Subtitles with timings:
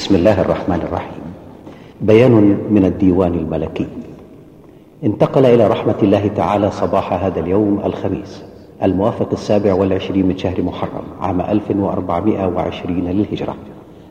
[0.00, 1.22] بسم الله الرحمن الرحيم.
[2.00, 3.86] بيان من الديوان الملكي.
[5.04, 8.44] انتقل إلى رحمة الله تعالى صباح هذا اليوم الخميس
[8.82, 13.54] الموافق السابع والعشرين من شهر محرم عام 1420 للهجرة.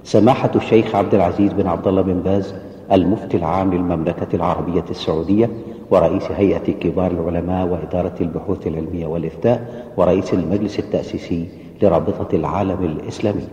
[0.04, 2.56] سماحة الشيخ عبد العزيز بن عبد الله بن باز
[2.92, 5.50] المفتي العام للمملكة العربية السعودية
[5.92, 11.48] ورئيس هيئة كبار العلماء وإدارة البحوث العلمية والإفتاء ورئيس المجلس التأسيسي
[11.82, 13.48] لرابطة العالم الإسلامي.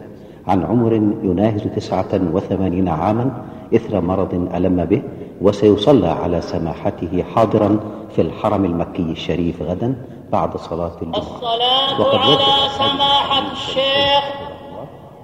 [0.48, 0.92] عن عمر
[1.22, 3.30] يناهز تسعة وثمانين عاما
[3.74, 5.02] إثر مرض ألم به
[5.40, 7.80] وسيصلى على سماحته حاضرا
[8.16, 9.94] في الحرم المكي الشريف غدا
[10.32, 11.18] بعد صلاة الجمعة.
[11.18, 14.24] الصلاة على سماحة الشيخ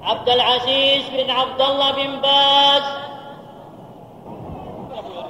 [0.03, 2.83] عبد العزيز بن عبد الله بن باز.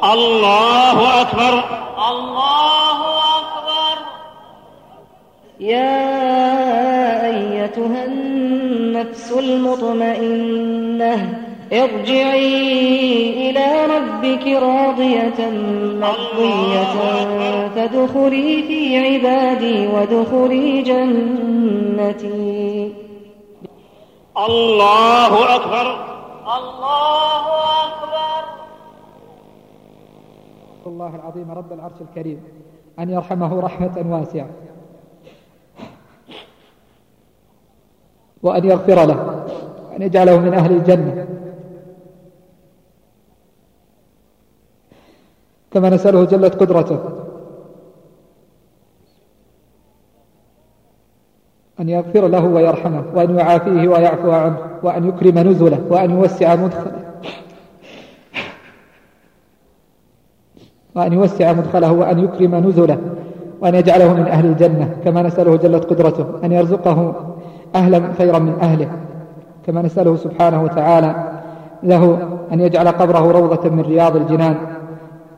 [0.05, 1.65] الله أكبر.
[2.11, 2.99] الله
[3.39, 3.97] أكبر.
[5.61, 8.05] يا أيتها
[9.03, 11.15] النفس المطمئنة.
[11.73, 15.51] ارجعي إلى ربك راضية
[16.01, 16.95] مرضية.
[17.75, 22.33] فادخلي في عبادي وادخلي جنتي.
[24.49, 25.87] الله أكبر.
[26.59, 27.47] الله
[27.87, 28.43] أكبر.
[30.87, 32.41] الله العظيم رب العرش الكريم
[32.99, 34.49] أن يرحمه رحمة واسعة.
[38.43, 39.45] وأن يغفر له
[39.91, 41.27] وأن يجعله من أهل الجنة.
[45.71, 46.99] كما نسأله جلت قدرته
[51.81, 57.03] أن يغفر له ويرحمه وأن يعافيه ويعفو عنه وأن يكرم نزله وأن يوسع مدخله.
[60.95, 62.99] وأن يوسع مدخله وأن يكرم نزله
[63.61, 64.97] وأن يجعله من أهل الجنة.
[65.05, 67.32] كما نسأله جلت قدرته أن يرزقه
[67.75, 68.91] أهلا خيرا من أهله.
[69.67, 71.33] كما نسأله سبحانه وتعالى
[71.83, 74.77] له أن يجعل قبره روضة من رياض الجنان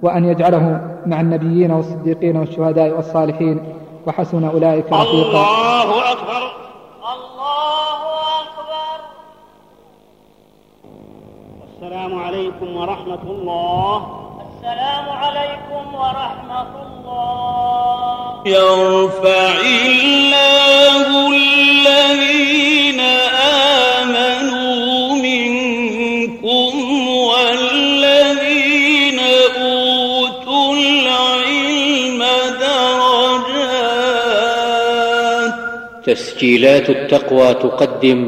[0.02, 3.60] وأن يجعله مع النبيين والصديقين والشهداء والصالحين
[4.06, 5.02] وحسن أولئك رفيقا.
[5.02, 6.42] الله أكبر.
[7.14, 8.00] الله
[8.42, 8.98] أكبر.
[11.74, 14.23] السلام عليكم ورحمة الله.
[14.64, 18.42] السلام عليكم ورحمة الله.
[18.46, 19.52] يرفع
[19.86, 23.00] الله الذين
[24.00, 26.72] آمنوا منكم
[27.30, 29.20] والذين
[29.60, 32.20] أوتوا العلم
[32.64, 33.94] درجات.
[36.06, 38.20] تسجيلات التقوى تقدم.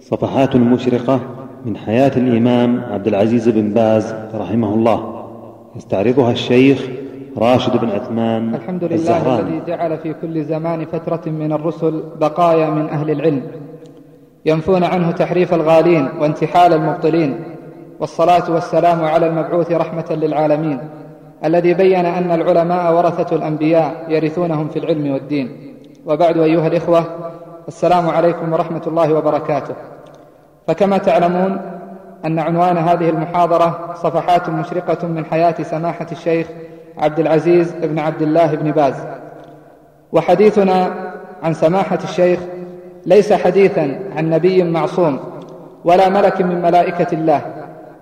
[0.00, 1.20] صفحات مشرقة
[1.64, 5.11] من حياة الإمام عبد العزيز بن باز رحمه الله.
[5.76, 6.88] يستعرضها الشيخ
[7.38, 9.40] راشد بن عثمان الحمد لله الزهراني.
[9.40, 13.42] الذي جعل في كل زمان فترة من الرسل بقايا من أهل العلم
[14.46, 17.44] ينفون عنه تحريف الغالين وانتحال المبطلين
[18.00, 20.78] والصلاة والسلام على المبعوث رحمة للعالمين
[21.44, 25.74] الذي بين أن العلماء ورثة الأنبياء يرثونهم في العلم والدين.
[26.06, 27.04] وبعد أيها الإخوة
[27.68, 29.74] السلام عليكم ورحمة الله وبركاته.
[30.66, 31.60] فكما تعلمون
[32.26, 36.46] أن عنوان هذه المحاضرة صفحات مشرقة من حياة سماحة الشيخ
[36.98, 38.94] عبد العزيز بن عبد الله بن باز.
[40.12, 40.90] وحديثنا
[41.42, 42.40] عن سماحة الشيخ
[43.06, 45.18] ليس حديثا عن نبي معصوم
[45.84, 47.40] ولا ملك من ملائكة الله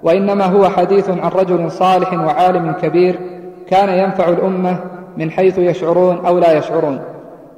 [0.02, 3.18] وإنما هو حديث عن رجل صالح وعالم كبير
[3.68, 4.76] كان ينفع الأمة
[5.16, 7.00] من حيث يشعرون أو لا يشعرون.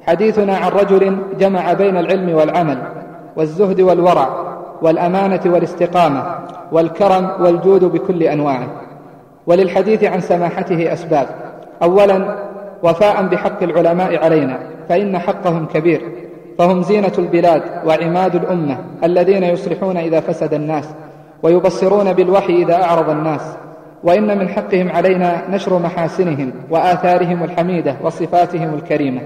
[0.07, 2.77] حديثنا عن رجل جمع بين العلم والعمل
[3.35, 4.52] والزهد والورع
[4.83, 6.23] والأمانة والاستقامة
[6.71, 8.67] والكرم والجود بكل أنواعه.
[9.47, 11.27] وللحديث عن سماحته أسباب.
[11.83, 12.35] أولا
[12.83, 16.01] وفاء بحق العلماء علينا فإن حقهم كبير.
[16.57, 20.89] فهم زينة البلاد وعماد الأمة الذين يصلحون إذا فسد الناس
[21.43, 23.41] ويبصرون بالوحي إذا أعرض الناس.
[24.03, 29.21] وإن من حقهم علينا نشر محاسنهم وآثارهم الحميدة وصفاتهم الكريمة.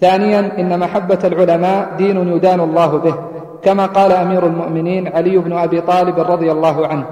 [0.00, 3.14] ثانيا إن محبة العلماء دين يدان الله به.
[3.62, 7.04] كما قال أمير المؤمنين علي بن أبي طالب رضي الله عنه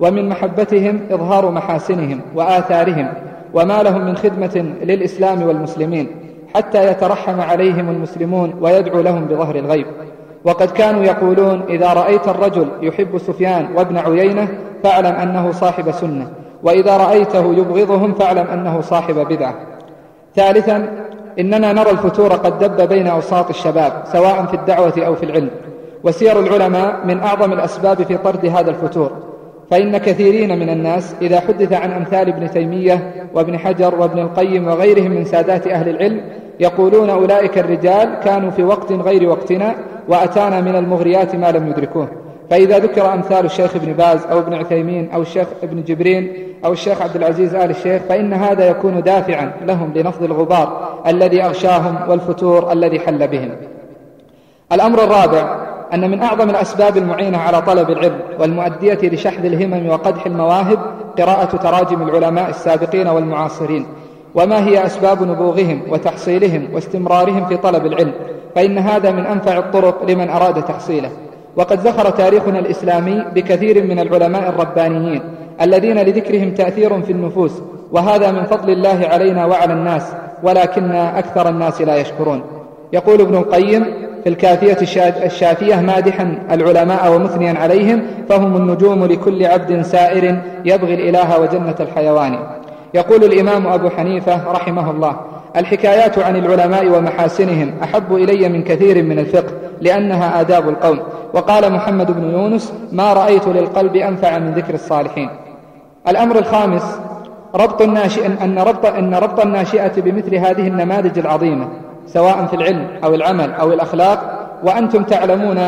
[0.00, 3.08] ومن محبتهم إظهار محاسنهم وآثارهم
[3.54, 6.08] وما لهم من خدمة للإسلام والمسلمين
[6.54, 9.86] حتى يترحم عليهم المسلمون ويدعو لهم بظهر الغيب.
[10.44, 14.48] وقد كانوا يقولون إذا رأيت الرجل يحب سفيان وابن عيينة
[14.82, 16.28] فاعلم أنه صاحب سنة
[16.62, 19.54] وإذا رأيته يبغضهم فاعلم أنه صاحب بدعة.
[20.34, 20.88] ثالثا
[21.40, 25.50] إننا نرى الفتور قد دب بين أوساط الشباب سواء في الدعوة أو في العلم.
[26.06, 29.10] وسير العلماء من أعظم الأسباب في طرد هذا الفتور.
[29.70, 35.10] فإن كثيرين من الناس إذا حدث عن أمثال ابن تيمية وابن حجر وابن القيم وغيرهم
[35.10, 36.20] من سادات أهل العلم
[36.60, 39.74] يقولون أولئك الرجال كانوا في وقت غير وقتنا
[40.08, 42.08] وأتانا من المغريات ما لم يدركوه.
[42.50, 46.32] فإذا ذكر أمثال الشيخ ابن باز أو ابن عثيمين أو الشيخ ابن جبرين
[46.64, 52.10] أو الشيخ عبد العزيز آل الشيخ فإن هذا يكون دافعا لهم لنفض الغبار الذي أغشاهم
[52.10, 53.50] والفتور الذي حل بهم.
[54.72, 60.78] الأمر الرابع أن من أعظم الأسباب المعينة على طلب العلم والمؤدية لشحذ الهمم وقدح المواهب
[61.18, 63.86] قراءة تراجم العلماء السابقين والمعاصرين
[64.34, 68.12] وما هي أسباب نبوغهم وتحصيلهم واستمرارهم في طلب العلم
[68.54, 71.10] فإن هذا من أنفع الطرق لمن أراد تحصيله.
[71.56, 75.20] وقد زخر تاريخنا الإسلامي بكثير من العلماء الربانيين
[75.60, 77.52] الذين لذكرهم تأثير في النفوس
[77.92, 80.12] وهذا من فضل الله علينا وعلى الناس
[80.42, 82.42] ولكن أكثر الناس لا يشكرون.
[82.92, 84.76] يقول ابن القيم في الكافية
[85.24, 92.38] الشافية مادحا العلماء ومثنيا عليهم فهم النجوم لكل عبد سائر يبغي الإله وجنة الحيوان.
[92.94, 95.16] يقول الإمام أبو حنيفة رحمه الله
[95.56, 100.98] الحكايات عن العلماء ومحاسنهم أحب إلي من كثير من الفقه لأنها آداب القوم.
[101.34, 105.28] وقال محمد بن يونس ما رأيت للقلب أنفع من ذكر الصالحين.
[106.08, 106.98] الأمر الخامس
[107.54, 111.68] ربط الناشئ أن ربط أن ربط الناشئة بمثل هذه النماذج العظيمة.
[112.06, 115.58] سواء في العلم أو العمل أو الأخلاق وأنتم تعلمون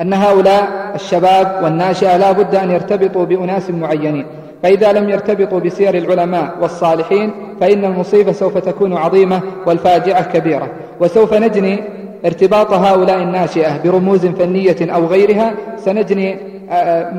[0.00, 4.26] أن هؤلاء الشباب والناشئة لا بد أن يرتبطوا بأناس معينين.
[4.62, 10.68] فإذا لم يرتبطوا بسير العلماء والصالحين فإن المصيبة سوف تكون عظيمة والفاجعة كبيرة.
[11.00, 11.80] وسوف نجني
[12.24, 16.38] ارتباط هؤلاء الناشئة برموز فنية أو غيرها سنجني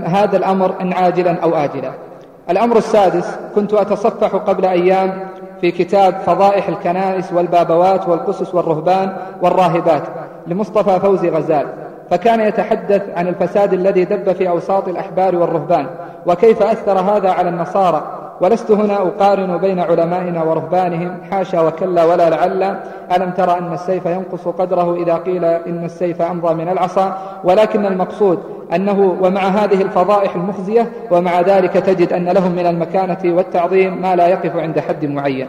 [0.05, 1.91] هذا الأمر إن عاجلا أو آجلا.
[2.49, 5.19] الأمر السادس كنت أتصفح قبل أيام
[5.61, 10.03] في كتاب فضائح الكنائس والبابوات والقسس والرهبان والراهبات
[10.47, 11.67] لمصطفى فوزي غزال
[12.11, 15.87] فكان يتحدث عن الفساد الذي دب في أوساط الأحبار والرهبان
[16.25, 22.63] وكيف أثر هذا على النصارى ولست هنا أقارن بين علمائنا ورهبانهم حاشا وكلا ولا لعل.
[23.15, 28.39] ألم ترى أن السيف ينقص قدره إذا قيل إن السيف أمضى من العصا؟ ولكن المقصود
[28.75, 34.27] أنه ومع هذه الفضائح المخزية ومع ذلك تجد أن لهم من المكانة والتعظيم ما لا
[34.27, 35.47] يقف عند حد معين.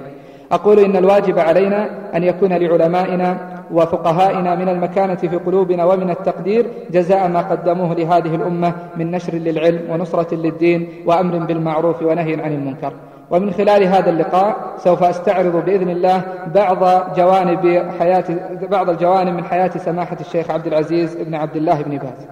[0.53, 7.29] أقول إن الواجب علينا أن يكون لعلمائنا وفقهائنا من المكانة في قلوبنا ومن التقدير جزاء
[7.29, 12.93] ما قدموه لهذه الأمة من نشر للعلم ونصرة للدين وأمر بالمعروف ونهي عن المنكر.
[13.31, 16.23] ومن خلال هذا اللقاء سوف أستعرض بإذن الله
[16.55, 18.25] بعض جوانب حياة
[18.71, 22.27] بعض الجوانب من حياة سماحة الشيخ عبد العزيز بن عبد الله بن باز.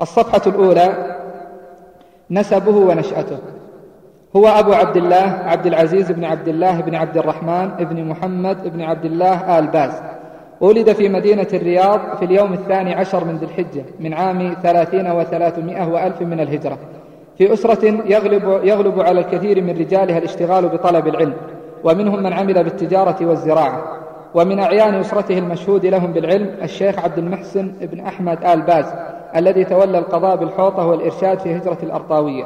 [0.00, 1.16] الصفحة الأولى
[2.30, 3.38] نسبه ونشأته.
[4.36, 8.82] هو أبو عبد الله عبد العزيز بن عبد الله بن عبد الرحمن بن محمد بن
[8.82, 10.02] عبد الله آل باز.
[10.60, 15.88] ولد في مدينة الرياض في اليوم الثاني عشر من ذي الحجة من عام ثلاثين وثلاثمائة
[15.88, 16.78] وألف من الهجرة.
[17.38, 21.34] في أسرة يغلب, يغلب على الكثير من رجالها الاشتغال بطلب العلم
[21.84, 23.82] ومنهم من عمل بالتجارة والزراعة.
[24.34, 28.84] ومن أعيان أسرته المشهود لهم بالعلم الشيخ عبد المحسن بن أحمد آل باز
[29.36, 32.44] الذي تولى القضاء بالحوطة والإرشاد في هجرة الأرطاوية.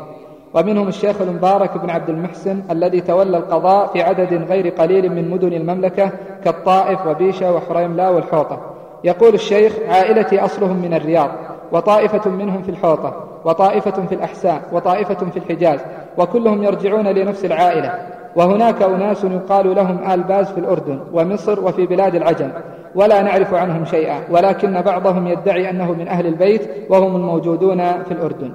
[0.55, 5.53] ومنهم الشيخ المبارك بن عبد المحسن الذي تولى القضاء في عدد غير قليل من مدن
[5.53, 6.11] المملكة
[6.45, 8.61] كالطائف وبيشة وحريملا والحوطة.
[9.05, 11.31] يقول الشيخ عائلتي أصلهم من الرياض
[11.73, 15.81] وطائفة منهم في الحوطة وطائفة في الأحساء وطائفة في الحجاز
[16.19, 17.99] وكلهم يرجعون لنفس العائلة.
[18.37, 22.49] وهناك أناس يقال لهم آل باز في الأردن ومصر وفي بلاد العجم.
[22.95, 28.53] ولا نعرف عنهم شيئا ولكن بعضهم يدعي أنه من أهل البيت وهم الموجودون في الأردن.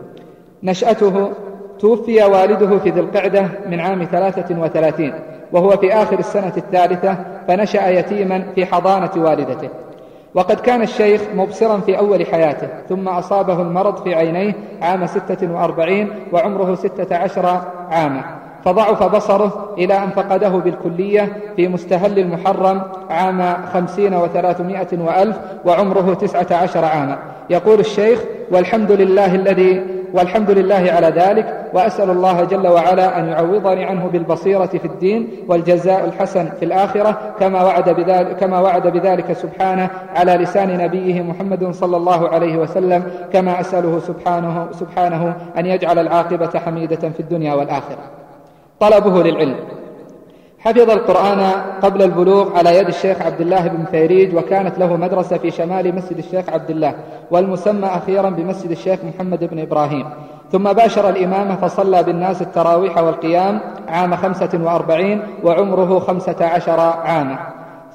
[0.63, 1.29] نشأته
[1.79, 5.13] توفي والده في ذي القعدة من عام ثلاثة وثلاثين
[5.51, 9.69] وهو في آخر السنة الثالثة فنشأ يتيما في حضانة والدته.
[10.35, 16.09] وقد كان الشيخ مبصرا في أول حياته ثم أصابه المرض في عينيه عام ستة وأربعين
[16.33, 18.23] وعمره ستة عشر عاما.
[18.65, 26.47] فضعف بصره إلى أن فقده بالكلية في مستهل المحرم عام خمسين وثلاثمائة وألف وعمره تسعة
[26.51, 27.17] عشر عاما.
[27.49, 29.83] يقول الشيخ والحمد لله الذي
[30.13, 36.05] والحمد لله على ذلك وأسأل الله جل وعلا أن يعوضني عنه بالبصيرة في الدين والجزاء
[36.05, 41.97] الحسن في الآخرة كما وعد بذلك, كما وعد بذلك سبحانه على لسان نبيه محمد صلى
[41.97, 48.03] الله عليه وسلم كما أسأله سبحانه, سبحانه أن يجعل العاقبة حميدة في الدنيا والآخرة.
[48.79, 49.76] طلبه للعلم.
[50.59, 55.51] حفظ القرآن قبل البلوغ على يد الشيخ عبد الله بن فيريج وكانت له مدرسة في
[55.51, 56.93] شمال مسجد الشيخ عبد الله
[57.31, 60.05] والمسمى أخيرا بمسجد الشيخ محمد بن إبراهيم.
[60.51, 67.37] ثم باشر الإمامة فصلى بالناس التراويح والقيام عام خمسة وأربعين وعمره خمسة عشر عاما.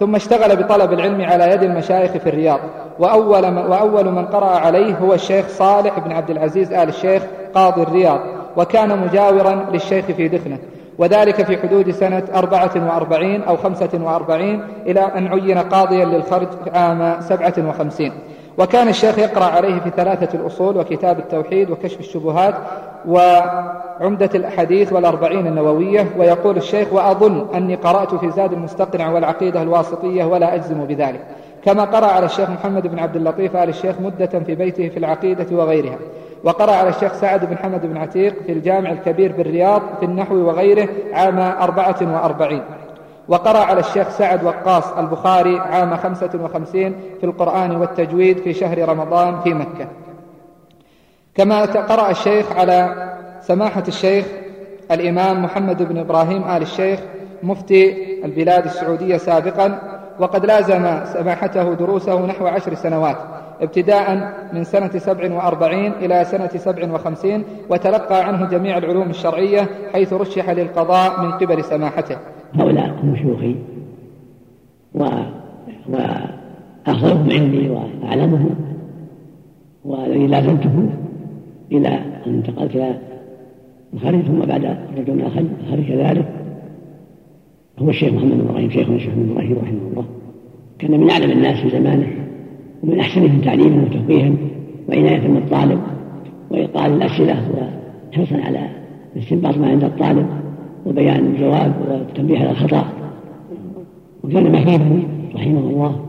[0.01, 2.61] ثم اشتغل بطلب العلم على يد المشايخ في الرياض.
[2.99, 7.23] وأول وأول من قرأ عليه هو الشيخ صالح بن عبد العزيز آل الشيخ
[7.55, 8.21] قاضي الرياض
[8.57, 10.59] وكان مجاورا للشيخ في دفنه.
[10.99, 17.21] وذلك في حدود سنة أربعة وأربعين أو خمسة وأربعين إلى أن عين قاضيا للخرج عام
[17.21, 18.13] سبعة وخمسين.
[18.59, 22.55] وكان الشيخ يقرأ عليه في ثلاثة الأصول وكتاب التوحيد وكشف الشبهات
[23.09, 30.55] وعمدة الأحاديث والأربعين النووية ويقول الشيخ وأظن أني قرأت في زاد المستقنع والعقيدة الواسطية ولا
[30.55, 31.21] أجزم بذلك.
[31.65, 35.47] كما قرأ على الشيخ محمد بن عبد اللطيف آل الشيخ مدة في بيته في العقيدة
[35.57, 35.99] وغيرها.
[36.45, 40.89] وقرأ على الشيخ سعد بن حمد بن عتيق في الجامع الكبير بالرياض في النحو وغيره
[41.13, 42.63] عام أربعة وأربعين.
[43.29, 49.41] وقرأ على الشيخ سعد وقاص البخاري عام خمسة وخمسين في القرآن والتجويد في شهر رمضان
[49.41, 49.89] في مكة.
[51.35, 53.09] كما قرأ الشيخ على
[53.41, 54.27] سماحة الشيخ
[54.91, 57.01] الإمام محمد بن إبراهيم آل الشيخ
[57.43, 59.79] مفتي البلاد السعودية سابقا
[60.19, 63.17] وقد لازم سماحته دروسه نحو عشر سنوات
[63.63, 70.13] ابتداء من سنة سبع وأربعين إلى سنة سبع وخمسين وتلقى عنه جميع العلوم الشرعية حيث
[70.13, 72.17] رشح للقضاء من قبل سماحته.
[72.55, 73.57] هؤلاء هم
[74.95, 75.05] و...
[75.89, 78.55] وأفضلهم عندي وأعلمهم
[79.85, 80.89] والذي لازمته
[81.73, 81.89] إلى
[82.27, 82.95] أن انتقلت إلى
[83.95, 84.65] الخارج ثم بعد
[84.99, 86.42] رجل من الخارج كذلك.
[87.79, 90.05] هو الشيخ محمد بن إبراهيم شيخنا الشيخ محمد بن إبراهيم رحمه الله.
[90.79, 92.07] كان من أعلم الناس في زمانه
[92.83, 94.33] ومن أحسنهم تعليما وتفقيها
[94.89, 95.81] وعنايه بالطالب
[96.51, 97.37] وإيقاع الأسئلة
[98.13, 98.69] وحرصا على
[99.17, 100.27] استنباط ما عند الطالب
[100.87, 102.87] وبيان الجواب والتنبيه على الخطأ.
[104.25, 105.03] وكان محبوبا
[105.35, 106.01] رحمه الله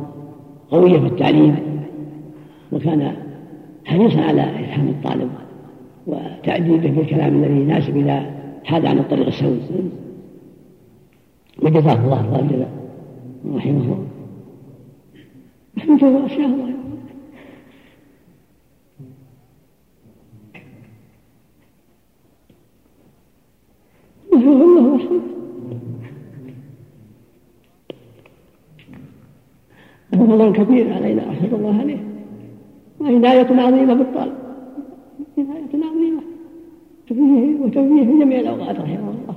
[0.71, 1.55] قويا في التعليم
[2.71, 3.11] وكان
[3.85, 5.29] حريصا على إفهام الطالب
[6.07, 8.25] وتأديبه بالكلام الذي يناسب إذا
[8.63, 9.57] حاد عن الطريق السوي.
[11.61, 12.71] وجزاه الله خير الجزاء
[13.55, 14.07] رحمه الله.
[15.77, 16.73] رحمه أشياء الله
[24.51, 25.21] الله رحمه
[30.11, 31.79] له فضل كبير علينا رحمة الله.
[31.79, 31.97] عليه
[32.99, 34.33] وعناية عظيمة بالطالب
[35.37, 36.21] عناية عظيمة.
[37.07, 39.35] تفيه وتوجيه في جميع الأوقات رحمه الله.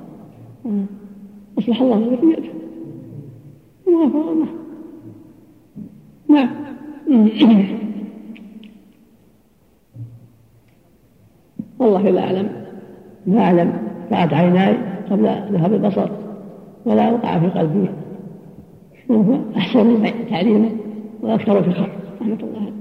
[1.59, 2.51] أصلح الله ذريته
[3.87, 4.47] وغفر له
[6.29, 6.51] نعم
[11.79, 12.67] والله لا أعلم.
[13.27, 13.73] لا أعلم.
[14.13, 14.77] رأت عيناي
[15.11, 16.11] قبل ذهاب البصر.
[16.85, 17.89] ولا وقع في قلبي.
[19.11, 20.71] هو؟ أحسن تعليما
[21.21, 22.73] وأكثر في الخير رحمة الله عليه.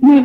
[0.00, 0.24] نعم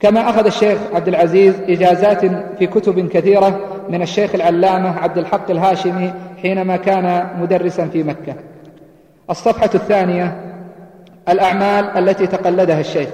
[0.00, 2.24] كما أخذ الشيخ عبد العزيز إجازات
[2.58, 8.34] في كتب كثيرة من الشيخ العلامة عبد الحق الهاشمي حينما كان مدرسا في مكة.
[9.30, 10.36] الصفحة الثانية
[11.28, 13.08] الأعمال التي تقلدها الشيخ.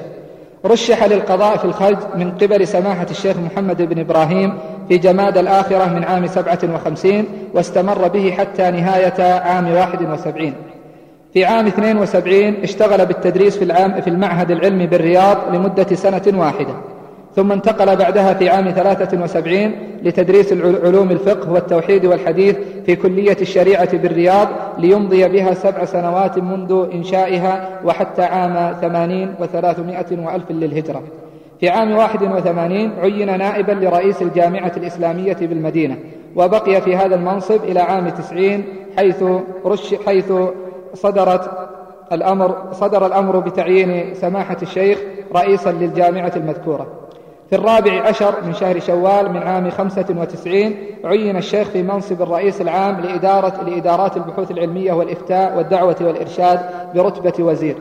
[0.64, 4.58] رشح للقضاء في الخلج من قبل سماحة الشيخ محمد بن إبراهيم
[4.88, 10.54] في جماد الآخرة من عام سبعة وخمسين واستمر به حتى نهاية عام واحد وسبعين.
[11.34, 16.74] في عام 72 اشتغل بالتدريس في, العام في المعهد العلمي بالرياض لمدة سنة واحدة.
[17.36, 20.52] ثم انتقل بعدها في عام 73 لتدريس
[20.84, 28.22] علوم الفقه والتوحيد والحديث في كلية الشريعة بالرياض ليمضي بها سبع سنوات منذ إنشائها وحتى
[28.22, 31.02] عام 80 و300 وألف للهجرة.
[31.60, 35.96] في عام 81 عين نائبا لرئيس الجامعة الإسلامية بالمدينة
[36.36, 38.64] وبقي في هذا المنصب إلى عام 90
[38.96, 39.24] حيث,
[39.64, 40.32] رش حيث
[40.94, 41.50] صدرت
[42.12, 44.98] الأمر صدر الأمر بتعيين سماحة الشيخ
[45.34, 47.05] رئيسا للجامعة المذكورة.
[47.50, 52.60] في الرابع عشر من شهر شوال من عام خمسة وتسعين عين الشيخ في منصب الرئيس
[52.60, 56.60] العام لإدارة لإدارات البحوث العلمية والإفتاء والدعوة والإرشاد
[56.94, 57.76] برتبة وزير.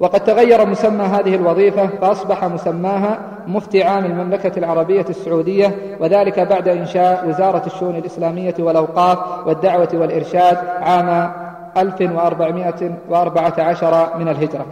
[0.00, 7.28] وقد تغير مسمى هذه الوظيفة فأصبح مسماها مفتي عام المملكة العربية السعودية وذلك بعد إنشاء
[7.28, 11.32] وزارة الشؤون الإسلامية والأوقاف والدعوة والإرشاد عام
[11.76, 14.66] 1414 من الهجرة.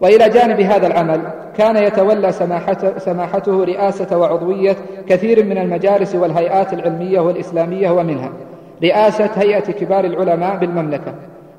[0.00, 1.20] وإلى جانب هذا العمل
[1.56, 4.76] كان يتولى سماحته, سماحته رئاسة وعضوية
[5.08, 8.30] كثير من المجالس والهيئات العلمية والإسلامية ومنها.
[8.82, 11.14] رئاسة هيئة كبار العلماء بالمملكة.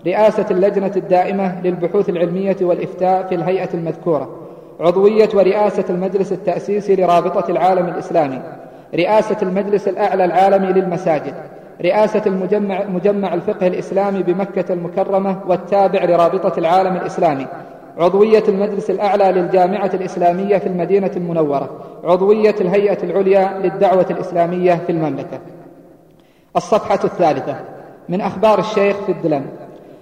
[0.08, 4.29] رئاسة اللجنة الدائمة للبحوث العلمية والإفتاء في الهيئة المذكورة.
[4.79, 8.41] عضوية ورئاسة المجلس التأسيسي لرابطة العالم الإسلامي.
[8.96, 11.34] رئاسة المجلس الأعلى العالمي للمساجد.
[11.82, 17.48] رئاسة المجمع مجمع الفقه الإسلامي بمكة المكرمة والتابع لرابطة العالم الإسلامي.
[18.00, 21.70] عضوية المجلس الأعلى للجامعة الإسلامية في المدينة المنورة
[22.04, 25.39] عضوية الهيئة العليا للدعوة الإسلامية في المملكة.
[26.56, 27.56] الصفحة الثالثة
[28.10, 29.46] من أخبار الشيخ في الدلم.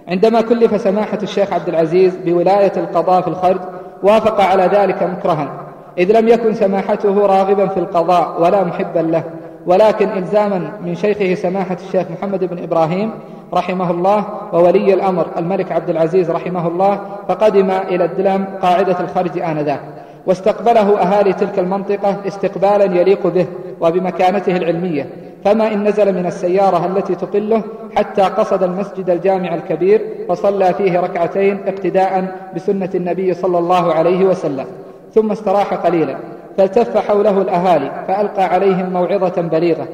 [0.08, 3.60] عندما كلف سماحة الشيخ عبد العزيز بولاية القضاء في الخرج
[4.02, 5.66] وافق على ذلك مكرها.
[5.98, 9.24] إذ لم يكن سماحته راغبا في القضاء ولا محبا له
[9.66, 13.10] ولكن إلزاما من شيخه سماحة الشيخ محمد بن إبراهيم
[13.54, 19.80] رحمه الله وولي الأمر الملك عبد العزيز رحمه الله فقدم إلى الدلم قاعدة الخرج آنذاك
[20.26, 23.46] واستقبله أهالي تلك المنطقة استقبالا يليق به
[23.80, 25.06] وبمكانته العلمية
[25.44, 27.62] فما إن نزل من السيارة التي تقله
[27.96, 34.66] حتى قصد المسجد الجامع الكبير فصلى فيه ركعتين اقتداء بسنة النبي صلى الله عليه وسلم
[35.14, 36.16] ثم استراح قليلا
[36.58, 39.86] فالتف حوله الأهالي فألقى عليهم موعظة بليغة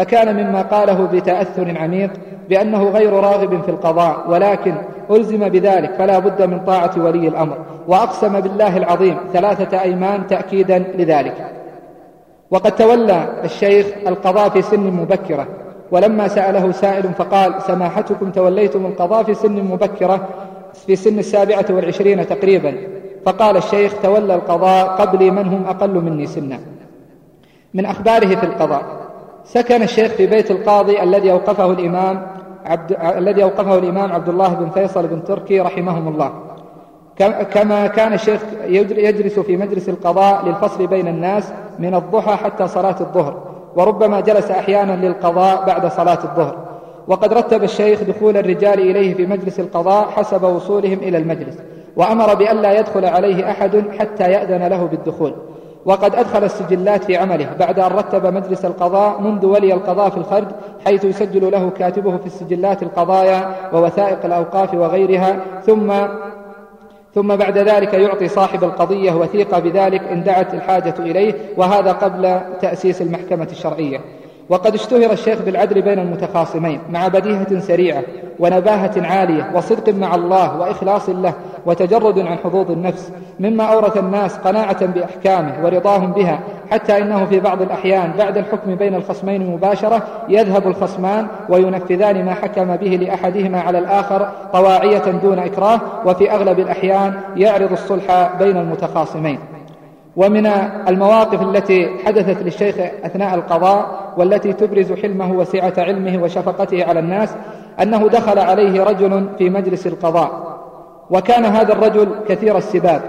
[0.00, 2.10] فكان مما قاله بتأثر عميق
[2.48, 4.74] بأنه غير راغب في القضاء ولكن
[5.10, 7.58] ألزم بذلك فلا بد من طاعة ولي الأمر.
[7.88, 11.46] وأقسم بالله العظيم ثلاثة أيمان تأكيدا لذلك.
[12.50, 15.46] وقد تولى الشيخ القضاء في سن مبكرة
[15.90, 20.28] ولما سأله سائل فقال سماحتكم توليتم القضاء في سن مبكرة
[20.86, 22.74] في سن السابعة والعشرين تقريبا؟
[23.26, 26.58] فقال الشيخ تولى القضاء قبلي من هم أقل مني سنا
[27.74, 29.09] من أخباره في القضاء
[29.44, 32.26] سكن الشيخ في بيت القاضي الذي أوقفه الإمام
[32.64, 36.32] عبد الذي أوقفه الإمام عبد الله بن فيصل بن تركي رحمهم الله.
[37.54, 43.42] كما كان الشيخ يجلس في مجلس القضاء للفصل بين الناس من الضحى حتى صلاة الظهر
[43.76, 46.56] وربما جلس أحيانا للقضاء بعد صلاة الظهر.
[47.08, 51.58] وقد رتب الشيخ دخول الرجال إليه في مجلس القضاء حسب وصولهم إلى المجلس
[51.96, 55.34] وأمر بألا يدخل عليه أحد حتى يأذن له بالدخول.
[55.84, 60.46] وقد أدخل السجلات في عمله بعد أن رتب مجلس القضاء منذ ولي القضاء في الخرج
[60.84, 65.92] حيث يسجل له كاتبه في السجلات القضايا ووثائق الأوقاف وغيرها ثم
[67.14, 73.02] ثم بعد ذلك يعطي صاحب القضية وثيقة بذلك إن دعت الحاجة إليه وهذا قبل تأسيس
[73.02, 74.00] المحكمة الشرعية.
[74.50, 78.02] وقد اشتهر الشيخ بالعدل بين المتخاصمين مع بديهة سريعة
[78.38, 81.34] ونباهة عالية وصدق مع الله وإخلاص له
[81.66, 86.40] وتجرد عن حظوظ النفس مما أورث الناس قناعة بأحكامه ورضاهم بها
[86.70, 92.76] حتى إنه في بعض الأحيان بعد الحكم بين الخصمين مباشرة يذهب الخصمان وينفذان ما حكم
[92.76, 99.38] به لأحدهما على الآخر طواعية دون إكراه وفي أغلب الأحيان يعرض الصلح بين المتخاصمين.
[100.16, 100.46] ومن
[100.88, 107.34] المواقف التي حدثت للشيخ أثناء القضاء والتي تبرز حلمه وسعة علمه وشفقته على الناس
[107.82, 110.60] أنه دخل عليه رجل في مجلس القضاء
[111.10, 113.02] وكان هذا الرجل كثير السباب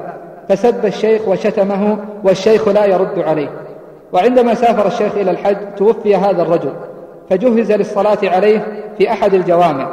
[0.50, 3.50] فسب الشيخ وشتمه والشيخ لا يرد عليه.
[4.14, 6.74] وعندما سافر الشيخ إلى الحج توفي هذا الرجل
[7.30, 8.66] فجهز للصلاة عليه
[8.98, 9.90] في أحد الجوامع.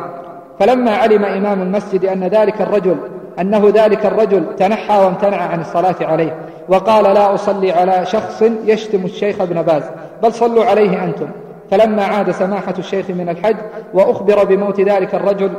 [0.61, 2.97] فلما علم إمام المسجد أن ذلك الرجل
[3.40, 6.37] أنه ذلك الرجل تنحى وامتنع عن الصلاة عليه
[6.68, 9.83] وقال لا أصلي على شخص يشتم الشيخ ابن باز
[10.22, 11.29] بل صلوا عليه أنتم.
[11.70, 13.57] فلما عاد سماحة الشيخ من الحج
[13.94, 15.51] وأخبر بموت ذلك الرجل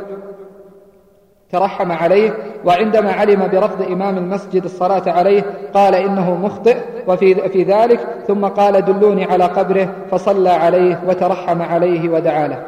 [1.52, 2.34] ترحم عليه
[2.66, 8.86] وعندما علم برفض إمام المسجد الصلاة عليه قال إنه مخطئ وفي في ذلك ثم قال
[8.86, 12.64] دلوني على قبره فصلى عليه وترحم عليه ودعا له.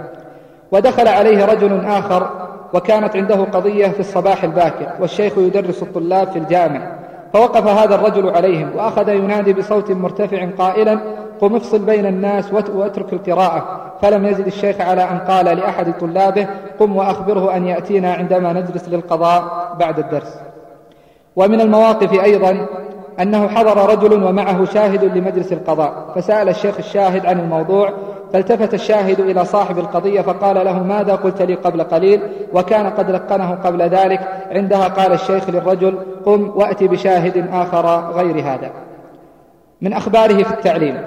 [0.71, 2.29] ودخل عليه رجل آخر
[2.73, 6.81] وكانت عنده قضية في الصباح الباكر والشيخ يدرس الطلاب في الجامع.
[7.33, 10.99] فوقف هذا الرجل عليهم وأخذ ينادي بصوت مرتفع قائلا
[11.41, 13.91] قم افصل بين الناس واترك القراءة.
[14.01, 16.47] فلم يزد الشيخ على أن قال لأحد طلابه
[16.79, 20.35] قم وأخبره أن يأتينا عندما نجلس للقضاء بعد الدرس.
[21.35, 22.65] ومن المواقف أيضا
[23.21, 27.93] أنه حضر رجل ومعه شاهد لمجلس القضاء فسأل الشيخ الشاهد عن الموضوع
[28.33, 32.21] فالتفت الشاهد إلى صاحب القضية فقال له ماذا قلت لي قبل قليل؟
[32.53, 34.19] وكان قد لقنه قبل ذلك
[34.51, 38.71] عندها قال الشيخ للرجل قم وأتي بشاهد آخر غير هذا.
[39.81, 41.01] من أخباره في التعليم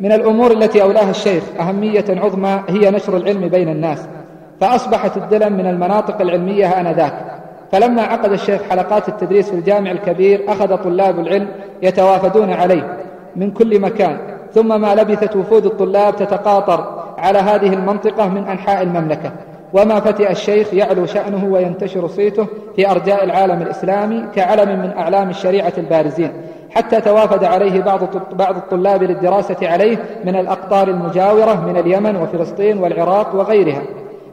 [0.00, 4.08] من الأمور التي أولاها الشيخ أهمية عظمى هي نشر العلم بين الناس
[4.60, 7.41] فأصبحت الدلم من المناطق العلمية آنذاك.
[7.72, 11.48] فلما عقد الشيخ حلقات التدريس في الجامع الكبير أخذ طلاب العلم
[11.82, 12.96] يتوافدون عليه
[13.36, 14.18] من كل مكان
[14.54, 19.32] ثم ما لبثت وفود الطلاب تتقاطر على هذه المنطقة من أنحاء المملكة.
[19.72, 25.72] وما فتئ الشيخ يعلو شأنه وينتشر صيته في أرجاء العالم الإسلامي كعلم من أعلام الشريعة
[25.78, 26.32] البارزين.
[26.70, 28.00] حتى توافد عليه بعض
[28.32, 33.82] بعض الطلاب للدراسة عليه من الأقطار المجاورة من اليمن وفلسطين والعراق وغيرها.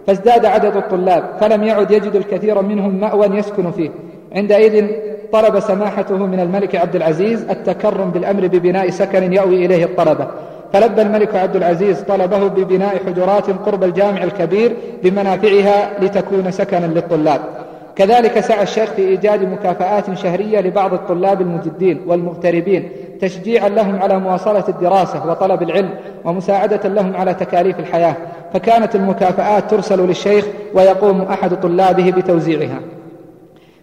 [0.08, 3.90] فازداد عدد الطلاب فلم يعد يجد الكثير منهم مأوى يسكن فيه.
[4.36, 4.88] عندئذ
[5.32, 10.28] طلب سماحته من الملك عبد العزيز التكرم بالأمر ببناء سكن يأوي إليه الطلبة.
[10.74, 17.42] فلبى الملك عبد العزيز طلبه ببناء حجرات قرب الجامع الكبير بمنافعها لتكون سكنا للطلاب.
[17.96, 22.90] كذلك سعى الشيخ في إيجاد مكافآت شهرية لبعض الطلاب المجدين والمغتربين
[23.22, 25.90] تشجيعا لهم على مواصلة الدراسة وطلب العلم
[26.26, 28.16] ومساعدة لهم على تكاليف الحياة
[28.54, 32.80] فكانت المكافآت ترسل للشيخ ويقوم أحد طلابه بتوزيعها.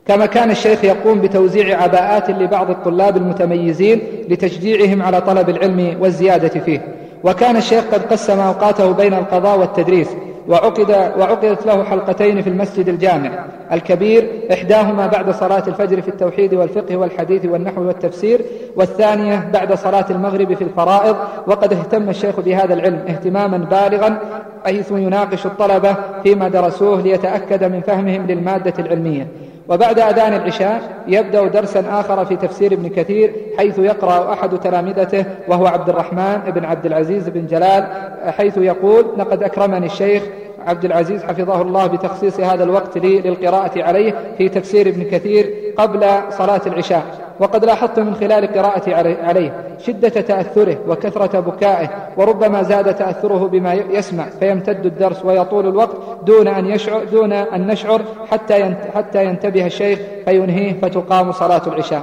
[0.06, 6.86] كما كان الشيخ يقوم بتوزيع عباءات لبعض الطلاب المتميزين لتشجيعهم على طلب العلم والزيادة فيه.
[7.24, 10.08] وكان الشيخ قد قسم أوقاته بين القضاء والتدريس
[10.48, 13.30] وعقد وعقدت له حلقتين في المسجد الجامع.
[13.72, 18.40] الكبير إحداهما بعد صلاة الفجر في التوحيد والفقه والحديث والنحو والتفسير
[18.76, 24.18] والثانية بعد صلاة المغرب في الفرائض وقد اهتم الشيخ بهذا العلم اهتماما بالغا
[24.64, 29.26] حيث يناقش الطلبة فيما درسوه ليتأكد من فهمهم للمادة العلمية.
[29.68, 35.66] وبعد أذان العشاء يبدأ درسا آخر في تفسير ابن كثير حيث يقرأ أحد تلامذته وهو
[35.66, 37.86] عبد الرحمن بن عبد العزيز بن جلال
[38.26, 40.22] حيث يقول لقد أكرمني الشيخ
[40.66, 46.06] عبد العزيز حفظه الله بتخصيص هذا الوقت لي للقراءة عليه في تفسير ابن كثير قبل
[46.30, 47.25] صلاة العشاء.
[47.40, 54.24] وقد لاحظت من خلال قراءتي عليه شدة تأثره وكثرة بكائه وربما زاد تأثره بما يسمع
[54.40, 60.80] فيمتد الدرس ويطول الوقت دون أن يشعر دون أن نشعر حتى حتى ينتبه الشيخ فينهيه
[60.80, 62.02] فتقام صلاة العشاء.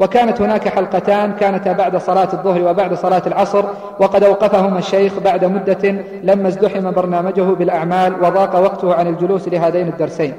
[0.00, 3.64] وكانت هناك حلقتان كانتا بعد صلاة الظهر وبعد صلاة العصر
[4.00, 10.34] وقد أوقفهما الشيخ بعد مدة لما ازدحم برنامجه بالأعمال وضاق وقته عن الجلوس لهذين الدرسين.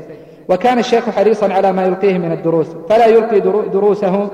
[0.50, 4.28] وكان الشيخ حريصا على ما يلقيه من الدروس فلا يلقي دروسه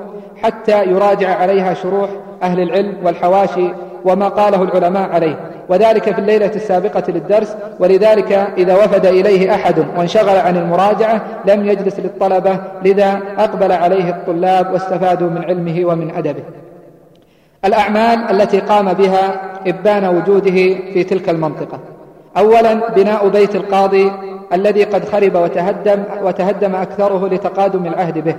[0.43, 2.10] حتى يراجع عليها شروح
[2.43, 3.74] أهل العلم والحواشي
[4.06, 5.39] وما قاله العلماء عليه.
[5.69, 12.00] وذلك في الليلة السابقة للدرس ولذلك إذا وفد إليه أحد وانشغل عن المراجعة لم يجلس
[12.00, 16.43] للطلبة لذا أقبل عليه الطلاب واستفادوا من علمه ومن أدبه.
[17.65, 20.52] الأعمال التي قام بها إبان وجوده
[20.93, 21.80] في تلك المنطقة.
[22.39, 24.12] أولا بناء بيت القاضي
[24.54, 28.36] الذي قد خرب وتهدم, وتهدم أكثره لتقادم العهد به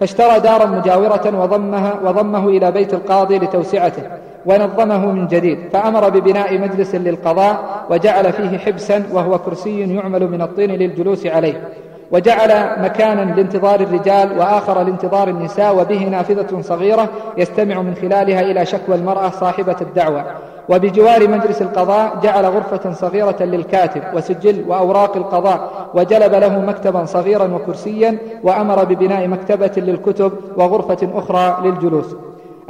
[0.00, 4.02] فاشترى دارا مجاورة وضمها وضمه إلى بيت القاضي لتوسعته
[4.46, 10.70] ونظمه من جديد فأمر ببناء مجلس للقضاء وجعل فيه حبسا وهو كرسي يعمل من الطين
[10.70, 11.68] للجلوس عليه
[12.10, 18.94] وجعل مكانا لانتظار الرجال وآخر لانتظار النساء وبه نافذة صغيرة يستمع من خلالها إلى شكوى
[18.94, 20.24] المرأة صاحبة الدعوة.
[20.68, 28.18] وبجوار مجلس القضاء جعل غرفة صغيرة للكاتب وسجل وأوراق القضاء وجلب له مكتبا صغيرا وكرسيا
[28.42, 32.16] وأمر ببناء مكتبة للكتب وغرفة أخرى للجلوس.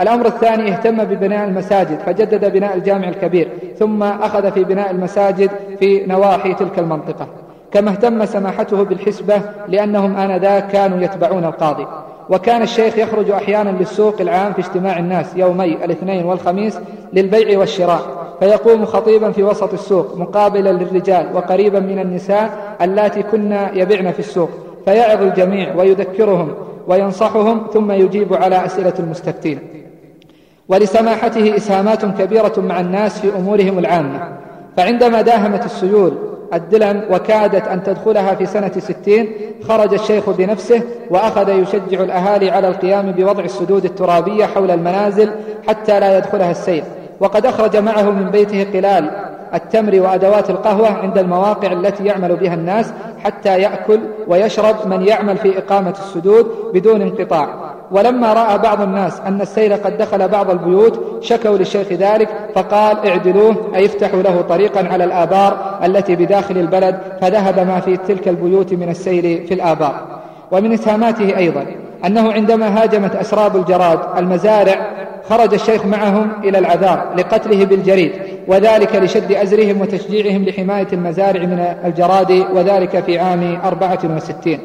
[0.00, 6.07] الأمر الثاني اهتم ببناء المساجد فجدد بناء الجامع الكبير ثم أخذ في بناء المساجد في
[6.07, 7.26] نواحي تلك المنطقة.
[7.72, 11.87] كما اهتم سماحته بالحسبة لأنهم آنذاك كانوا يتبعون القاضي.
[12.30, 16.78] وكان الشيخ يخرج أحيانا للسوق العام في اجتماع الناس يومي الاثنين والخميس
[17.12, 18.00] للبيع والشراء
[18.40, 24.50] فيقوم خطيبا في وسط السوق مقابلا للرجال وقريبا من النساء اللاتي كنا يبعن في السوق
[24.84, 26.54] فيعظ الجميع ويذكرهم
[26.88, 29.58] وينصحهم ثم يجيب على أسئلة المستفتين.
[30.68, 34.28] ولسماحته إسهامات كبيرة مع الناس في أمورهم العامة
[34.76, 36.12] فعندما داهمت السيول
[36.54, 39.33] الدلن وكادت أن تدخلها في سنة ستين
[39.68, 45.30] خرج الشيخ بنفسه وأخذ يشجع الأهالي على القيام بوضع السدود الترابية حول المنازل
[45.68, 46.85] حتى لا يدخلها السيل
[47.20, 49.11] وقد أخرج معه من بيته قلال
[49.54, 52.92] التمر وأدوات القهوة عند المواقع التي يعمل بها الناس
[53.24, 57.73] حتى يأكل ويشرب من يعمل في إقامة السدود بدون انقطاع.
[57.90, 63.57] ولما رأى بعض الناس أن السيل قد دخل بعض البيوت شكوا للشيخ ذلك فقال اعدلوه
[63.75, 68.88] أي افتحوا له طريقا على الآبار التي بداخل البلد فذهب ما في تلك البيوت من
[68.88, 69.94] السيل في الآبار.
[70.51, 71.66] ومن إسهاماته أيضا
[72.07, 74.87] أنه عندما هاجمت أسراب الجراد المزارع
[75.29, 78.12] خرج الشيخ معهم إلى العذار لقتله بالجريد
[78.49, 84.61] وذلك لشد أزرهم وتشجيعهم لحماية المزارع من الجراد وذلك في عام أربعة وستين.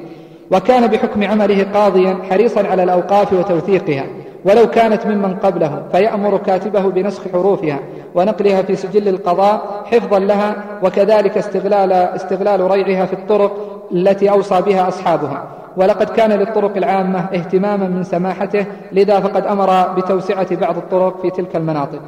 [0.52, 4.06] وكان بحكم عمله قاضيا حريصا على الأوقاف وتوثيقها
[4.46, 7.80] ولو كانت ممن قبله فيأمر كاتبه بنسخ حروفها
[8.16, 14.88] ونقلها في سجل القضاء حفظا لها وكذلك استغلال, استغلال ريعها في الطرق التي أوصى بها
[14.88, 15.44] أصحابها.
[15.78, 21.56] ولقد كان للطرق العامة اهتماما من سماحته لذا فقد أمر بتوسعة بعض الطرق في تلك
[21.56, 22.02] المناطق.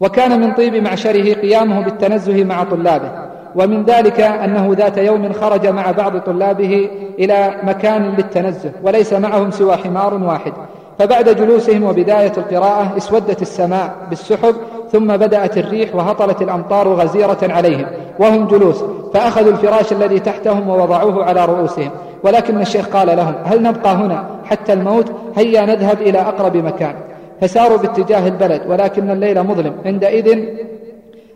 [0.00, 3.10] وكان من طيب معشره قيامه بالتنزه مع طلابه.
[3.54, 6.88] ومن ذلك أنه ذات يوم خرج مع بعض طلابه
[7.18, 10.52] إلى مكان للتنزه وليس معهم سوى حمار واحد.
[10.98, 14.54] فبعد جلوسهم وبداية القراءة اسودت السماء بالسحب
[14.92, 17.86] ثم بدأت الريح وهطلت الأمطار غزيرة عليهم
[18.18, 18.84] وهم جلوس.
[19.14, 21.90] فأخذوا الفراش الذي تحتهم ووضعوه على رؤوسهم.
[22.22, 26.94] ولكن الشيخ قال لهم هل نبقى هنا حتى الموت؟ هيا نذهب إلى أقرب مكان.
[27.40, 29.72] فساروا باتجاه البلد ولكن الليل مظلم.
[29.86, 30.44] عندئذ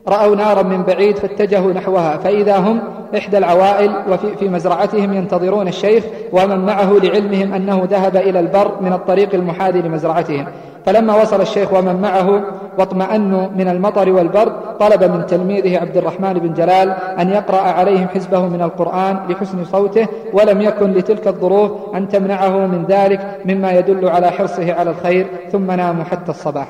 [0.09, 2.81] رأوا نارا من بعيد فاتجهوا نحوها فإذا هم
[3.17, 8.93] إحدى العوائل وفي في مزرعتهم ينتظرون الشيخ ومن معه لعلمهم أنه ذهب إلى البر من
[8.93, 10.47] الطريق المحاذي لمزرعتهم.
[10.87, 12.43] فلما وصل الشيخ ومن معه
[12.79, 18.49] واطمأنوا من المطر والبرد طلب من تلميذه عبد الرحمن بن جلال أن يقرأ عليهم حزبه
[18.49, 24.31] من القرآن لحسن صوته ولم يكن لتلك الظروف أن تمنعه من ذلك مما يدل على
[24.31, 26.69] حرصه على الخير ثم ناموا حتى الصباح.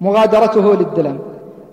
[0.00, 1.18] مغادرته للدلم.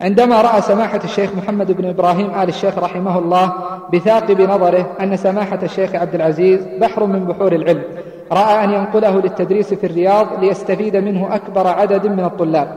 [0.04, 3.54] عندما رأى سماحة الشيخ محمد بن إبراهيم آل الشيخ رحمه الله
[3.94, 7.82] بثاقب نظره أن سماحة الشيخ عبد العزيز بحر من بحور العلم
[8.32, 12.68] رأى أن ينقله للتدريس في الرياض ليستفيد منه أكبر عدد من الطلاب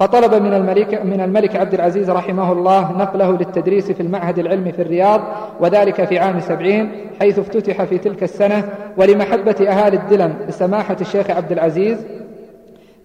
[0.00, 4.82] فطلب من الملك, من الملك عبد العزيز رحمه الله نقله للتدريس في المعهد العلمي في
[4.82, 5.20] الرياض
[5.60, 8.64] وذلك في عام سبعين حيث افتتح في تلك السنة
[8.96, 11.98] ولمحبة أهالي الدلم بسماحة الشيخ عبد العزيز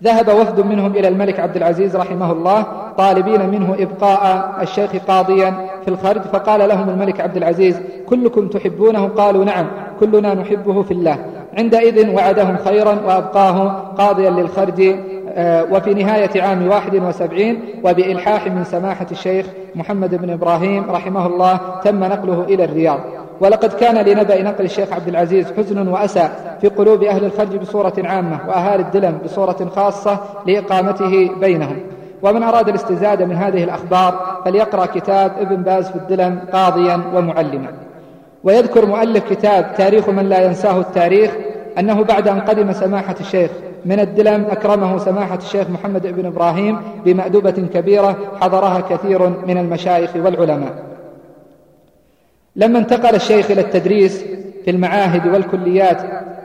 [0.03, 2.65] ذهب وفد منهم إلى الملك عبد العزيز رحمه الله
[2.97, 9.45] طالبين منه إبقاء الشيخ قاضيا في الخرج فقال لهم الملك عبد العزيز كلكم تحبونه؟ قالوا
[9.45, 9.67] نعم
[9.99, 11.17] كلنا نحبه في الله.
[11.57, 14.95] عندئذ وعدهم خيرا وأبقاه قاضيا للخرج
[15.31, 21.59] آه، وفي نهاية عام واحد وسبعين وبإلحاح من سماحة الشيخ محمد بن إبراهيم رحمه الله
[21.83, 22.99] تم نقله إلى الرياض.
[23.41, 26.29] ولقد كان لنبأ نقل الشيخ عبد العزيز حزن وأسى
[26.61, 31.79] في قلوب أهل الخرج بصورة عامة وأهالي الدلم بصورة خاصة لإقامته بينهم.
[32.21, 37.71] ومن أراد الاستزادة من هذه الأخبار فليقرأ كتاب ابن باز في الدلم قاضيا ومعلما.
[38.43, 41.31] ويذكر مؤلف كتاب تاريخ من لا ينساه التاريخ
[41.79, 43.51] أنه بعد أن قدم سماحة الشيخ
[43.85, 50.73] من الدلم أكرمه سماحة الشيخ محمد بن إبراهيم بمأدبة كبيرة حضرها كثير من المشايخ والعلماء.
[52.59, 54.25] لما انتقل الشيخ إلى التدريس
[54.65, 56.01] في المعاهد والكليات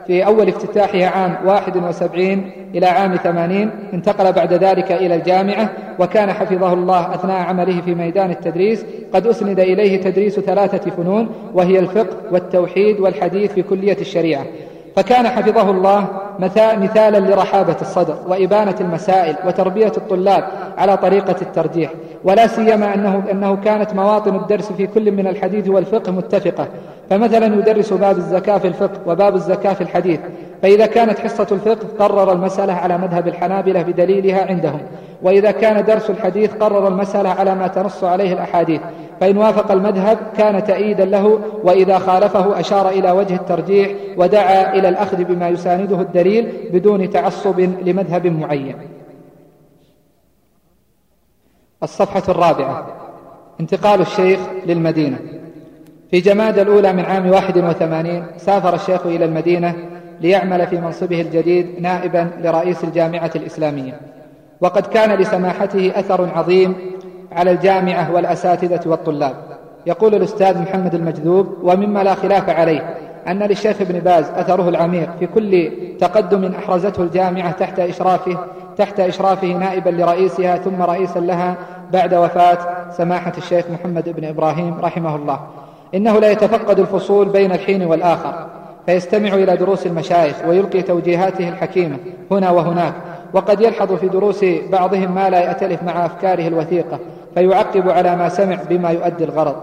[0.07, 6.73] في أول افتتاحها عام 71 إلى عام 80 انتقل بعد ذلك إلى الجامعة وكان حفظه
[6.73, 8.85] الله أثناء عمله في ميدان التدريس.
[9.13, 14.45] قد أسند إليه تدريس ثلاثة فنون وهي الفقه والتوحيد والحديث في كلية الشريعة.
[14.95, 16.07] فكان حفظه الله
[16.79, 20.43] مثالا لرحابة الصدر وإبانة المسائل وتربية الطلاب
[20.77, 21.91] على طريقة الترجيح.
[22.23, 26.67] ولا سيما أنه, أنه كانت مواطن الدرس في كل من الحديث والفقه متفقة.
[27.09, 30.19] فمثلا يدرس باب الزكاة في الفقه وباب الزكاة في الحديث.
[30.61, 34.79] فإذا كانت حصة الفقه قرر المسألة على مذهب الحنابلة بدليلها عندهم.
[35.21, 38.81] وإذا كان درس الحديث قرر المسألة على ما تنص عليه الأحاديث.
[39.19, 45.23] فإن وافق المذهب كان تأييدا له وإذا خالفه أشار إلى وجه الترجيح ودعا إلى الأخذ
[45.23, 48.75] بما يسانده الدليل بدون تعصب لمذهب معين.
[51.83, 52.87] الصفحة الرابعة.
[53.59, 55.19] انتقال الشيخ للمدينة.
[56.11, 59.75] في جماد الأولى من عام واحد وثمانين سافر الشيخ إلى المدينة
[60.21, 63.99] ليعمل في منصبه الجديد نائبا لرئيس الجامعة الإسلامية.
[64.61, 66.75] وقد كان لسماحته أثر عظيم
[67.35, 69.35] على الجامعة والأساتذة والطلاب.
[69.85, 72.95] يقول الأستاذ محمد المجذوب ومما لا خلاف عليه
[73.27, 78.37] أن للشيخ ابن باز أثره العميق في كل تقدم أحرزته الجامعة تحت إشرافه
[78.77, 81.55] تحت إشرافه نائبا لرئيسها ثم رئيسا لها
[81.93, 82.57] بعد وفاة
[82.97, 85.39] سماحة الشيخ محمد بن إبراهيم رحمه الله.
[85.95, 88.47] إنه لا يتفقد الفصول بين الحين والآخر
[88.85, 91.97] فيستمع إلى دروس المشايخ ويلقي توجيهاته الحكيمة
[92.31, 92.93] هنا وهناك
[93.33, 96.99] وقد يلحظ في دروس بعضهم ما لا يأتلف مع أفكاره الوثيقة.
[97.35, 99.55] فيعقب على ما سمع بما يؤدي الغرض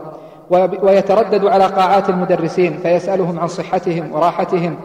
[0.82, 4.76] ويتردد على قاعات المدرسين فيسألهم عن صحتهم وراحتهم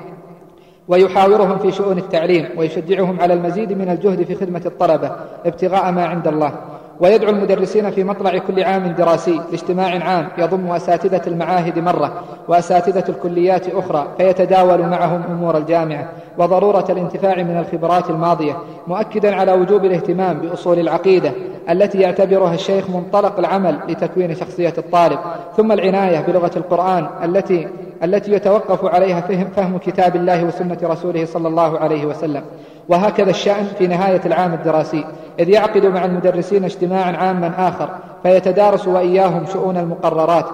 [0.88, 5.12] ويحاورهم في شؤون التعليم ويشجعهم على المزيد من الجهد في خدمة الطلبة
[5.45, 6.52] ابتغاء ما عند الله.
[7.00, 13.76] ويدعو المدرسين في مطلع كل عام دراسي لاجتماع عام يضم أساتذة المعاهد مرة وأساتذة الكليات
[13.76, 18.58] أخرى فيتداول معهم أمور الجامعة وضرورة الانتفاع من الخبرات الماضية
[18.88, 21.32] مؤكدا على وجوب الاهتمام بأصول العقيدة
[21.70, 25.20] التي يعتبرها الشيخ منطلق العمل لتكوين شخصية الطالب
[25.58, 27.68] ثم العناية بلغة القرآن التي
[28.04, 32.42] التي يتوقف عليها فهم, فهم كتاب الله وسنة رسوله صلى الله عليه وسلم.
[32.90, 35.06] وهكذا الشأن في نهاية العام الدراسي.
[35.39, 37.89] إذ يعقد مع المدرسين اجتماعا عاما آخر
[38.23, 40.45] فيتدارس وإياهم شؤون المقررات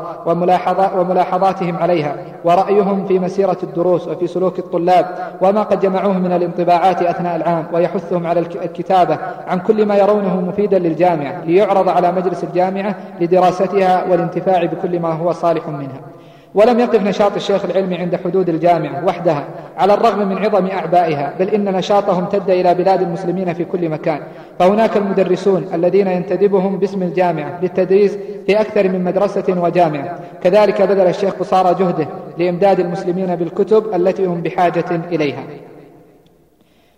[0.96, 5.06] وملاحظاتهم عليها ورأيهم في مسيرة الدروس وفي سلوك الطلاب
[5.42, 9.18] وما قد جمعوه من الانطباعات أثناء العام ويحثهم على الكتابة
[9.48, 15.32] عن كل ما يرونه مفيدا للجامعة ليعرض على مجلس الجامعة لدراستها والانتفاع بكل ما هو
[15.32, 16.13] صالح منها.
[16.56, 19.44] ولم يقف نشاط الشيخ العلمي عند حدود الجامعة وحدها
[19.78, 24.20] على الرغم من عظم أعبائها بل إن نشاطه امتد إلى بلاد المسلمين في كل مكان.
[24.60, 30.20] فهناك المدرسون الذين ينتدبهم باسم الجامعة للتدريس في أكثر من مدرسة وجامعة.
[30.44, 35.44] كذلك بذل الشيخ قصارى جهده لإمداد المسلمين بالكتب التي هم بحاجة إليها.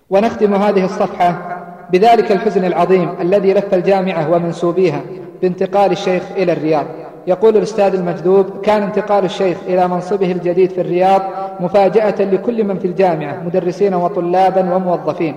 [0.10, 5.02] ونختم هذه الصفحة بذلك الحزن العظيم الذي لف الجامعة ومنسوبيها
[5.42, 6.86] بانتقال الشيخ إلى الرياض.
[7.28, 11.22] يقول الأستاذ المجذوب كان انتقال الشيخ إلى منصبه الجديد في الرياض
[11.60, 15.36] مفاجأة لكل من في الجامعة مدرسين وطلابا وموظفين.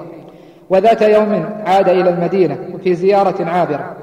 [0.71, 3.97] وذات يوم عاد إلى المدينة في زيارة عابرة.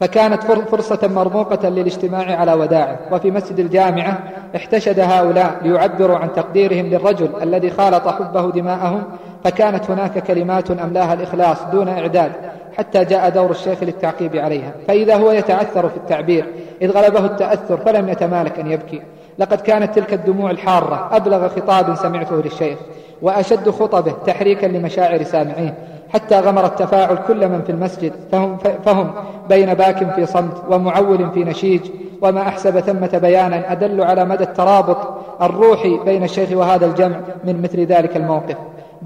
[0.00, 2.98] فكانت فرصة مرموقة للاجتماع على وداعه.
[3.12, 4.18] وفي مسجد الجامعة
[4.56, 9.02] احتشد هؤلاء ليعبروا عن تقديرهم للرجل الذي خالط حبه دماءهم
[9.44, 12.32] فكانت هناك كلمات أملاها الإخلاص دون إعداد.
[12.78, 14.72] حتى جاء دور الشيخ للتعقيب عليها.
[14.88, 16.44] فإذا هو يتعثر في التعبير
[16.82, 19.02] إذ غلبه التأثر فلم يتمالك أن يبكي.
[19.38, 22.78] لقد كانت تلك الدموع الحارة أبلغ خطاب سمعته للشيخ
[23.22, 25.74] وأشد خطبه تحريكا لمشاعر سامعيه
[26.08, 29.12] حتى غمر التفاعل كل من في المسجد فهم, فهم
[29.48, 31.80] بين باك في صمت ومعول في نشيج
[32.22, 34.96] وما أحسب ثمة بيانا أدل على مدى الترابط
[35.42, 38.56] الروحي بين الشيخ وهذا الجمع من مثل ذلك الموقف.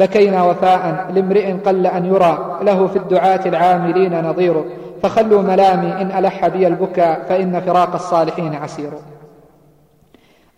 [0.00, 4.64] بكينا وفاء لامرئ قل أن يرى له في الدعاة العاملين نظير.
[5.02, 8.90] فخلوا ملامي إن ألح بي البكاء فإن فراق الصالحين عسير.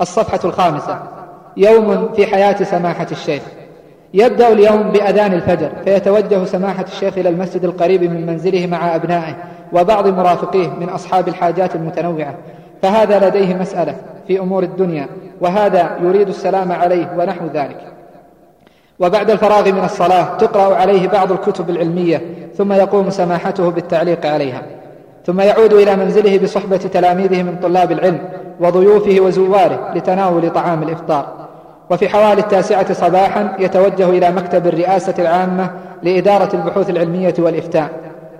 [0.00, 0.98] الصفحة الخامسة.
[1.56, 3.42] يوم في حياة سماحة الشيخ.
[4.14, 9.34] يبدأ اليوم بأذان الفجر فيتوجه سماحة الشيخ إلى المسجد القريب من منزله مع أبنائه
[9.72, 12.34] وبعض مرافقيه من أصحاب الحاجات المتنوعة.
[12.82, 13.94] فهذا لديه مسألة
[14.26, 15.06] في أمور الدنيا
[15.40, 17.91] وهذا يريد السلام عليه ونحو ذلك.
[19.02, 22.22] وبعد الفراغ من الصلاة تقرأ عليه بعض الكتب العلمية
[22.56, 24.62] ثم يقوم سماحته بالتعليق عليها.
[25.26, 28.18] ثم يعود إلى منزله بصحبة تلاميذه من طلاب العلم
[28.60, 31.26] وضيوفه وزواره لتناول طعام الإفطار.
[31.90, 35.70] وفي حوالي التاسعة صباحا يتوجه إلى مكتب الرئاسة العامة
[36.02, 37.90] لإدارة البحوث العلمية والإفتاء.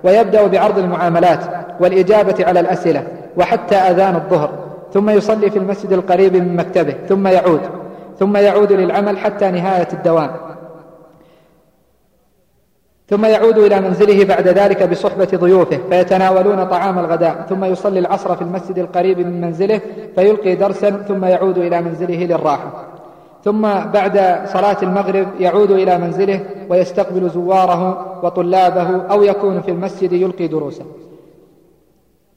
[0.03, 1.39] ويبدأ بعرض المعاملات
[1.79, 3.03] والإجابة على الأسئلة
[3.37, 4.49] وحتى أذان الظهر.
[4.93, 7.61] ثم يصلي في المسجد القريب من مكتبه ثم يعود.
[8.19, 10.31] ثم يعود للعمل حتى نهاية الدوام.
[13.09, 18.41] ثم يعود إلى منزله بعد ذلك بصحبة ضيوفه فيتناولون طعام الغداء ثم يصلي العصر في
[18.41, 19.81] المسجد القريب من منزله
[20.15, 22.85] فيلقي درسا ثم يعود إلى منزله للراحة.
[23.43, 23.61] ثم
[23.93, 26.39] بعد صلاة المغرب يعود إلى منزله
[26.69, 30.85] ويستقبل زواره وطلابه أو يكون في المسجد يلقي دروسه.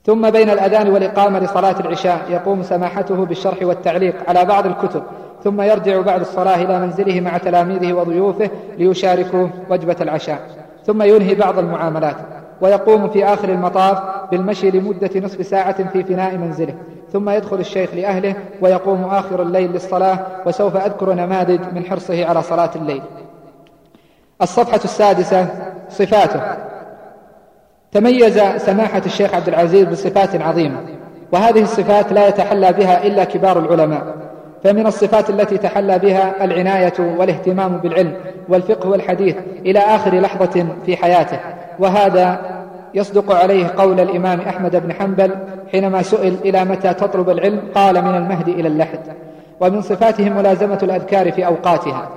[0.07, 5.03] ثم بين الأذان والإقامة لصلاة العشاء يقوم سماحته بالشرح والتعليق على بعض الكتب.
[5.45, 10.41] ثم يرجع بعد الصلاة إلى منزله مع تلاميذه وضيوفه ليشاركوا وجبة العشاء.
[10.87, 12.17] ثم ينهي بعض المعاملات
[12.61, 13.99] ويقوم في آخر المطاف
[14.31, 16.75] بالمشي لمدة نصف ساعة في فناء منزله.
[17.13, 22.71] ثم يدخل الشيخ لأهله ويقوم آخر الليل للصلاة وسوف أذكر نماذج من حرصه على صلاة
[22.77, 23.03] الليل.
[24.43, 25.49] الصفحة السادسة
[25.91, 26.41] صفاته.
[27.93, 30.79] تميز سماحة الشيخ عبد العزيز بصفات عظيمة
[31.33, 34.26] وهذه الصفات لا يتحلى بها إلا كبار العلماء.
[34.67, 38.15] فمن الصفات التي تحلى بها العناية والاهتمام بالعلم
[38.49, 41.39] والفقه والحديث إلى آخر لحظة في حياته.
[41.79, 42.41] وهذا
[42.95, 45.31] يصدق عليه قول الإمام أحمد بن حنبل
[45.73, 48.99] حينما سئل إلى متى تطلب العلم؟ قال من المهد إلى اللحد.
[49.61, 52.09] ومن صفاته ملازمة الأذكار في أوقاتها.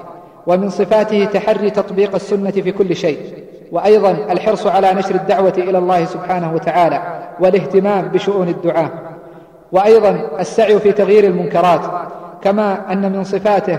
[0.47, 3.19] ومن صفاته تحري تطبيق السنة في كل شيء.
[3.71, 7.01] وأيضا الحرص على نشر الدعوة إلى الله سبحانه وتعالى
[7.39, 8.89] والاهتمام بشؤون الدعاء
[9.71, 11.81] وأيضا السعي في تغيير المنكرات.
[12.41, 13.77] كما أن من صفاته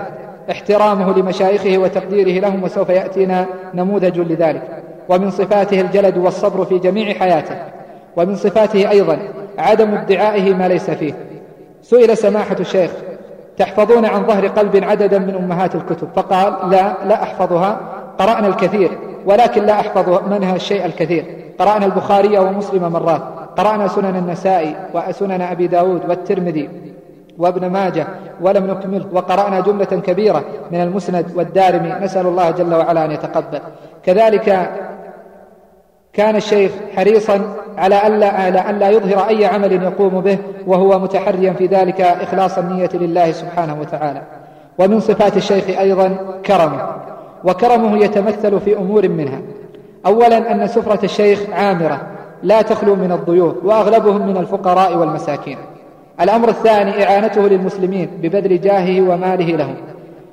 [0.51, 4.63] احترامه لمشايخه وتقديره لهم وسوف يأتينا نموذج لذلك.
[5.09, 7.55] ومن صفاته الجلد والصبر في جميع حياته.
[8.17, 9.19] ومن صفاته أيضا
[9.59, 11.15] عدم ادعائه ما ليس فيه.
[11.83, 12.91] سئل سماحة الشيخ
[13.57, 17.81] تحفظون عن ظهر قلب عددا من أمهات الكتب؟ فقال لا لا أحفظها.
[18.19, 18.91] قرأنا الكثير
[19.27, 21.25] ولكن لا أحفظ منها الشيء الكثير.
[21.59, 23.23] قرأنا البخاري ومسلم مرات.
[23.57, 26.69] قرأنا سنن النسائي وسنن أبي داود والترمذي.
[27.41, 28.07] وابن ماجه
[28.41, 31.95] ولم نكمله وقرأنا جملة كبيرة من المسند والدارمي.
[32.03, 33.61] نسأل الله جل وعلا أن يتقبل.
[34.05, 34.71] كذلك
[36.13, 37.41] كان الشيخ حريصا
[37.79, 42.59] على ألا, على أن لا يظهر أي عمل يقوم به وهو متحريا في ذلك إخلاص
[42.59, 44.23] النية لله سبحانه وتعالى.
[44.79, 46.87] ومن صفات الشيخ أيضا كرمه.
[47.45, 49.41] وكرمه يتمثل في أمور منها.
[50.07, 52.01] أولا أن سفرة الشيخ عامرة
[52.43, 55.59] لا تخلو من الضيوف وأغلبهم من الفقراء والمساكين.
[56.21, 59.75] الأمر الثاني إعانته للمسلمين ببذل جاهه وماله لهم.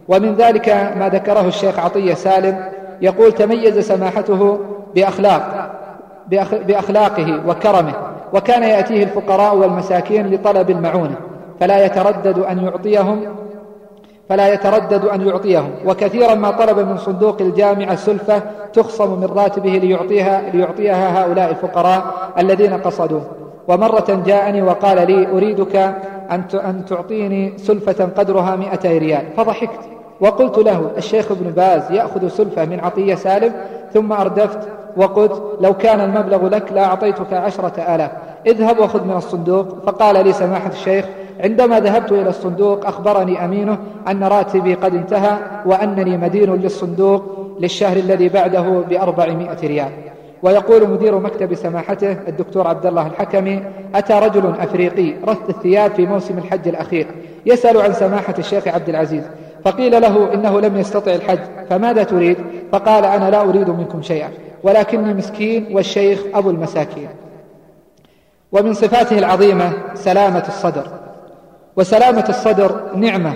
[0.08, 2.66] ومن ذلك ما ذكره الشيخ عطية سالم
[3.02, 4.60] يقول تميز سماحته
[4.96, 5.72] بأخلاق
[6.68, 7.94] بأخلاقه وكرمه
[8.34, 11.16] وكان يأتيه الفقراء والمساكين لطلب المعونة
[11.60, 13.22] فلا يتردد أن يعطيهم
[14.30, 15.70] فلا يتردد أن يعطيهم.
[15.86, 18.42] وكثيرا ما طلب من صندوق الجامعة سلفة
[18.74, 22.04] تخصم من راتبه ليعطيها, ليعطيها هؤلاء الفقراء
[22.38, 23.22] الذين قصدوه.
[23.68, 25.76] ومرة جاءني وقال لي أريدك
[26.32, 29.26] أن تعطيني سلفة قدرها مئتي ريال.
[29.38, 29.80] فضحكت.
[30.22, 33.54] وقلت له الشيخ ابن باز يأخذ سلفة من عطية سالم
[33.94, 34.60] ثم أردفت
[34.98, 38.12] وقلت لو كان المبلغ لك لأعطيتك عشرة آلاف.
[38.48, 39.68] اذهب وخذ من الصندوق.
[39.86, 41.06] فقال لي سماحة الشيخ
[41.44, 47.24] عندما ذهبت إلى الصندوق أخبرني أمينه أن راتبي قد انتهى وأنني مدين للصندوق
[47.60, 49.92] للشهر الذي بعده بأربعمائة ريال.
[50.44, 53.64] ويقول مدير مكتب سماحته الدكتور عبد الله الحكمي
[53.96, 57.08] أتى رجل أفريقي رث الثياب في موسم الحج الأخير.
[57.46, 59.24] يسأل عن سماحة الشيخ عبد العزيز.
[59.66, 62.38] فقيل له إنه لم يستطع الحج فماذا تريد؟
[62.72, 64.30] فقال أنا لا أريد منكم شيئا
[64.64, 67.10] ولكني مسكين والشيخ أبو المساكين.
[68.52, 70.88] ومن صفاته العظيمة سلامة الصدر.
[71.76, 73.34] وسلامة الصدر نعمة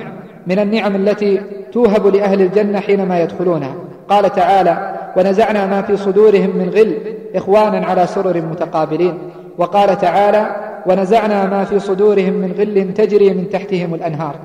[0.48, 1.42] من النعم التي
[1.72, 3.76] توهب لأهل الجنة حينما يدخلونها.
[4.12, 6.98] قال تعالى ونزعنا ما في صدورهم من غل
[7.36, 9.18] إخوانا على سرر متقابلين.
[9.58, 10.56] وقال تعالى
[10.86, 14.36] ونزعنا ما في صدورهم من غل تجري من تحتهم الأنهار.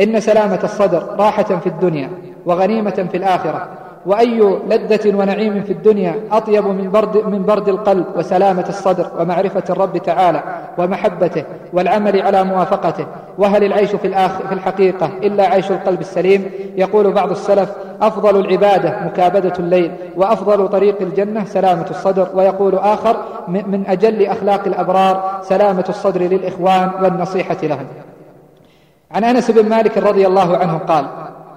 [0.00, 2.10] إن سلامة الصدر راحة في الدنيا
[2.46, 3.68] وغنيمة في الآخرة.
[4.06, 9.98] وأي لذة ونعيم في الدنيا أطيب من برد, من برد القلب وسلامة الصدر ومعرفة الرب
[9.98, 10.42] تعالى
[10.78, 13.06] ومحبته والعمل على موافقته.
[13.38, 19.00] وهل العيش في, الآخ في الحقيقة إلا عيش القلب السليم؟ يقول بعض السلف أفضل العبادة
[19.04, 22.28] مكابدة الليل وأفضل طريق الجنة سلامة الصدر.
[22.34, 23.16] ويقول آخر
[23.48, 27.86] من أجل أخلاق الأبرار سلامة الصدر للإخوان والنصيحة لهم.
[29.10, 31.06] عن أنس بن مالك رضي الله عنه قال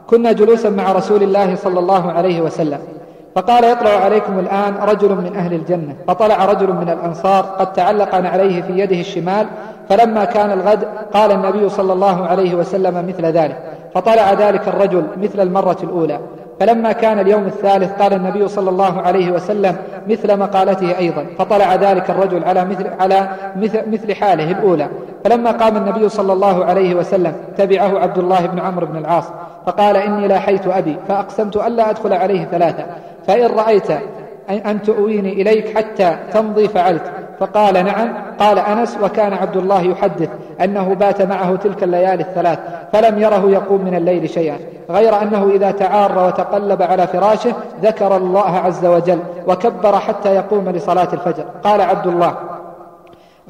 [0.08, 2.80] كنا جلوسا مع رسول الله صلى الله عليه وسلم.
[3.36, 5.96] فقال يطلع عليكم الآن رجل من أهل الجنة.
[6.08, 9.48] فطلع رجل من الأنصار قد تعلق عليه في يده الشمال
[9.90, 13.58] فلما كان الغد قال النبي صلى الله عليه وسلم مثل ذلك.
[13.96, 16.20] فطلع ذلك الرجل مثل المرة الأولى.
[16.60, 19.76] فلما كان اليوم الثالث قال النبي صلى الله عليه وسلم
[20.08, 24.88] مثل مقالته أيضا فطلع ذلك الرجل على مثل, على مثل, مثل حاله الأولى.
[25.24, 29.26] فلما قام النبي صلى الله عليه وسلم تبعه عبد الله بن عمرو بن العاص
[29.66, 32.86] فقال إني لاحيت أبي فأقسمت ألا أدخل عليه ثلاثة.
[33.28, 33.92] فإن رأيت
[34.50, 37.12] أن تؤويني إليك حتى تمضي فعلت.
[37.40, 38.14] فقال نعم.
[38.40, 40.30] قال أنس وكان عبد الله يحدث
[40.64, 42.60] أنه بات معه تلك الليالي الثلاث
[42.94, 44.58] فلم يره يقوم من الليل شيئا
[44.90, 51.08] غير أنه إذا تعار وتقلب على فراشه ذكر الله عز وجل وكبر حتى يقوم لصلاة
[51.14, 51.44] الفجر.
[51.64, 52.34] قال عبد الله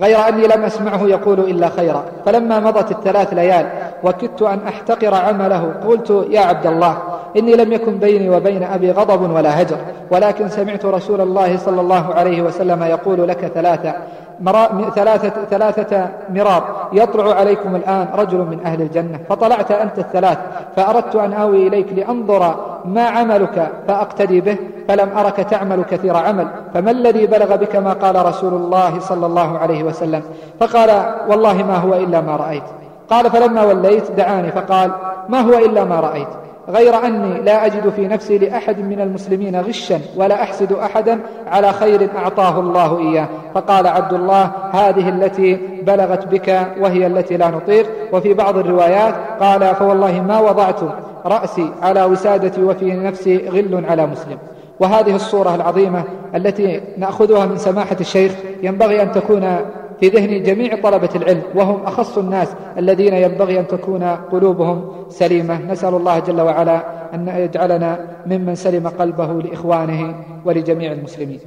[0.02, 2.04] غير أني لم أسمعه يقول إلا خيرا.
[2.26, 3.70] فلما مضت الثلاث ليال
[4.04, 6.98] وكدت أن أحتقر عمله قلت يا عبد الله
[7.38, 9.78] إني لم يكن بيني وبين أبي غضب ولا هجر
[10.12, 13.94] ولكن سمعت رسول الله صلى الله عليه وسلم يقول لك ثلاثة
[14.40, 14.92] مرا...
[14.96, 20.38] ثلاثة, ثلاثة مرار يطلع عليكم الآن رجل من أهل الجنة فطلعت أنت الثلاث
[20.76, 22.56] فأردت أن آوي إليك لأنظر
[22.88, 24.58] ما عملك فأقتدي به
[24.88, 29.58] فلم أرك تعمل كثير عمل فما الذي بلغ بك ما قال رسول الله صلى الله
[29.58, 30.22] عليه وسلم؟
[30.60, 32.64] فقال والله ما هو إلا ما رأيت.
[33.10, 34.92] قال فلما وليت دعاني فقال
[35.30, 36.28] ما هو إلا ما رأيت؟
[36.70, 42.10] غير أني لا أجد في نفسي لأحد من المسلمين غشا ولا أحسد أحدا على خير
[42.18, 43.28] أعطاه الله إياه.
[43.56, 47.86] فقال عبد الله هذه التي بلغت بك وهي التي لا نطيق.
[48.14, 50.80] وفي بعض الروايات قال فوالله ما وضعت
[51.28, 54.38] رأسي على وسادتي وفي نفسي غل على مسلم.
[54.80, 56.04] وهذه الصورة العظيمة
[56.36, 58.32] التي نأخذها من سماحة الشيخ
[58.64, 59.58] ينبغي أن تكون
[60.00, 62.48] في ذهن جميع طلبة العلم وهم أخص الناس
[62.78, 65.62] الذين ينبغي أن تكون قلوبهم سليمة.
[65.72, 70.16] نسأل الله جل وعلا أن يجعلنا ممن سلم قلبه لإخوانه
[70.46, 71.40] ولجميع المسلمين.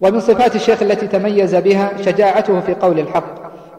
[0.00, 3.24] ومن صفات الشيخ التي تميز بها شجاعته في قول الحق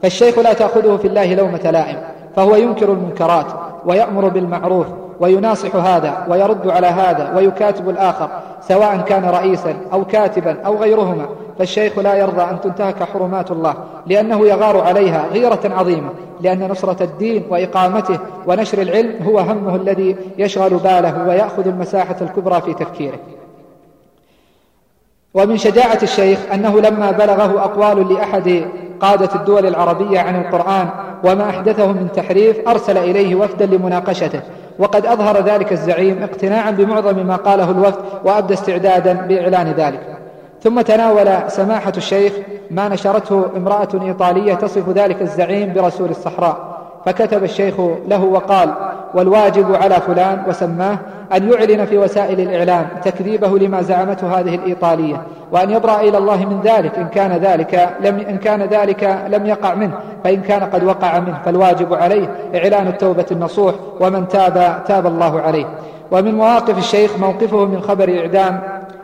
[0.02, 1.98] فالشيخ لا تأخذه في الله لومة لائم.
[2.36, 3.46] فهو ينكر المنكرات
[3.86, 4.88] ويأمر بالمعروف
[5.20, 8.30] ويناصح هذا ويرد على هذا ويكاتب الآخر
[8.62, 11.26] سواء كان رئيسا أو كاتبا أو غيرهما.
[11.60, 13.74] فالشيخ لا يرضى أن تنتهك حرمات الله
[14.08, 16.10] لأنه يغار عليها غيرة عظيمة
[16.42, 22.74] لأن نصرة الدين وإقامته ونشر العلم هو همه الذي يشغل باله ويأخذ المساحة الكبرى في
[22.74, 23.20] تفكيره.
[25.34, 28.66] ومن شجاعة الشيخ أنه لما بلغه أقوال لأحد
[29.00, 30.90] قادة الدول العربية عن القرآن
[31.24, 34.42] وما أحدثه من تحريف أرسل إليه وفدا لمناقشته.
[34.80, 40.18] وقد أظهر ذلك الزعيم اقتناعا بمعظم ما قاله الوفد وأبدى استعدادا بإعلان ذلك.
[40.64, 42.34] ثم تناول سماحة الشيخ
[42.72, 46.85] ما نشرته امرأة إيطالية تصف ذلك الزعيم برسول الصحراء.
[47.06, 47.76] فكتب الشيخ
[48.08, 48.74] له وقال
[49.14, 50.98] والواجب على فلان وسماه
[51.34, 56.62] أن يعلن في وسائل الإعلام تكذيبه لما زعمته هذه الإيطالية وأن يبرأ إلى الله من
[56.64, 59.94] ذلك إن كان ذلك لم إن كان ذلك لم يقع منه
[60.24, 65.66] فإن كان قد وقع منه فالواجب عليه إعلان التوبة النصوح ومن تاب تاب الله عليه.
[66.12, 68.60] ومن مواقف الشيخ موقفه من خبر إعدام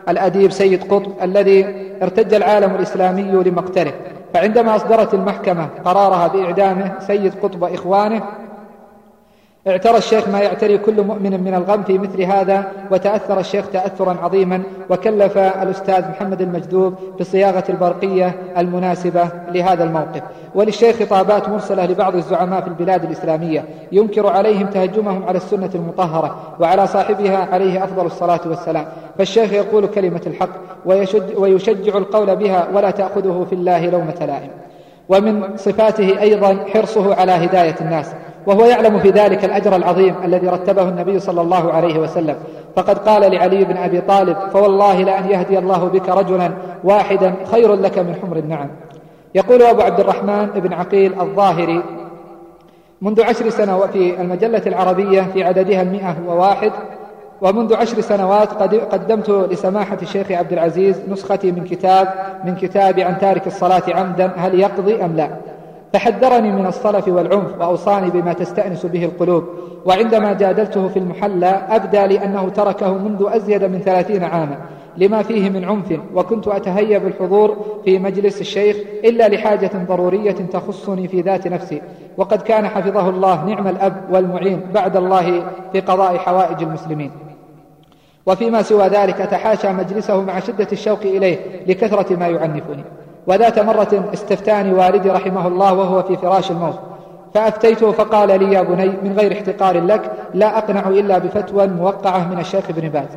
[0.08, 1.66] الأديب سيد قطب الذي
[2.02, 3.92] ارتج العالم الإسلامي لمقتله.
[4.34, 8.22] فعندما أصدرت المحكمة قرارها بإعدامه سيد قطب وإخوانه
[9.68, 14.62] اعترى الشيخ ما يعتري كل مؤمن من الغم في مثل هذا وتأثر الشيخ تأثرا عظيما
[14.90, 20.22] وكلف الأستاذ محمد المجذوب بصياغة البرقية المناسبة لهذا الموقف.
[20.54, 23.64] وللشيخ خطابات مرسلة لبعض الزعماء في البلاد الإسلامية.
[23.92, 28.86] ينكر عليهم تهجمهم على السنة المطهرة وعلى صاحبها عليه أفضل الصلاة والسلام.
[29.22, 30.48] فالشيخ يقول كلمة الحق
[31.36, 34.50] ويشجع القول بها ولا تأخذه في الله لومة لائم.
[35.08, 38.12] ومن صفاته أيضا حرصه على هداية الناس
[38.46, 42.36] وهو يعلم في ذلك الأجر العظيم الذي رتبه النبي صلى الله عليه وسلم.
[42.76, 46.50] فقد قال لعلي بن أبي طالب فوالله لأن يهدي الله بك رجلا
[46.84, 48.68] واحدا خير لك من حمر النعم.
[49.34, 51.82] يقول أبو عبد الرحمن بن عقيل الظاهري
[53.02, 56.72] منذ عشر سنوات في المجلة العربية في عددها المئة وواحد
[57.42, 58.52] ومنذ عشر سنوات
[58.92, 62.08] قدمت لسماحة الشيخ عبد العزيز نسختي من كتاب
[62.44, 65.30] من كتاب عن تارك الصلاة عمدا هل يقضي أم لا؟
[65.92, 69.44] فحذرني من الصلف والعنف وأوصاني بما تستأنس به القلوب
[69.84, 74.56] وعندما جادلته في المحلى أبدى لي أنه تركه منذ أزيد من ثلاثين عاما
[74.96, 81.20] لما فيه من عنف وكنت أتهيب الحضور في مجلس الشيخ إلا لحاجة ضرورية تخصني في
[81.20, 81.82] ذات نفسي
[82.16, 87.10] وقد كان حفظه الله نعم الأب والمعين بعد الله في قضاء حوائج المسلمين.
[88.26, 92.84] وفيما سوى ذلك أتحاشى مجلسه مع شدة الشوق إليه لكثرة ما يعنفني.
[93.26, 96.78] وذات مرة استفتاني والدي رحمه الله وهو في فراش الموت.
[97.34, 102.38] فأفتيته فقال لي يا بني من غير احتقار لك لا أقنع إلا بفتوى موقعة من
[102.38, 103.08] الشيخ ابن باز.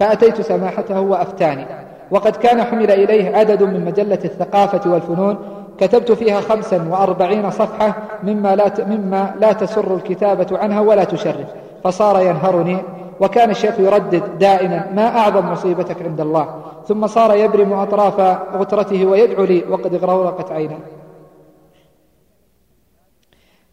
[0.00, 1.66] فأتيت سماحته وأفتاني.
[2.10, 5.36] وقد كان حمل إليه عدد من مجلة الثقافة والفنون.
[5.78, 11.46] كتبت فيها خمسا وأربعين صفحة مما لا, مما لا تسر الكتابة عنها ولا تشرف.
[11.84, 12.78] فصار ينهرني
[13.20, 18.20] وكان الشيخ يردد دائما ما أعظم مصيبتك عند الله؟ ثم صار يبرم أطراف
[18.56, 20.78] غترته ويدعو لي وقد اغرورقت عيناه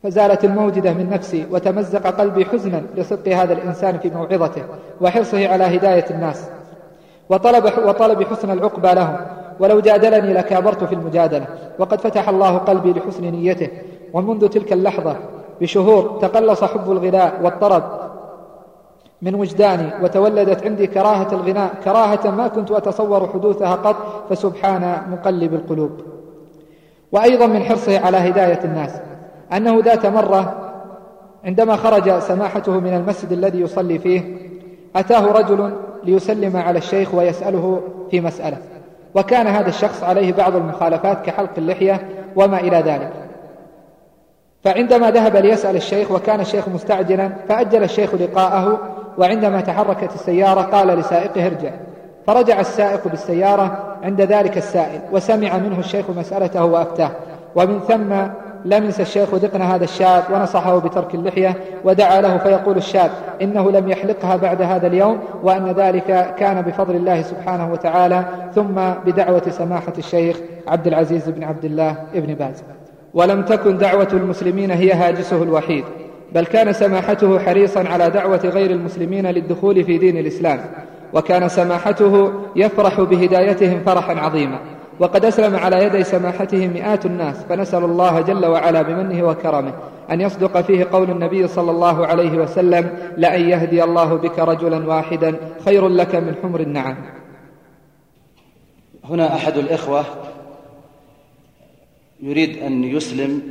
[0.03, 4.63] فزالت الموجدة من نفسي وتمزق قلبي حزنا لصدق هذا الإنسان في موعظته
[5.01, 6.49] وحرصه على هداية الناس.
[7.29, 9.17] وطلب, وطلب حسن العقبى لهم
[9.59, 11.45] ولو جادلني لكابرت في المجادلة
[11.79, 13.67] وقد فتح الله قلبي لحسن نيته
[14.13, 15.15] ومنذ تلك اللحظة
[15.61, 17.83] بشهور تقلص حب الغناء والطرب
[19.21, 23.95] من وجداني وتولدت عندي كراهة الغناء كراهة ما كنت أتصور حدوثها قط
[24.29, 25.91] فسبحان مقلب القلوب.
[27.11, 28.91] وأيضا من حرصه على هداية الناس
[29.53, 30.71] أنه ذات مرة
[31.45, 34.37] عندما خرج سماحته من المسجد الذي يصلي فيه
[34.95, 38.57] أتاه رجل ليسلم على الشيخ ويسأله في مسألة.
[39.15, 43.11] وكان هذا الشخص عليه بعض المخالفات كحلق اللحية وما إلى ذلك.
[44.63, 48.79] فعندما ذهب ليسأل الشيخ وكان الشيخ مستعجلا فأجل الشيخ لقاءه
[49.17, 51.71] وعندما تحركت السيارة قال لسائقه ارجع.
[52.27, 57.11] فرجع السائق بالسيارة عند ذلك السائل وسمع منه الشيخ مسألته وأفتاه.
[57.55, 58.13] ومن ثم
[58.65, 64.35] لمس الشيخ ذقن هذا الشاب ونصحه بترك اللحية ودعا له فيقول الشاب إنه لم يحلقها
[64.35, 70.87] بعد هذا اليوم وأن ذلك كان بفضل الله سبحانه وتعالى ثم بدعوة سماحة الشيخ عبد
[70.87, 72.63] العزيز بن عبد الله ابن باز.
[73.13, 75.83] ولم تكن دعوة المسلمين هي هاجسه الوحيد.
[76.35, 80.59] بل كان سماحته حريصا على دعوة غير المسلمين للدخول في دين الإسلام
[81.13, 84.59] وكان سماحته يفرح بهدايتهم فرحا عظيما.
[84.99, 89.73] وقد أسلم على يدي سماحته مئات الناس فنسأل الله جل وعلا بمنه وكرمه
[90.11, 95.35] أن يصدق فيه قول النبي صلى الله عليه وسلم لأن يهدي الله بك رجلا واحدا
[95.65, 96.95] خير لك من حمر النعم.
[99.03, 100.05] هنا أحد الإخوة
[102.21, 103.41] يريد أن يسلم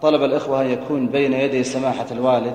[0.00, 2.54] وطلب الإخوة أن يكون بين يدي سماحة الوالد.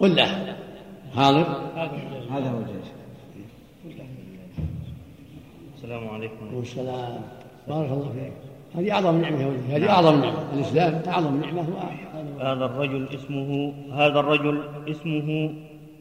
[0.00, 0.56] قل له.
[1.16, 1.46] حاضر
[2.30, 2.88] هذا هو الجيش.
[5.76, 6.54] السلام عليكم.
[6.54, 7.20] والسلام
[7.68, 8.32] بارك الله فيك.
[8.76, 9.76] هذه أعظم نعمة يا ولدي.
[9.76, 10.52] هذه أعظم نعمة.
[10.54, 11.66] الإسلام أعظم نعمة.
[12.40, 15.54] هذا الرجل اسمه هذا الرجل اسمه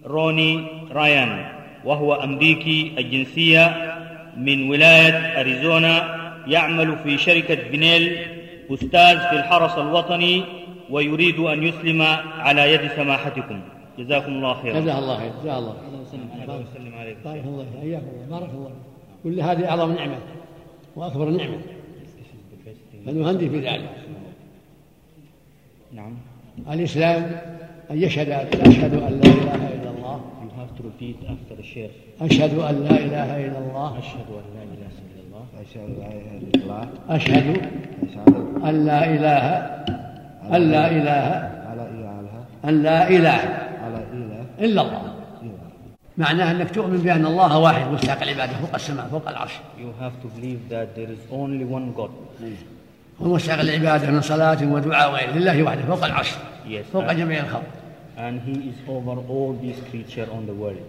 [0.06, 1.46] روني رايان
[1.86, 3.96] وهو أمريكي الجنسية
[4.38, 6.16] من ولاية أريزونا
[6.48, 8.35] يعمل في شركة بنيل
[8.72, 10.44] أستاذ في الحرس الوطني
[10.90, 12.02] ويريد أن يسلم
[12.40, 13.62] على يد سماحتكم.
[14.00, 14.80] جزاكم الله خيرا.
[14.80, 17.82] جزاه الله خير جزاه الله وسلم عليكم بارك الله فيك.
[17.82, 18.40] حياكم الله.
[18.40, 18.72] بارك الله
[19.24, 20.18] كل هذه أعظم نعمة
[20.96, 21.58] وأكبر نعمة.
[23.06, 23.90] فنهندي في ذلك.
[25.94, 26.14] نعم.
[26.72, 27.42] الإسلام
[27.92, 30.22] أن يشهد أشهد أن لا إله إلا الله.
[30.42, 31.90] You have to repeat after the.
[32.22, 34.00] أشهد أن لا إله إلا الله.
[34.00, 35.15] أشهد أن لا إله إلا الله.
[37.10, 37.58] أشهد
[38.66, 39.46] أن لا إله
[40.56, 41.28] أن لا إله
[42.66, 43.40] أن لا إله
[44.60, 45.02] إلا الله.
[46.18, 49.52] معناه أنك تؤمن بأن الله واحد مستحق العبادة فوق السماء فوق العرش.
[49.78, 52.12] You have to believe that there is only one God.
[53.20, 55.32] ومستحق العبادة من صلاة ودعاء وغيره.
[55.32, 56.32] لله وحده فوق العرش.
[56.68, 57.64] Yes, فوق جميع الخلق.
[58.18, 60.80] and he is over all these creatures on the world.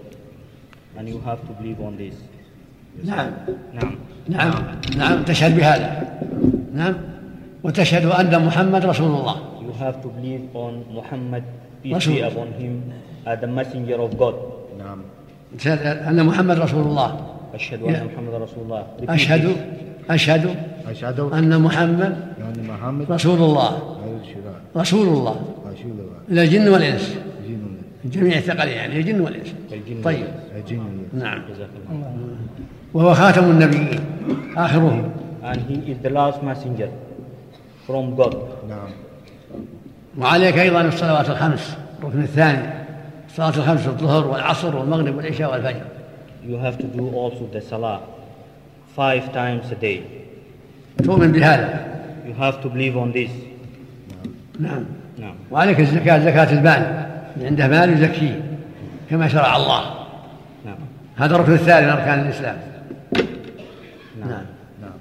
[0.97, 2.15] And you have to believe on this.
[3.05, 3.31] نعم.
[3.75, 3.95] نعم.
[4.29, 4.53] نعم.
[4.97, 5.23] نعم.
[5.23, 6.19] تشهد بهذا.
[6.75, 6.95] نعم.
[7.65, 9.37] وتشهد أن محمد رسول الله.
[9.61, 11.43] You have to believe on Muhammad
[11.83, 12.93] peace be upon him
[13.27, 14.35] as the messenger of God.
[14.79, 15.01] نعم.
[15.59, 15.79] تشهد
[16.09, 17.21] أن محمد رسول الله.
[17.55, 17.83] أشهد.
[17.83, 18.87] أن محمد رسول الله.
[19.09, 19.57] أشهد.
[20.11, 20.57] أشهد.
[20.89, 21.21] أشهد.
[21.21, 23.71] أن محمد أن محمد رسول الله.
[24.77, 25.37] رسول رسول الله.
[25.73, 26.43] رسول الله.
[26.43, 27.17] الجن والإنس.
[28.05, 29.55] جميع الثقل يعني الجن والإنس.
[29.73, 30.27] الجن طيب.
[30.69, 30.81] جن
[31.13, 31.43] نعم.
[31.51, 32.13] جزاك الله
[32.95, 34.01] وهو خاتم النبيين
[34.57, 35.11] آخرهم.
[35.43, 36.91] And he is the last messenger
[37.87, 38.37] from God.
[38.69, 38.91] نعم.
[40.19, 42.69] وعليك أيضا الصلوات الخمس الركن الثاني
[43.29, 45.85] الصلاة الخمس الظهر والعصر والمغرب والعشاء والفجر.
[46.49, 48.01] You have to do also the salah
[48.97, 50.01] five times a day.
[51.03, 51.97] تؤمن بهذا.
[52.27, 53.31] You have to believe on this.
[54.61, 54.85] نعم.
[55.19, 55.35] نعم.
[55.51, 57.07] وعليك الزكاة زكاة المال.
[57.37, 58.41] من عنده مال يزكيه
[59.11, 59.83] كما شرع الله.
[60.65, 60.79] نعم.
[61.17, 62.57] هذا الركن الثاني من أركان الإسلام.
[64.20, 64.46] نعم
[64.82, 64.98] نعم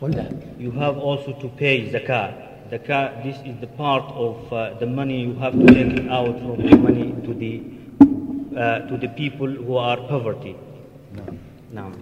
[0.00, 0.24] قلنا
[0.60, 2.32] you have also to pay zakat
[2.72, 6.34] zakat this is the part of uh, the money you have to take it out
[6.44, 7.52] from the money to the
[8.62, 10.54] uh, to the people who are poverty
[11.74, 11.92] نعم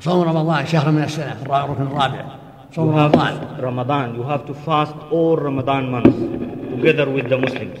[0.00, 2.24] صوم رمضان شهر من السنة الرا- الركن الرابع
[2.70, 6.18] you صوم have رمضان Ramadan you have to fast all Ramadan months
[6.74, 7.78] together with the Muslims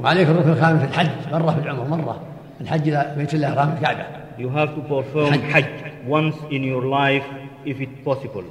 [0.00, 2.20] وعليك الركن الخامس الحج مرة في العمر مرة
[2.60, 4.04] الحج إلى بيت الله حرام الكعبة
[4.39, 5.65] you have to perform Hajj.
[6.07, 7.25] Once in your life
[7.65, 8.43] if it's possible.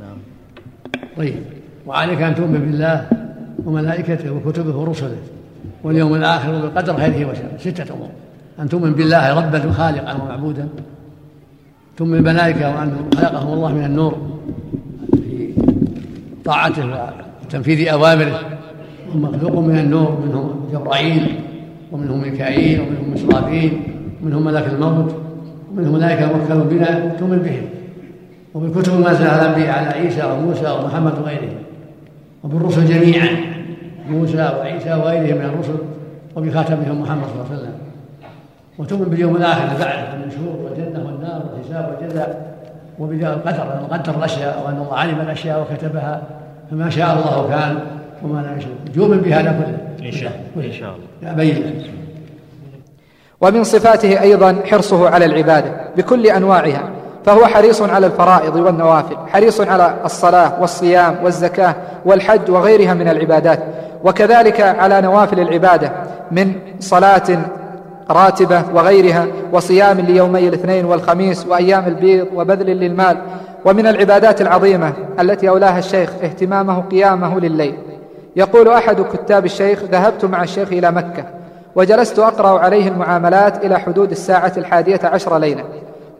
[0.00, 0.18] نعم.
[1.16, 1.34] طيب.
[1.86, 3.06] وعليك أن تؤمن بالله
[3.64, 5.16] وملائكته وكتبه ورسله
[5.84, 7.58] واليوم الآخر وبالقدر خيره وشره.
[7.58, 8.10] ستة أمور.
[8.60, 10.68] أن تؤمن بالله ربا وخالقا ومعبودا.
[11.96, 14.40] تؤمن بالملائكة وأنه خلقهم الله من النور
[15.12, 15.52] في
[16.44, 17.12] طاعته
[17.44, 18.40] وتنفيذ أوامره.
[19.14, 21.40] هم مخلوق من النور منهم جبرائيل
[21.92, 23.80] ومنهم ميكائيل ومنهم إسرافيل
[24.22, 25.29] ومنهم ملك الموت.
[25.80, 27.64] ومنهم ملائكة موكلون بنا تؤمن بهم.
[28.54, 31.58] وبالكتب المنزلة على الأنبياء على عيسى وموسى ومحمد وغيرهم.
[32.44, 33.28] وبالرسل جميعا
[34.08, 35.76] موسى وعيسى وغيرهم من الرسل
[36.36, 37.74] وبخاتمهم محمد صلى الله عليه وسلم.
[38.78, 42.56] وتؤمن باليوم الآخر بعد النشور والجنة والنار والحساب والجزاء
[42.98, 46.22] وبالقدر أنه قدر الأشياء وأن الله علم الأشياء وكتبها
[46.70, 47.78] فما شاء الله كان
[48.22, 50.06] وما لا يشاء تؤمن بهذا كله.
[50.08, 51.34] إن شاء الله إن شاء الله.
[51.34, 51.82] بين
[53.40, 56.90] ومن صفاته أيضا حرصه على العبادة بكل أنواعها
[57.24, 61.74] فهو حريص على الفرائض والنوافل حريص على الصلاة والصيام والزكاة
[62.04, 63.60] والحج وغيرها من العبادات
[64.04, 65.92] وكذلك على نوافل العبادة
[66.30, 67.38] من صلاة
[68.10, 73.16] راتبة وغيرها وصيام ليومي الاثنين والخميس وأيام البيض وبذل للمال
[73.64, 77.74] ومن العبادات العظيمة التي أولاها الشيخ اهتمامه قيامه لليل.
[78.36, 81.24] يقول أحد كتاب الشيخ ذهبت مع الشيخ إلى مكة
[81.74, 85.64] وجلست أقرأ عليه المعاملات إلى حدود الساعة الحادية عشر ليلا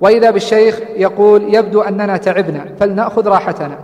[0.00, 3.78] وإذا بالشيخ يقول يبدو أننا تعبنا فلنأخذ راحتنا.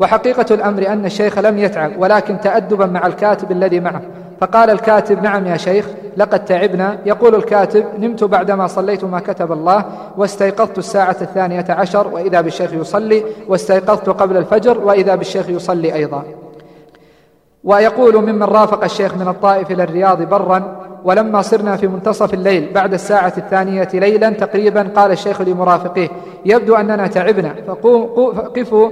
[0.00, 4.02] وحقيقة الأمر أن الشيخ لم يتعب ولكن تادبا مع الكاتب الذي معه.
[4.40, 6.98] فقال الكاتب نعم يا شيخ لقد تعبنا.
[7.06, 9.84] يقول الكاتب نمت بعدما صليت ما كتب الله
[10.16, 16.24] واستيقظت الساعة الثانية عشر وإذا بالشيخ يصلي واستيقظت قبل الفجر وإذا بالشيخ يصلي أيضا.
[17.64, 22.94] ويقول ممن رافق الشيخ من الطائف إلى الرياض برا ولما صرنا في منتصف الليل بعد
[22.94, 26.08] الساعة الثانية ليلا تقريبا قال الشيخ لمرافقيه
[26.44, 28.90] يبدو أننا تعبنا فقفوا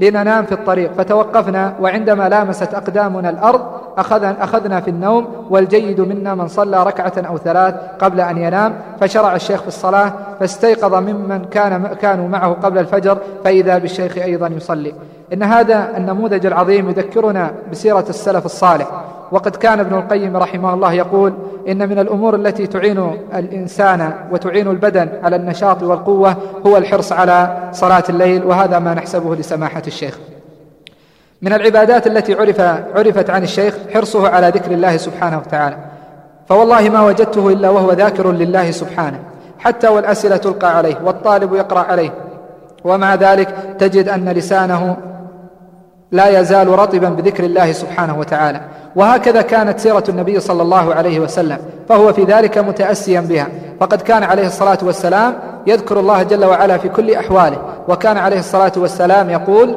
[0.00, 3.60] لننام في الطريق فتوقفنا وعندما لامست أقدامنا الأرض
[3.98, 9.34] أخذنا, أخذنا في النوم والجيد منا من صلى ركعة أو ثلاث قبل أن ينام فشرع
[9.34, 14.94] الشيخ في الصلاة فاستيقظ ممن كان كانوا معه قبل الفجر فإذا بالشيخ أيضا يصلي.
[15.32, 18.86] إن هذا النموذج العظيم يذكرنا بسيرة السلف الصالح.
[19.32, 21.34] وقد كان ابن القيم رحمه الله يقول
[21.68, 28.02] إن من الأمور التي تعين الإنسان وتعين البدن على النشاط والقوة هو الحرص على صلاة
[28.08, 30.18] الليل وهذا ما نحسبه لسماحة الشيخ.
[31.42, 32.60] من العبادات التي عرف
[32.96, 35.76] عرفت عن الشيخ حرصه على ذكر الله سبحانه وتعالى.
[36.48, 39.18] فوالله ما وجدته إلا وهو ذاكر لله سبحانه
[39.58, 42.10] حتى والأسئلة تلقى عليه والطالب يقرأ عليه.
[42.84, 44.96] ومع ذلك تجد أن لسانه
[46.12, 48.60] لا يزال رطبا بذكر الله سبحانه وتعالى.
[48.96, 51.58] وهكذا كانت سيرة النبي صلى الله عليه وسلم
[51.88, 53.48] فهو في ذلك متأسيا بها.
[53.80, 55.34] فقد كان عليه الصلاة والسلام
[55.66, 57.56] يذكر الله جل وعلا في كل أحواله
[57.88, 59.76] وكان عليه الصلاة والسلام يقول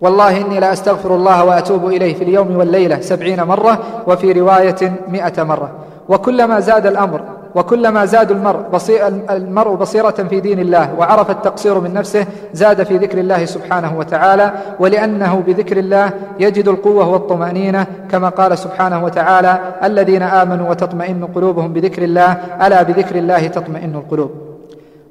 [0.00, 5.42] والله إني لا أستغفر الله وأتوب إليه في اليوم والليلة سبعين مرة وفي رواية مئة
[5.42, 5.70] مرة.
[6.08, 7.20] وكلما زاد الأمر
[7.58, 12.96] وكلما زاد المرء, بصير المرء بصيرة في دين الله وعرف التقصير من نفسه زاد في
[12.96, 20.22] ذكر الله سبحانه وتعالى ولأنه بذكر الله يجد القوة والطمأنينة كما قال سبحانه وتعالى الذين
[20.22, 22.32] آمنوا وتطمئن قلوبهم بذكر الله
[22.66, 24.30] ألا بذكر الله تطمئن القلوب.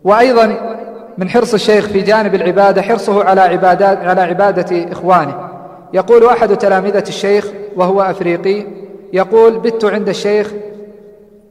[0.04, 0.56] وأيضا
[1.18, 5.36] من حرص الشيخ في جانب العبادة حرصه على عبادات على عبادة إخوانه.
[5.94, 8.66] يقول أحد تلامذة الشيخ وهو أفريقي
[9.14, 10.54] يقول بت عند الشيخ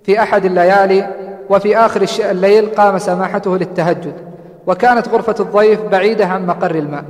[0.07, 1.09] في أحد الليالي
[1.51, 4.13] وفي آخر الليل قام سماحته للتهجد
[4.67, 7.05] وكانت غرفة الضيف بعيدة عن مقر الماء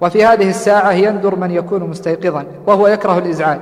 [0.00, 3.60] وفي هذه الساعة يندر من يكون مستيقظا وهو يكره الإزعاج.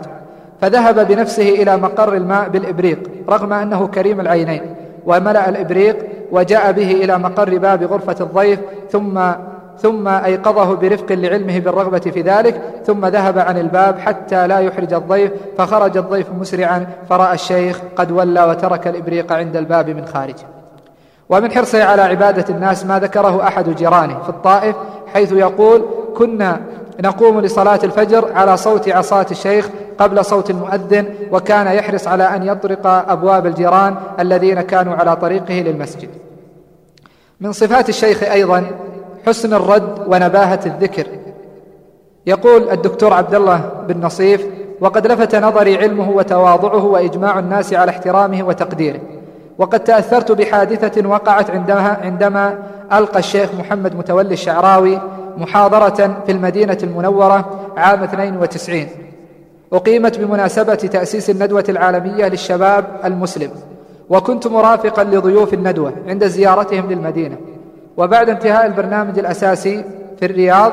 [0.61, 4.61] فذهب بنفسه إلى مقر الماء بالإبريق رغم أنه كريم العينين
[5.07, 5.97] وملأ الإبريق
[6.33, 8.61] وجاء به إلى مقر باب غرفة الضيف
[8.91, 9.21] ثم
[9.83, 15.31] ثم أيقظه برفق لعلمه بالرغبة في ذلك ثم ذهب عن الباب حتى لا يحرج الضيف
[15.59, 20.35] فخرج الضيف مسرعا فرأى الشيخ قد ولى وترك الإبريق عند الباب من خارج
[21.29, 24.77] ومن حرصه على عبادة الناس ما ذكره أحد جيرانه في الطائف
[25.15, 25.85] حيث يقول
[26.17, 26.61] كنا
[27.01, 29.69] نقوم لصلاة الفجر على صوت عصاة الشيخ
[29.99, 36.09] قبل صوت المؤذن وكان يحرص على أن يطرق أبواب الجيران الذين كانوا على طريقه للمسجد.
[37.41, 38.65] من صفات الشيخ أيضا
[39.27, 41.07] حسن الرد ونباهة الذكر.
[42.27, 44.47] يقول الدكتور عبد الله بن نصيف
[44.81, 49.01] وقد لفت نظري علمه وتواضعه وإجماع الناس على احترامه وتقديره.
[49.59, 52.59] وقد تأثرت بحادثة وقعت عندما, عندما
[52.93, 55.01] ألقى الشيخ محمد متولي الشعراوي
[55.37, 58.87] محاضرة في المدينة المنورة عام 92
[59.73, 63.51] أقيمت بمناسبة تأسيس الندوة العالمية للشباب المسلم.
[64.11, 67.37] وكنت مرافقا لضيوف الندوة عند زيارتهم للمدينة.
[67.99, 69.85] وبعد انتهاء البرنامج الأساسي
[70.19, 70.73] في الرياض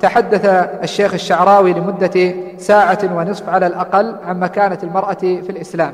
[0.00, 0.44] تحدث
[0.82, 5.92] الشيخ الشعراوي لمدة ساعة ونصف على الأقل عن مكانة المرأة في الإسلام.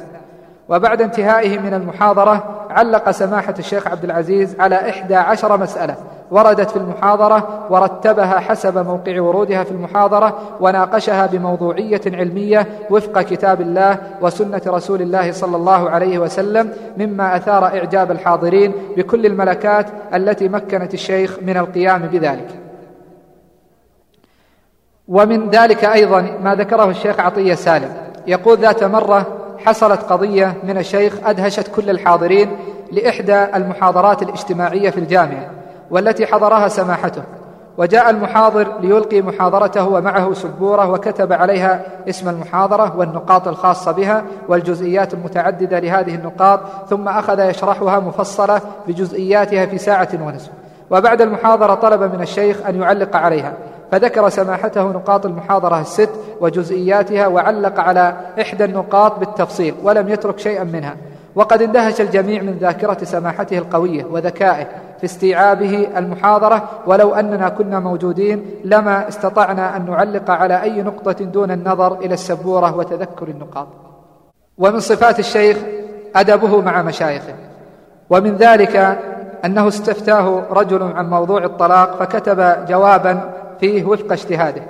[0.68, 5.95] وبعد انتهائه من المحاضرة علق سماحة الشيخ عبد العزيز على إحدى عشر مسألة.
[6.31, 13.99] وردت في المحاضرة ورتبها حسب موقع ورودها في المحاضرة وناقشها بموضوعية علمية وفق كتاب الله
[14.20, 20.95] وسنة رسول الله صلى الله عليه وسلم مما أثار إعجاب الحاضرين بكل الملكات التي مكنت
[20.95, 22.49] الشيخ من القيام بذلك.
[25.09, 27.95] ومن ذلك أيضا ما ذكره الشيخ عطية سالم.
[28.26, 29.26] يقول ذات مرة
[29.59, 32.51] حصلت قضية من الشيخ أدهشت كل الحاضرين
[32.93, 35.59] لإحدى المحاضرات الاجتماعية في الجامعة.
[35.91, 37.22] والتي حضرها سماحته.
[37.78, 45.78] وجاء المحاضر ليلقي محاضرته ومعه سبورة وكتب عليها اسم المحاضرة والنقاط الخاصة بها والجزئيات المتعددة
[45.78, 46.61] لهذه النقاط
[46.91, 50.51] ثم أخذ يشرحها مفصلة بجزئياتها في ساعة ونصف.
[50.91, 53.53] وبعد المحاضرة طلب من الشيخ أن يعلق عليها.
[53.93, 56.11] فذكر سماحته نقاط المحاضرة الست
[56.41, 60.97] وجزئياتها وعلق على إحدى النقاط بالتفصيل ولم يترك شيئا منها.
[61.35, 64.66] وقد اندهش الجميع من ذاكرة سماحته القوية وذكائه
[64.99, 71.51] في استيعابه المحاضرة ولو أننا كنا موجودين لما استطعنا أن نعلق على أي نقطة دون
[71.51, 73.68] النظر إلى السبورة وتذكر النقاط.
[74.59, 75.57] ومن صفات الشيخ
[76.16, 77.35] أدبه مع مشايخه.
[78.11, 78.99] ومن ذلك
[79.45, 83.20] أنه استفتاه رجل عن موضوع الطلاق فكتب جوابا
[83.61, 84.62] فيه وفق اجتهاده.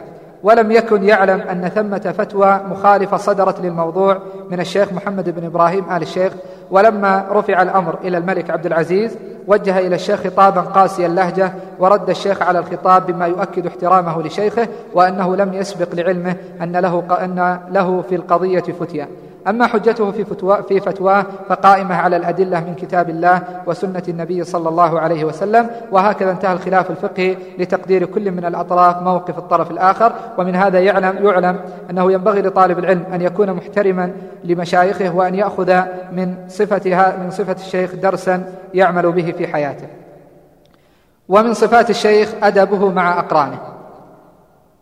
[0.42, 4.18] ولم يكن يعلم أن ثمة فتوى مخالفة صدرت للموضوع
[4.50, 6.32] من الشيخ محمد بن إبراهيم آل الشيخ.
[6.70, 9.16] ولما رفع الأمر إلى الملك عبد العزيز
[9.46, 15.36] وجه إلى الشيخ خطابا قاسي اللهجة ورد الشيخ على الخطاب بما يؤكد احترامه لشيخه وأنه
[15.36, 19.08] لم يسبق لعلمه أن له, أن له في القضية فتيا
[19.50, 24.68] أما حجته في, فتوى في فتواه فقائمة على الأدلة من كتاب الله وسنة النبي صلى
[24.68, 30.56] الله عليه وسلم وهكذا انتهى الخلاف الفقهي لتقدير كل من الأطراف موقف الطرف الآخر ومن
[30.56, 34.12] هذا يعلم, يعلم أنه ينبغي لطالب العلم أن يكون محترما
[34.44, 35.80] لمشايخه وأن يأخذ
[36.12, 39.86] من صفتها من صفة الشيخ درسا يعمل به في حياته.
[41.28, 43.58] ومن صفات الشيخ أدبه مع أقرانه.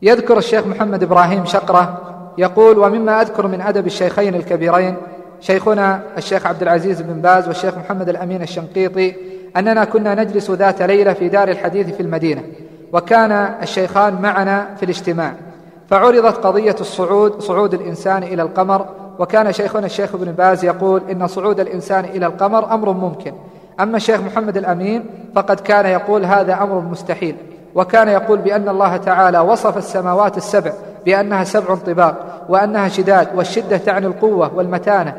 [0.02, 2.00] يذكر الشيخ محمد إبراهيم شقرة
[2.39, 4.95] يقول ومما أذكر من أدب الشيخين الكبيرين
[5.41, 9.14] شيخنا الشيخ عبد العزيز بن باز والشيخ محمد الأمين الشنقيطي
[9.57, 12.43] أننا كنا نجلس ذات ليلة في دار الحديث في المدينة
[12.93, 13.32] وكان
[13.62, 15.34] الشيخان معنا في الاجتماع
[15.91, 18.86] فعرضت قضية الصعود صعود الإنسان إلى القمر
[19.18, 23.32] وكان شيخنا الشيخ ابن باز يقول إن صعود الإنسان إلى القمر أمر ممكن
[23.80, 27.36] أما الشيخ محمد الأمين فقد كان يقول هذا أمر مستحيل
[27.74, 30.72] وكان يقول بأن الله تعالى وصف السماوات السبع
[31.07, 35.14] بأنها سبع طباق وأنها شداد والشدة تعني القوة والمتانة.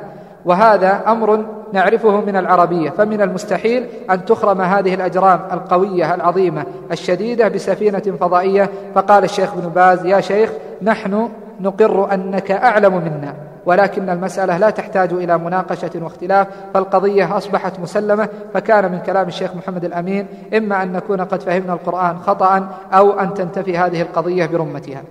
[0.45, 7.99] وهذا أمر نعرفه من العربية فمن المستحيل أن تخرم هذه الأجرام القوية العظيمة الشديدة بسفينة
[8.19, 8.69] فضائية.
[8.95, 10.51] فقال الشيخ بن باز يا شيخ
[10.81, 13.33] نحن نقر أنك أعلم منا
[13.65, 18.29] ولكن المسألة لا تحتاج إلى مناقشة واختلاف فالقضية أصبحت مسلمة.
[18.53, 20.25] فكان من كلام الشيخ محمد الأمين
[20.57, 25.03] إما أن نكون قد فهمنا القرآن خطأ أو أن تنتفي هذه القضية برمتها.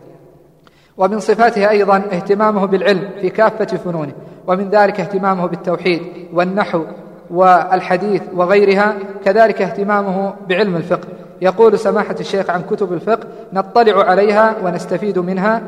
[0.99, 4.13] ومن صفاته أيضا اهتمامه بالعلم في كافة فنونه
[4.47, 6.85] ومن ذلك اهتمامه بالتوحيد والنحو
[7.31, 8.95] والحديث وغيرها
[9.25, 11.09] كذلك اهتمامه بعلم الفقه.
[11.43, 15.63] يقول سماحة الشيخ عن كتب الفقه نطلع عليها ونستفيد منها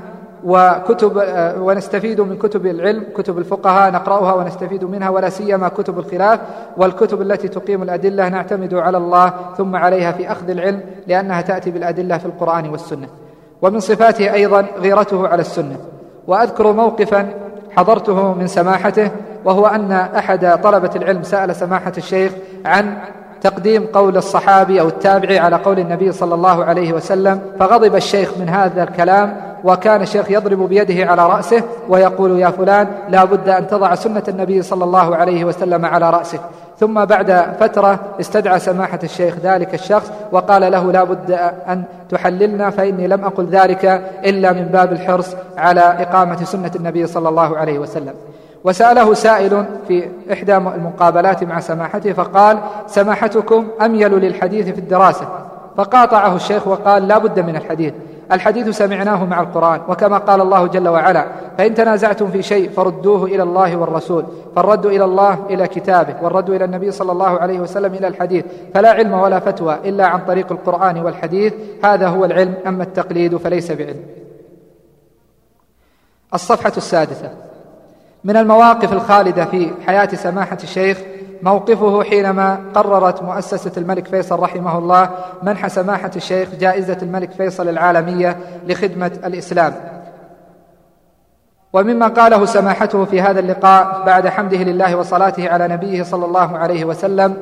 [0.44, 6.40] وكتب آه، ونستفيد من كتب العلم كتب الفقهاء نقرأها ونستفيد منها ولا سيما كتب الخلاف
[6.76, 12.18] والكتب التي تقيم الأدلة نعتمد على الله ثم عليها في أخذ العلم لأنها تأتي بالأدلة
[12.18, 13.08] في القرآن والسنة.
[13.62, 15.76] ومن صفاته أيضا غيرته على السنة.
[16.26, 17.28] وأذكر موقفا
[17.76, 19.10] حضرته من سماحته
[19.44, 22.32] وهو أن أحد طلبة العلم سأل سماحة الشيخ
[22.64, 22.98] عن
[23.40, 28.48] تقديم قول الصحابي أو التابعي على قول النبي صلى الله عليه وسلم فغضب الشيخ من
[28.48, 33.94] هذا الكلام وكان الشيخ يضرب بيده على رأسه ويقول يا فلان لا بد أن تضع
[33.94, 36.40] سنة النبي صلى الله عليه وسلم على رأسك
[36.80, 41.30] ثم بعد فترة استدعى سماحة الشيخ ذلك الشخص وقال له لا بد
[41.68, 43.84] أن تحللنا فإني لم أقل ذلك
[44.24, 48.14] إلا من باب الحرص على إقامة سنة النبي صلى الله عليه وسلم.
[48.64, 55.28] وسأله سائل في إحدى المقابلات مع سماحته فقال سماحتكم أميل للحديث في الدراسة.
[55.76, 57.92] فقاطعه الشيخ وقال لا بد من الحديث.
[58.32, 59.80] الحديث سمعناه مع القرآن.
[59.88, 61.26] وكما قال الله جل وعلا
[61.58, 64.24] فإن تنازعتم في شيء فردوه إلى الله والرسول.
[64.56, 66.14] فالرد إلى الله إلى كتابه.
[66.22, 68.44] والرد إلى النبي صلى الله عليه وسلم إلى الحديث.
[68.74, 71.54] فلا علم ولا فتوى إلا عن طريق القرآن والحديث.
[71.84, 72.54] هذا هو العلم.
[72.66, 74.02] أما التقليد فليس بعلم.
[76.34, 77.30] الصفحة السادسة.
[78.24, 80.98] من المواقف الخالدة في حياة سماحة الشيخ
[81.42, 85.10] موقفه حينما قررت مؤسسة الملك فيصل رحمه الله
[85.42, 88.36] منح سماحة الشيخ جائزة الملك فيصل العالمية
[88.66, 89.74] لخدمة الإسلام.
[91.72, 96.84] ومما قاله سماحته في هذا اللقاء بعد حمده لله وصلاته على نبيه صلى الله عليه
[96.84, 97.36] وسلم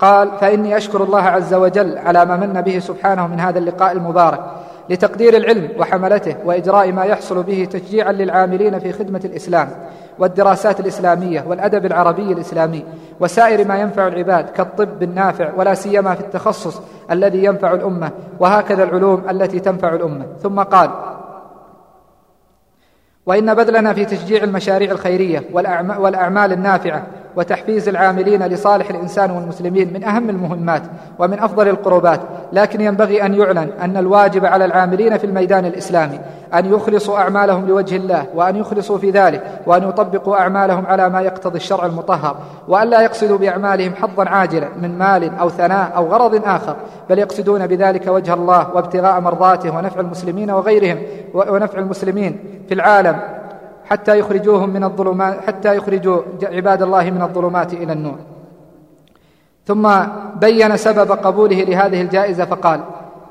[0.00, 4.40] قال فإني أشكر الله عز وجل على ما من به سبحانه من هذا اللقاء المبارك
[4.90, 9.68] لتقدير العلم وحملته وإجراء ما يحصل به تشجيعا للعاملين في خدمة الإسلام
[10.18, 12.84] والدراسات الإسلامية والأدب العربي الإسلامي
[13.20, 16.80] وسائر ما ينفع العباد كالطب النافع ولا سيما في التخصص
[17.10, 20.26] الذي ينفع الأمة وهكذا العلوم التي تنفع الأمة.
[20.42, 20.90] ثم قال
[23.26, 25.44] وإن بذلنا في تشجيع المشاريع الخيرية
[25.98, 27.06] والأعمال النافعة
[27.36, 30.82] وتحفيز العاملين لصالح الإنسان والمسلمين من أهم المهمات
[31.18, 32.20] ومن أفضل القربات
[32.52, 36.20] لكن ينبغي أن يعلن أن الواجب على العاملين في الميدان الإسلامي
[36.54, 41.56] أن يخلصوا أعمالهم لوجه الله وأن يخلصوا في ذلك وأن يطبقوا أعمالهم على ما يقتضي
[41.56, 42.36] الشرع المطهر
[42.68, 46.76] وأن لا يقصدوا بأعمالهم حظا عاجلا من مال أو ثناء أو غرض آخر
[47.10, 51.02] بل يقصدون بذلك وجه الله وابتغاء مرضاته ونفع المسلمين وغيرهم
[51.34, 53.39] ونفع المسلمين في العالم.
[53.90, 58.18] حتى يخرجوهم من الظلمات حتى يخرجوا عباد الله من الظلمات إلى النور.
[59.66, 59.88] ثم
[60.40, 62.80] بين سبب قبوله لهذه الجائزة فقال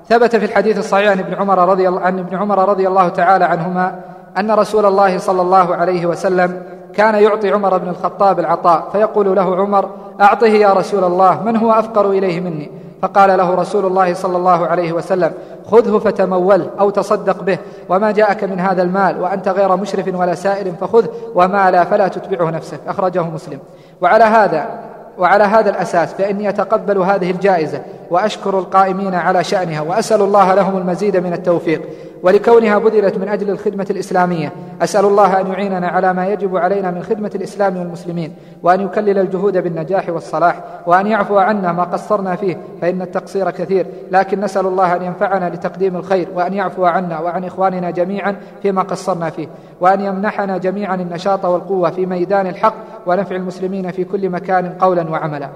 [0.10, 3.46] ثبت في الحديث الصحيح عن ابن عمر رضي الله عن ابن عمر رضي الله تعالى
[3.46, 4.00] عنهما
[4.38, 9.56] أن رسول الله صلى الله عليه وسلم كان يعطي عمر بن الخطاب العطاء فيقول له
[9.56, 9.90] عمر
[10.22, 12.72] أعطه يا رسول الله من هو أفقر إليه مني؟
[13.02, 15.34] فقال له رسول الله صلى الله عليه وسلم
[15.72, 17.58] خذه فتمول أو تصدق به
[17.90, 22.50] وما جاءك من هذا المال وأنت غير مشرف ولا سائر فخذه وما لا فلا تتبعه
[22.50, 22.80] نفسك.
[22.88, 23.60] أخرجه مسلم.
[24.02, 24.70] وعلى هذا
[25.18, 27.82] وعلى هذا الأساس فإني أتقبل هذه الجائزة.
[28.10, 31.82] وأشكر القائمين على شأنها وأسأل الله لهم المزيد من التوفيق
[32.24, 37.04] ولكونها بذلت من أجل الخدمة الإسلامية أسأل الله أن يعيننا على ما يجب علينا من
[37.04, 43.02] خدمة الإسلام والمسلمين وأن يكلل الجهود بالنجاح والصلاح وأن يعفو عنا ما قصرنا فيه فإن
[43.02, 48.36] التقصير كثير لكن نسأل الله أن ينفعنا لتقديم الخير وأن يعفو عنا وعن إخواننا جميعا
[48.62, 49.48] فيما قصرنا فيه
[49.82, 55.50] وأن يمنحنا جميعا النشاط والقوة في ميدان الحق ونفع المسلمين في كل مكان قولا وعملا.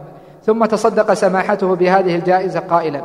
[0.46, 3.02] ثم تصدق سماحته بهذه الجائزة قائلا.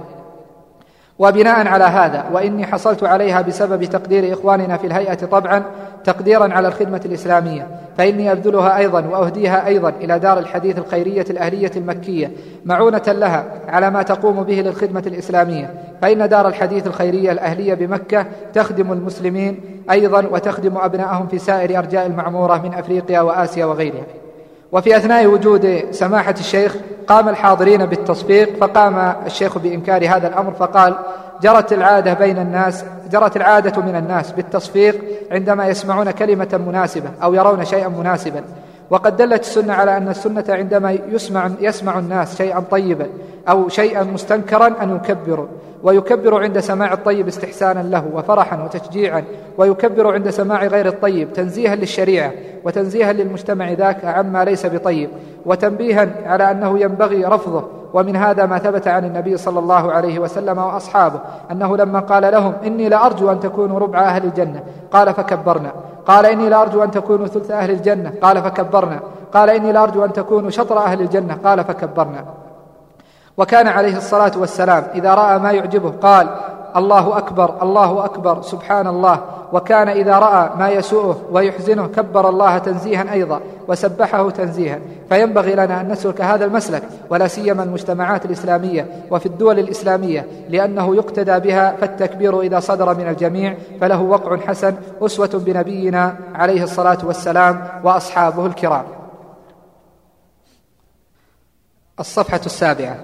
[1.18, 5.62] وبناء على هذا وإني حصلت عليها بسبب تقدير إخواننا في الهيئة طبعا
[6.05, 7.66] تقديرا على الخدمة الإسلامية
[7.99, 12.32] فإني أبذلها أيضا وأهديها أيضا إلى دار الحديث الخيرية الأهلية المكية
[12.64, 15.74] معونة لها على ما تقوم به للخدمة الإسلامية.
[16.03, 19.61] فإن دار الحديث الخيرية الأهلية بمكة تخدم المسلمين
[19.91, 24.05] أيضا وتخدم ابنائهم في سائر أرجاء المعمورة من أفريقيا وآسيا وغيرها.
[24.72, 30.94] وفي أثناء وجود سماحة الشيخ قام الحاضرين بالتصفيق فقام الشيخ بإنكار هذا الأمر فقال
[31.42, 37.64] جرت العادة بين الناس جرت العادة من الناس بالتصفيق عندما يسمعون كلمة مناسبة أو يرون
[37.64, 38.44] شيئا مناسبا.
[38.91, 43.07] وقد دلت السنة على أن السنة عندما يسمع, يسمع الناس شيئا طيبا
[43.49, 45.47] أو شيئا مستنكرا أن يكبروا
[45.82, 49.24] ويكبر عند سماع الطيب استحسانا له وفرحا وتشجيعا
[49.59, 52.32] ويكبر عند سماع غير الطيب تنزيها للشريعة
[52.64, 55.11] وتنزيها للمجتمع ذاك عما ليس بطيب
[55.47, 57.64] وتنبيها على أنه ينبغي رفضه.
[57.95, 61.20] ومن هذا ما ثبت عن النبي صلى الله عليه وسلم وأصحابه
[61.51, 64.62] أنه لما قال لهم إني لأرجو أن تكونوا ربع أهل الجنة
[64.93, 65.72] قال فكبرنا.
[66.09, 68.12] قال إني لارجو أن تكونوا ثلث أهل الجنة.
[68.22, 69.00] قال فكبرنا.
[69.34, 71.38] قال إني لارجو أن تكونوا شطر أهل الجنة.
[71.44, 72.24] قال فكبرنا.
[73.36, 76.28] وكان عليه الصلاة والسلام إذا رأى ما يعجبه قال
[76.76, 79.20] الله أكبر الله أكبر سبحان الله
[79.52, 84.78] وكان إذا رأى ما يسوءه ويحزنه كبر الله تنزيها أيضا وسبحه تنزيها.
[85.08, 91.38] فينبغي لنا أن نسلك هذا المسلك ولا سيما المجتمعات الإسلامية وفي الدول الإسلامية لأنه يقتدى
[91.38, 98.46] بها فالتكبير إذا صدر من الجميع فله وقع حسن أسوة بنبينا عليه الصلاة والسلام وأصحابه
[98.46, 98.84] الكرام.
[102.00, 102.96] الصفحة السابعة.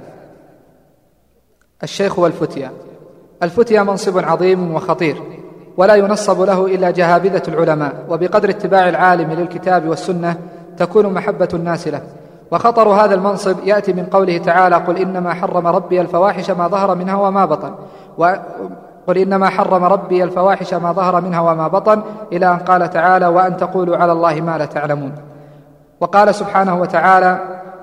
[1.82, 2.72] الشيخ والفتيا.
[3.44, 5.22] الفتيا منصب عظيم وخطير
[5.76, 10.36] ولا ينصب له إلا جهابذة العلماء وبقدر اتباع العالم للكتاب والسنة
[10.76, 12.00] تكون محبة الناس له.
[12.52, 17.16] وخطر هذا المنصب يأتي من قوله تعالى قل إنما حرم ربي الفواحش ما ظهر منها
[17.16, 17.74] وما بطن.
[18.18, 18.34] و
[19.06, 23.56] قل إنما حرم ربي الفواحش ما ظهر منها وما بطن إلى أن قال تعالى وأن
[23.56, 25.12] تقولوا على الله ما لا تعلمون.
[26.00, 27.38] وقال سبحانه وتعالى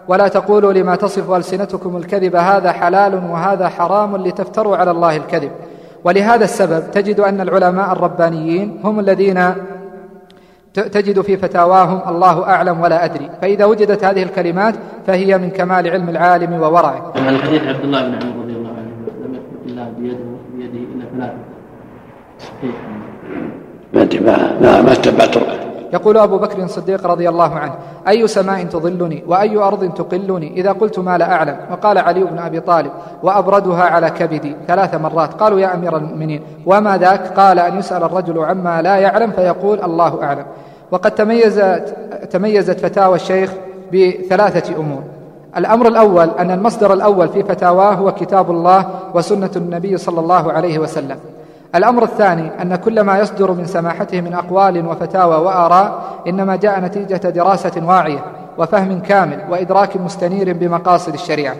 [0.08, 5.52] ولا تقولوا لما تصف ألسنتكم الكذب هذا حلال وهذا حرام لتفتروا على الله الكذب
[6.04, 9.54] ولهذا السبب تجد أن العلماء الربانيين هم الذين
[10.74, 14.76] تجد في فتاواهم الله أعلم ولا أدري فإذا وجدت هذه الكلمات
[15.08, 17.14] فهي من كمال علم العالم وورعه.
[17.16, 18.91] عن الحديث عبد الله بن عمر رضي الله عنه
[19.26, 20.18] لم يترك الله بيده
[20.56, 21.38] بيده إلا ثلاثة.
[22.39, 22.76] صحيح.
[23.93, 25.38] ما ما ما اتبعت
[25.93, 27.73] يقول أبو بكر الصديق رضي الله عنه
[28.07, 31.57] أي سماء تظلني وأي أرض تقلني؟ إذا قلت ما لا أعلم.
[31.71, 32.91] وقال علي بن أبي طالب
[33.23, 35.33] وأبردها على كبدي ثلاث مرات.
[35.33, 40.23] قالوا يا أمير المؤمنين وما ذاك؟ قال أن يسأل الرجل عما لا يعلم فيقول الله
[40.23, 40.45] أعلم.
[40.91, 41.95] وقد تميزت,
[42.31, 43.51] تميزت فتاوى الشيخ
[43.93, 45.03] بثلاثة أمور.
[45.57, 50.79] الأمر الأول أن المصدر الأول في فتاواه هو كتاب الله وسنة النبي صلى الله عليه
[50.79, 51.17] وسلم.
[51.76, 57.30] الأمر الثاني أن كل ما يصدر من سماحته من أقوال وفتاوى وآراء إنما جاء نتيجة
[57.30, 58.24] دراسة واعية
[58.57, 61.55] وفهم كامل وإدراك مستنير بمقاصد الشريعة.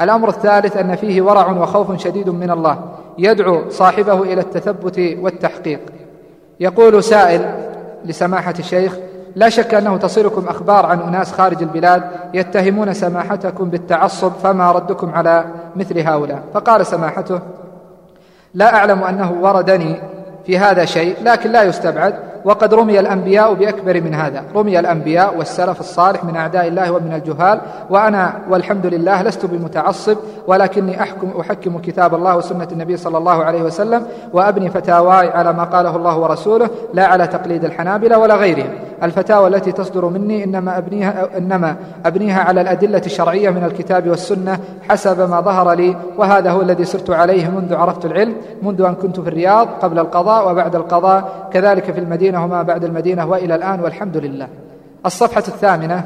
[0.00, 2.78] الأمر الثالث أن فيه ورع وخوف شديد من الله
[3.18, 5.80] يدعو صاحبه إلى التثبت والتحقيق.
[6.60, 7.54] يقول سائل
[8.04, 8.96] لسماحة الشيخ
[9.36, 12.02] لا شك أنه تصلكم أخبار عن أناس خارج البلاد
[12.34, 15.44] يتهمون سماحتكم بالتعصب فما ردكم على
[15.76, 17.40] مثل هؤلاء؟ فقال سماحته
[18.54, 19.96] لا أعلم أنه وردني
[20.46, 22.14] في هذا شيء لكن لا يستبعد.
[22.46, 24.42] وقد رمي الأنبياء بأكبر من هذا.
[24.54, 27.60] رمي الأنبياء والسلف الصالح من أعداء الله ومن الجهال.
[27.90, 30.16] وأنا والحمد لله لست بمتعصب
[30.46, 35.64] ولكني أحكم أحكم كتاب الله وسنة النبي صلى الله عليه وسلم وأبني فتاواي على ما
[35.64, 38.70] قاله الله ورسوله لا على تقليد الحنابلة ولا غيرهم.
[39.02, 41.76] الفتاوى التي تصدر مني إنما أبنيها, إنما
[42.06, 47.10] أبنيها على الأدلة الشرعية من الكتاب والسنة حسب ما ظهر لي وهذا هو الذي سرت
[47.10, 51.48] عليه منذ عرفت العلم منذ أن كنت في الرياض قبل القضاء وبعد القضاء.
[51.52, 54.48] كذلك في المدينة وما بعد المدينة وإلى الآن والحمد لله.
[55.06, 56.04] الصفحة الثامنة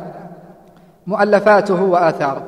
[1.06, 2.42] مؤلفاته وآثاره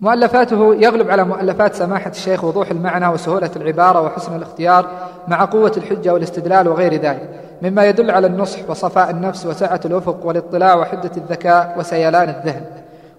[0.00, 4.86] مؤلفاته يغلب على مؤلفات سماحة الشيخ وضوح المعنى وسهولة العبارة وحسن الاختيار
[5.28, 7.28] مع قوة الحجة والاستدلال وغير ذلك
[7.62, 12.64] مما يدل على النصح وصفاء النفس وسعة الأفق والاطلاع وحدة الذكاء وسيلان الذهن.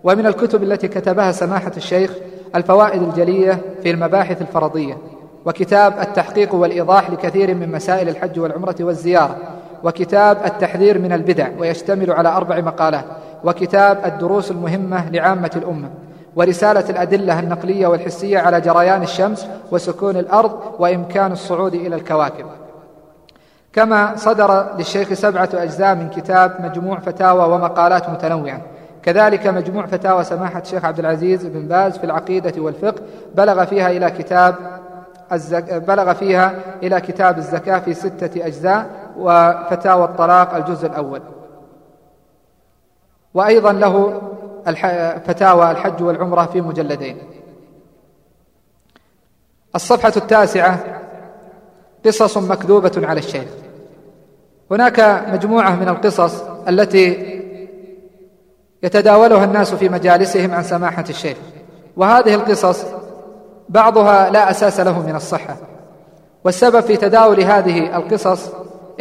[0.04, 2.12] ومن الكتب التي كتبها سماحة الشيخ
[2.56, 4.98] الفوائد الجلية في المباحث الفرضية.
[5.46, 9.38] وكتاب التحقيق والإيضاح لكثير من مسائل الحج والعمرة والزيارة
[9.84, 13.06] وكتاب التحذير من البدع ويشتمل على أربع مقالات
[13.44, 15.90] وكتاب الدروس المهمة لعامة الأمة
[16.36, 22.46] ورسالة الأدلة النقلية والحسية على جريان الشمس وسكون الأرض وإمكان الصعود إلى الكواكب
[23.74, 28.62] كما صدر للشيخ سبعة أجزاء من كتاب مجموع فتاوى ومقالات متنوعة
[29.04, 33.02] كذلك مجموع فتاوى سماحة الشيخ عبد العزيز بن باز في العقيدة والفقه
[33.36, 34.56] بلغ فيها إلى كتاب.
[35.72, 41.22] بلغ فيها إلى كتاب الزكاة في ستة أجزاء وفتاوى الطلاق الجزء الأول.
[43.34, 44.22] وأيضا له.
[45.28, 47.18] فتاوى الحج والعمرة في مجلدين.
[49.76, 50.80] الصفحة التاسعة
[52.06, 53.48] قصص مكذوبة على الشيخ.
[54.72, 57.40] هناك مجموعة من القصص التي
[58.84, 61.38] يتداولها الناس في مجالسهم عن سماحة الشيخ.
[61.98, 62.86] وهذه القصص
[63.70, 65.56] بعضها لا أساس له من الصحة.
[66.44, 68.50] والسبب في تداول هذه القصص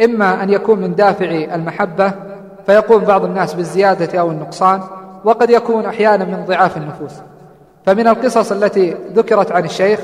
[0.03, 2.11] إما أن يكون من دافع المحبة
[2.65, 4.81] فيقوم بعض الناس بالزيادة أو النقصان
[5.23, 7.11] وقد يكون أحيانا من ضعاف النفوس.
[7.85, 9.99] فمن القصص التي ذكرت عن الشيخ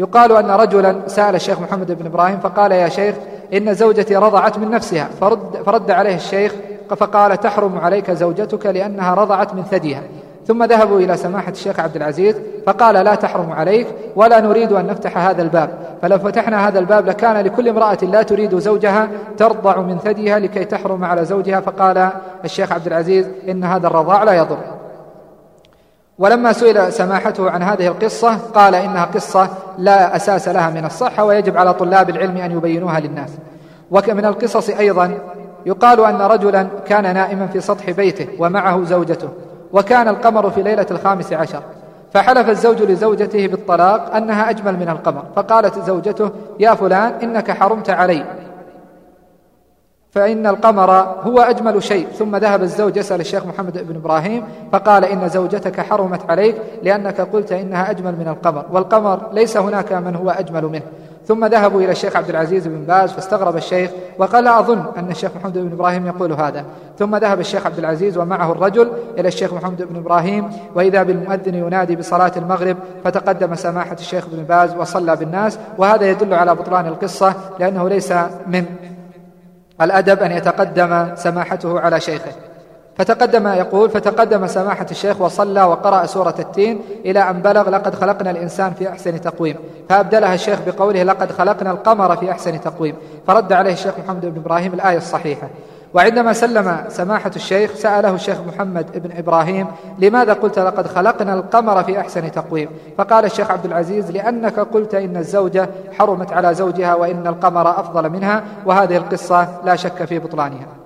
[0.00, 3.14] يقال أن رجلا سأل الشيخ محمد بن إبراهيم فقال يا شيخ
[3.54, 5.08] إن زوجتي رضعت من نفسها.
[5.20, 6.54] فرد, فرد عليه الشيخ
[6.96, 10.02] فقال تحرم عليك زوجتك لأنها رضعت من ثديها.
[10.48, 12.36] ثم ذهبوا إلى سماحة الشيخ عبد العزيز
[12.66, 13.86] فقال لا تحرم عليك
[14.16, 15.70] ولا نريد أن نفتح هذا الباب.
[16.02, 21.04] فلو فتحنا هذا الباب لكان لكل امرأة لا تريد زوجها ترضع من ثديها لكي تحرم
[21.04, 21.60] على زوجها.
[21.60, 22.10] فقال
[22.44, 24.58] الشيخ عبد العزيز إن هذا الرضاع لا يضر.
[26.18, 31.56] ولما سئل سماحته عن هذه القصة قال إنها قصة لا أساس لها من الصحة ويجب
[31.56, 33.30] على طلاب العلم أن يبينوها للناس.
[33.90, 35.18] ومن القصص أيضا
[35.66, 39.28] يقال أن رجلا كان نائما في سطح بيته ومعه زوجته.
[39.72, 41.62] وكان القمر في ليلة الخامس عشر.
[42.12, 45.22] فحلف الزوج لزوجته بالطلاق أنها أجمل من القمر.
[45.36, 48.24] فقالت زوجته يا فلان إنك حرمت علي.
[50.10, 50.90] فإن القمر
[51.22, 52.06] هو أجمل شيء.
[52.06, 57.52] ثم ذهب الزوج يسأل الشيخ محمد بن إبراهيم فقال إن زوجتك حرمت عليك لأنك قلت
[57.52, 58.64] إنها أجمل من القمر.
[58.72, 60.82] والقمر ليس هناك من هو أجمل منه.
[61.28, 65.30] ثم ذهبوا إلى الشيخ عبد العزيز بن باز فاستغرب الشيخ وقال لا أظن أن الشيخ
[65.36, 66.64] محمد بن إبراهيم يقول هذا.
[66.98, 71.96] ثم ذهب الشيخ عبد العزيز ومعه الرجل إلى الشيخ محمد بن إبراهيم وإذا بالمؤذن ينادي
[71.96, 77.88] بصلاة المغرب فتقدم سماحة الشيخ بن باز وصلى بالناس وهذا يدل على بطلان القصة لأنه
[77.88, 78.12] ليس
[78.46, 78.64] من
[79.80, 82.32] الأدب أن يتقدم سماحته على شيخه.
[82.98, 88.72] فتقدم يقول فتقدم سماحة الشيخ وصلى وقرأ سورة التين إلى أن بلغ لقد خلقنا الإنسان
[88.72, 89.56] في أحسن تقويم.
[89.88, 92.94] فأبدلها الشيخ بقوله لقد خلقنا القمر في أحسن تقويم.
[93.26, 95.48] فرد عليه الشيخ محمد بن إبراهيم الآية الصحيحة.
[95.94, 99.66] وعندما سلم سماحة الشيخ سأله الشيخ محمد بن إبراهيم
[99.98, 102.68] لماذا قلت لقد خلقنا القمر في أحسن تقويم؟
[102.98, 105.68] فقال الشيخ عبد العزيز لأنك قلت إن الزوجة
[105.98, 110.77] حرمت على زوجها وإن القمر أفضل منها وهذه القصة لا شك في بطلانها.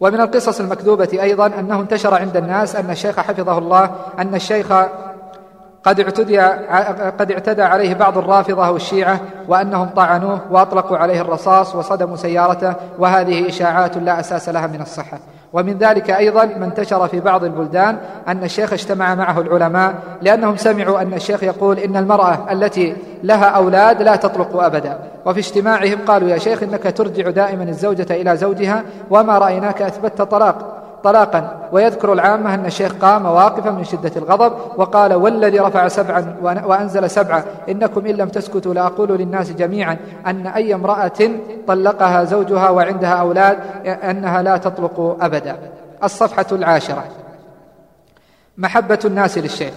[0.00, 4.72] ومن القصص المكذوبة أيضا أنه انتشر عند الناس أن الشيخ حفظه الله أن الشيخ
[5.84, 6.40] قد اعتدي
[7.18, 13.96] قد اعتدى عليه بعض الرافضة والشيعة وأنهم طعنوه وأطلقوا عليه الرصاص وصدموا سيارته وهذه إشاعات
[13.96, 15.18] لا أساس لها من الصحة.
[15.54, 17.98] ومن ذلك أيضا ما انتشر في بعض البلدان
[18.28, 24.02] أن الشيخ اجتمع معه العلماء لأنهم سمعوا أن الشيخ يقول إن المرأة التي لها أولاد
[24.02, 24.98] لا تطلق أبدا.
[25.26, 30.83] وفي اجتماعهم قالوا يا شيخ إنك ترجع دائما الزوجة إلى زوجها وما رأيناك أثبتت طلاق.
[31.04, 31.68] طلاقا.
[31.72, 37.44] ويذكر العامة أن الشيخ قام واقفا من شدة الغضب وقال والذي رفع سبعا وأنزل سبعا
[37.68, 39.96] إنكم إن لم تسكتوا لأقول للناس جميعا
[40.26, 41.30] أن أي امرأة
[41.66, 45.56] طلقها زوجها وعندها أولاد أنها لا تطلق أبدا.
[46.04, 47.04] الصفحة العاشرة.
[48.58, 49.74] محبة الناس للشيخ.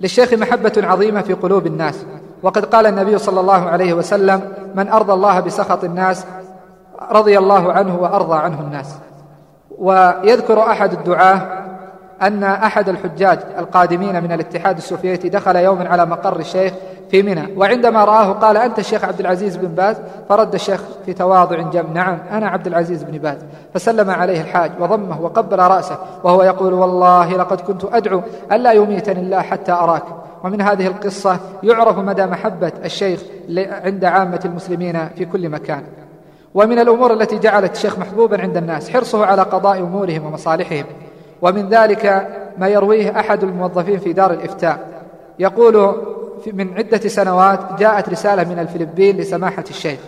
[0.00, 2.04] للشيخ محبة عظيمة في قلوب الناس.
[2.42, 4.40] وقد قال النبي صلى الله عليه وسلم
[4.74, 6.26] من أرضى الله بسخط الناس
[7.10, 8.94] رضي الله عنه وأرضى عنه الناس.
[9.78, 11.42] ويذكر أحد الدعاة
[12.22, 16.72] أن أحد الحجاج القادمين من الاتحاد السوفيتي دخل يوما على مقر الشيخ
[17.10, 17.48] في منى.
[17.56, 19.96] وعندما رآه قال أنت الشيخ عبد العزيز بن باز.
[20.28, 23.38] فرد الشيخ في تواضع جم نعم أنا عبد العزيز بن باز.
[23.74, 28.22] فسلم عليه الحاج وضمه وقبل رأسه وهو يقول والله لقد كنت أدعو
[28.52, 30.04] ألا يميتني الله حتى أراك.
[30.44, 33.22] ومن هذه القصة يعرف مدى محبة الشيخ
[33.84, 35.82] عند عامة المسلمين في كل مكان.
[36.54, 40.84] ومن الأمور التي جعلت الشيخ محبوبا عند الناس حرصه على قضاء أمورهم ومصالحهم.
[41.42, 42.28] ومن ذلك
[42.58, 44.78] ما يرويه أحد الموظفين في دار الإفتاء.
[45.38, 45.94] يقول
[46.52, 49.98] من عدة سنوات جاءت رسالة من الفلبين لسماحة الشيخ.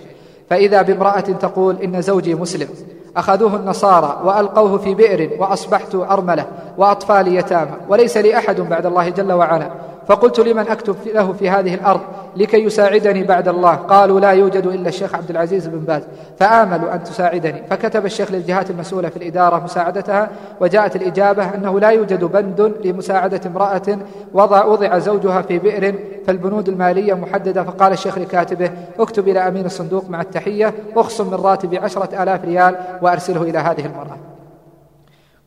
[0.51, 2.69] فإذا بامرأة تقول إن زوجي مسلم
[3.17, 6.47] أخذوه النصارى وألقوه في بئر وأصبحت أرملة
[6.79, 9.71] وأطفالي يتامى وليس لي أحد بعد الله جل وعلا.
[10.11, 12.01] فقلت لمن أكتب له في هذه الأرض
[12.37, 16.03] لكي يساعدني بعد الله؟ قالوا لا يوجد إلا الشيخ عبد العزيز بن باز.
[16.39, 17.63] فآملوا أن تساعدني.
[17.71, 20.29] فكتب الشيخ للجهات المسؤولة في الإدارة مساعدتها
[20.61, 23.99] وجاءت الإجابة أنه لا يوجد بند لمساعدة امرأة
[24.33, 25.95] وضع, وضع زوجها في بئر
[26.27, 27.65] فالبنود المالية محددة.
[27.65, 32.77] فقال الشيخ لكاتبه اكتب إلى أمين الصندوق مع التحية اخصم من راتبي عشرة آلاف ريال
[33.03, 34.17] وأرسله إلى هذه المرأة.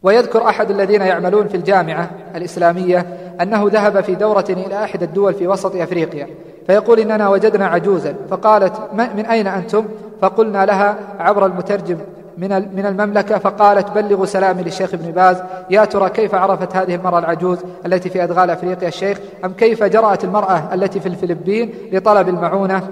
[0.03, 3.05] ويذكر أحد الذين يعملون في الجامعة الإسلامية
[3.41, 6.27] أنه ذهب في دورة إلى أحد الدول في وسط أفريقيا
[6.67, 9.85] فيقول إننا وجدنا عجوزا فقالت من أين أنتم؟
[10.21, 11.97] فقلنا لها عبر المترجم
[12.37, 13.37] من من المملكة.
[13.37, 18.23] فقالت بلغوا سلامي للشيخ ابن باز يا ترى كيف عرفت هذه المرأة العجوز التي في
[18.23, 22.87] أدغال أفريقيا الشيخ؟ أم كيف جرأت المرأة التي في الفلبين لطلب المعونة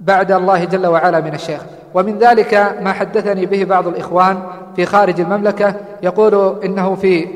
[0.00, 1.60] بعد الله جل وعلا من الشيخ؟
[1.94, 4.42] ومن ذلك ما حدثني به بعض الإخوان
[4.76, 7.28] في خارج المملكة يقول إنه في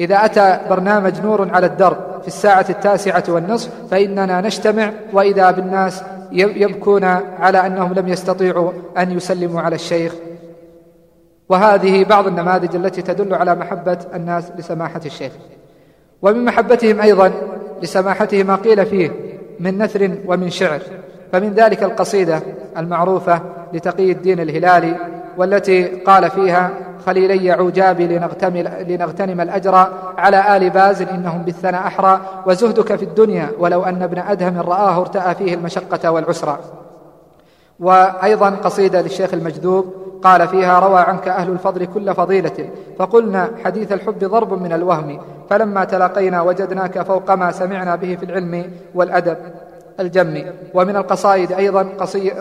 [0.00, 7.04] إذا أتى برنامج نور على الدرب في الساعة التاسعة والنصف فإننا نجتمع وإذا بالناس يبكون
[7.38, 10.14] على أنهم لم يستطيعوا أن يسلموا على الشيخ.
[11.48, 15.32] وهذه بعض النماذج التي تدل على محبة الناس لسماحة الشيخ.
[16.22, 17.32] ومن محبتهم أيضا
[17.82, 19.12] لسماحته ما قيل فيه
[19.60, 20.80] من نثر ومن شعر.
[21.32, 22.42] فمن ذلك القصيدة
[22.76, 23.40] المعروفة
[23.72, 24.96] لتقي الدين الهلالي
[25.36, 26.70] والتي قال فيها
[27.06, 28.06] خليلي عجابي
[28.88, 29.74] لنغتنم الأجر
[30.18, 35.34] على آل باز إنهم بالثنى أحرى وزهدك في الدنيا ولو أن ابن أدهم رآه ارتأى
[35.34, 36.58] فيه المشقة والعسرى.
[37.80, 44.18] وأيضا قصيدة للشيخ المجذوب قال فيها روى عنك أهل الفضل كل فضيلة فقلنا حديث الحب
[44.18, 45.20] ضرب من الوهم
[45.50, 49.36] فلما تلاقينا وجدناك فوق ما سمعنا به في العلم والأدب.
[50.00, 50.44] الجم
[50.74, 51.82] ومن القصائد أيضا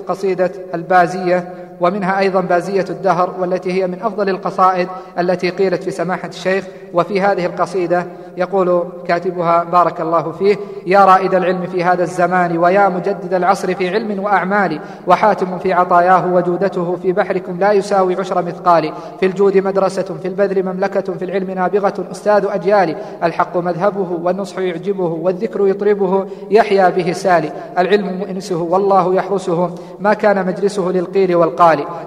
[0.07, 4.87] قصيدة البازية ومنها أيضا بازية الدهر والتي هي من أفضل القصائد
[5.19, 8.05] التي قيلت في سماحة الشيخ وفي هذه القصيدة
[8.37, 13.89] يقول كاتبها بارك الله فيه يا رائد العلم في هذا الزمان ويا مجدد العصر في
[13.89, 20.03] علم وأعمال وحاتم في عطاياه وجودته في بحركم لا يساوي عشر مثقال في الجود مدرسة
[20.21, 26.89] في البذل مملكة في العلم نابغة أستاذ أجيال الحق مذهبه والنصح يعجبه والذكر يطربه يحيا
[26.89, 31.64] به سالي العلم مؤنسه والله يحرسه ما كان مجلسه للقيل والقال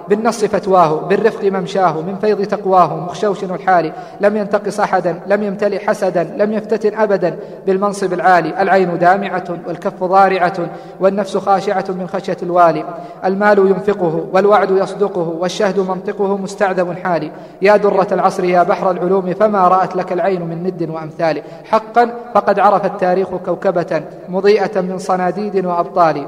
[0.09, 6.25] بالنص فتواه بالرفق ممشاه من فيض تقواه مخشوش الحال لم ينتقص أحدا لم يمتلئ حسدا
[6.37, 7.37] لم يفتتن أبدا
[7.67, 10.53] بالمنصب العالي العين دامعة والكف ضارعة
[11.01, 12.85] والنفس خاشعة من خشية الوالي.
[13.25, 17.31] المال ينفقه والوعد يصدقه والشهد منطقه مستعذب حالي.
[17.63, 21.43] يا درة العصر يا بحر العلوم فما رأت لك العين من ند وأمثال.
[21.65, 26.27] حقا فقد عرف التاريخ كوكبة مضيئة من صناديد وأبطال.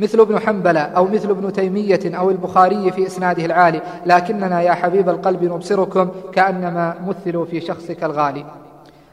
[0.00, 3.80] مثل ابن حنبلة أو مثل ابن تيمية أو البخاري في إسناده العالي.
[4.06, 8.44] لكننا يا حبيب القلب نبصركم كأنما مثلوا في شخصك الغالي.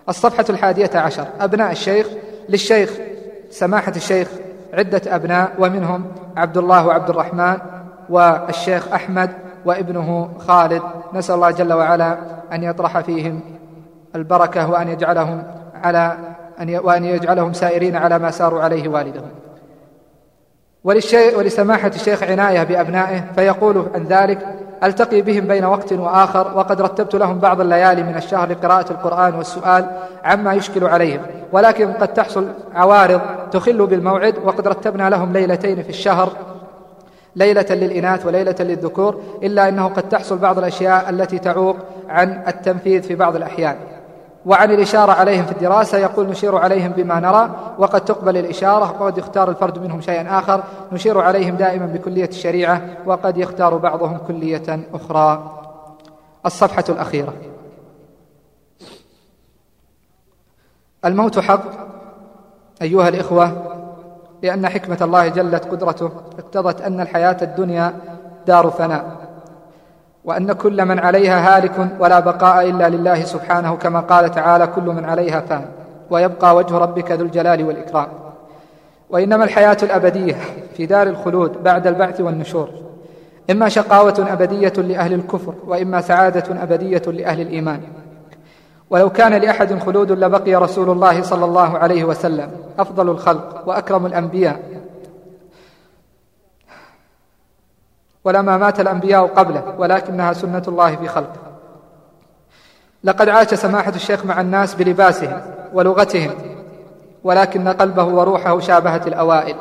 [0.09, 1.25] الصفحة الحادية عشر.
[1.39, 2.07] أبناء الشيخ.
[2.49, 2.91] للشيخ
[3.49, 4.27] سماحة الشيخ
[4.73, 6.05] عدة أبناء ومنهم
[6.37, 7.57] عبد الله وعبد الرحمن
[8.09, 9.29] والشيخ أحمد
[9.65, 10.81] وابنه خالد.
[11.13, 12.17] نسأل الله جل وعلا
[12.53, 13.39] أن يطرح فيهم
[14.15, 15.43] البركة وأن يجعلهم
[15.83, 16.17] على
[16.61, 19.46] أن وأن يجعلهم سائرين على ما ساروا عليه والدهم.
[21.37, 24.39] ولسماحة الشيخ عناية بأبنائه فيقول عن ذلك
[24.83, 29.85] ألتقي بهم بين وقت وآخر وقد رتبت لهم بعض الليالي من الشهر لقراءة القرآن والسؤال
[30.23, 31.21] عما يشكل عليهم.
[31.51, 36.31] ولكن قد تحصل عوارض تخل بالموعد وقد رتبنا لهم ليلتين في الشهر
[37.35, 41.77] ليلة للإناث وليلة للذكور إلا أنه قد تحصل بعض الأشياء التي تعوق
[42.09, 43.75] عن التنفيذ في بعض الأحيان.
[44.47, 49.49] وعن الإشارة عليهم في الدراسة يقول نشير عليهم بما نرى وقد تقبل الإشارة وقد يختار
[49.49, 50.63] الفرد منهم شيئا آخر.
[50.91, 55.59] نشير عليهم دائما بكلية الشريعة وقد يختار بعضهم كلية أخرى.
[56.45, 57.33] الصفحة الأخيرة.
[61.05, 61.63] الموت حق
[62.81, 63.51] أيها الإخوة
[64.43, 66.11] لأن حكمة الله جلت قدرته.
[66.39, 67.93] اقتضت أن الحياة الدنيا
[68.47, 69.26] دار فناء.
[70.27, 75.05] وأن كل من عليها هالك ولا بقاء إلا لله سبحانه كما قال تعالى كل من
[75.05, 75.65] عليها فان
[76.09, 78.07] ويبقى وجه ربك ذو الجلال والإكرام.
[79.09, 80.35] وإنما الحياة الأبدية
[80.77, 82.69] في دار الخلود بعد البعث والنشور.
[83.49, 87.79] إما شقاوة أبدية لأهل الكفر وإما سعادة أبدية لأهل الإيمان.
[88.89, 94.59] ولو كان لأحد خلود لبقي رسول الله صلى الله عليه وسلم أفضل الخلق وأكرم الأنبياء.
[98.27, 101.39] ولما مات الأنبياء قبله ولكنها سنة الله في خلقه
[103.03, 105.41] لقد عاش سماحة الشيخ مع الناس بلباسهم
[105.73, 106.31] ولغتهم
[107.23, 109.55] ولكن قلبه وروحه شابهت الأوائل.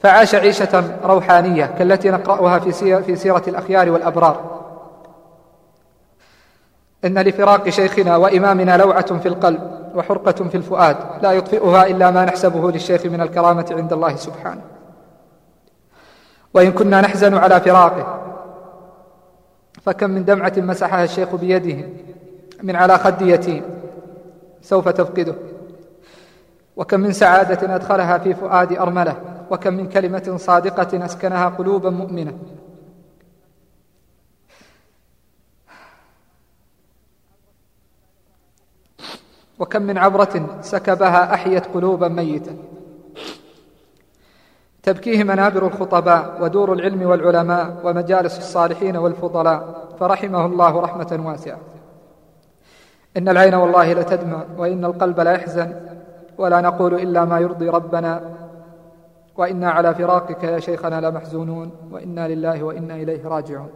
[0.00, 4.60] فعاش عيشة روحانية كالتي نقرأها في, في سيرة الأخيار والأبرار.
[7.04, 12.70] إن لفراق شيخنا وإمامنا لوعة في القلب وحرقة في الفؤاد لا يطفئها إلا ما نحسبه
[12.70, 14.79] للشيخ من الكرامة عند الله سبحانه.
[16.54, 18.16] وإن كنا نحزن على فراقه.
[19.82, 21.88] فكم من دمعة مسحها الشيخ بيده
[22.62, 23.62] من على خد يتيم
[24.62, 25.34] سوف تفقده.
[26.76, 29.16] وكم من سعادة أدخلها في فؤاد أرملة.
[29.50, 32.38] وكم من كلمة صادقة أسكنها قلوبا مؤمنة.
[39.58, 42.56] وكم من عبرة سكبها أحيت قلوبا ميتة.
[44.82, 51.58] تبكيه منابر الخطباء ودور العلم والعلماء ومجالس الصالحين والفضلاء فرحمه الله رحمة واسعة.
[53.16, 55.74] إن العين والله لتدمع وإن القلب لا يحزن
[56.38, 58.20] ولا نقول إلا ما يرضي ربنا
[59.36, 63.70] وإنا على فراقك يا شيخنا لمحزونون وإنا لله وإنا إليه راجعون.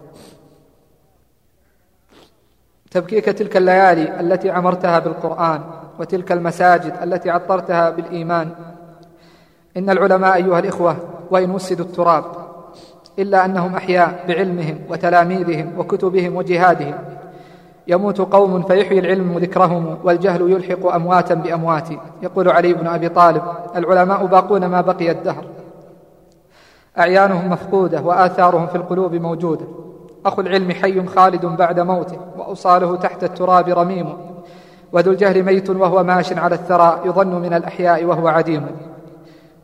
[2.90, 5.60] تبكيك تلك الليالي التي عمرتها بالقرآن
[5.98, 8.50] وتلك المساجد التي عطرتها بالإيمان
[9.76, 10.96] إن العلماء أيها الإخوة
[11.30, 12.24] وإن وسدوا التراب
[13.18, 16.94] إلا أنهم أحياء بعلمهم وتلاميذهم وكتبهم وجهادهم.
[17.86, 21.88] يموت قوم فيحيي العلم ذكرهم والجهل يلحق أمواتا بأموات.
[22.22, 23.42] يقول علي بن أبي طالب
[23.76, 25.44] العلماء باقون ما بقي الدهر.
[26.98, 29.64] أعيانهم مفقودة وآثارهم في القلوب موجودة.
[30.26, 34.16] أخو العلم حي خالد بعد موته وأوصاله تحت التراب رميم.
[34.92, 38.66] وذو الجهل ميت وهو ماش على الثرى يظن من الأحياء وهو عديم.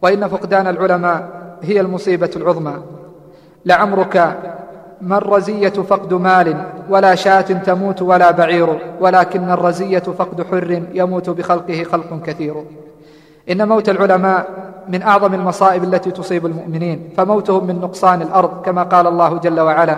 [0.02, 1.28] وإن فقدان العلماء
[1.62, 2.74] هي المصيبة العظمى.
[3.66, 4.36] لعمرك
[5.00, 11.82] ما الرزية فقد مال ولا شاة تموت ولا بعير ولكن الرزية فقد حر يموت بخلقه
[11.84, 12.64] خلق كثير.
[13.50, 14.46] إن موت العلماء
[14.88, 19.96] من أعظم المصائب التي تصيب المؤمنين فموتهم من نقصان الأرض كما قال الله جل وعلا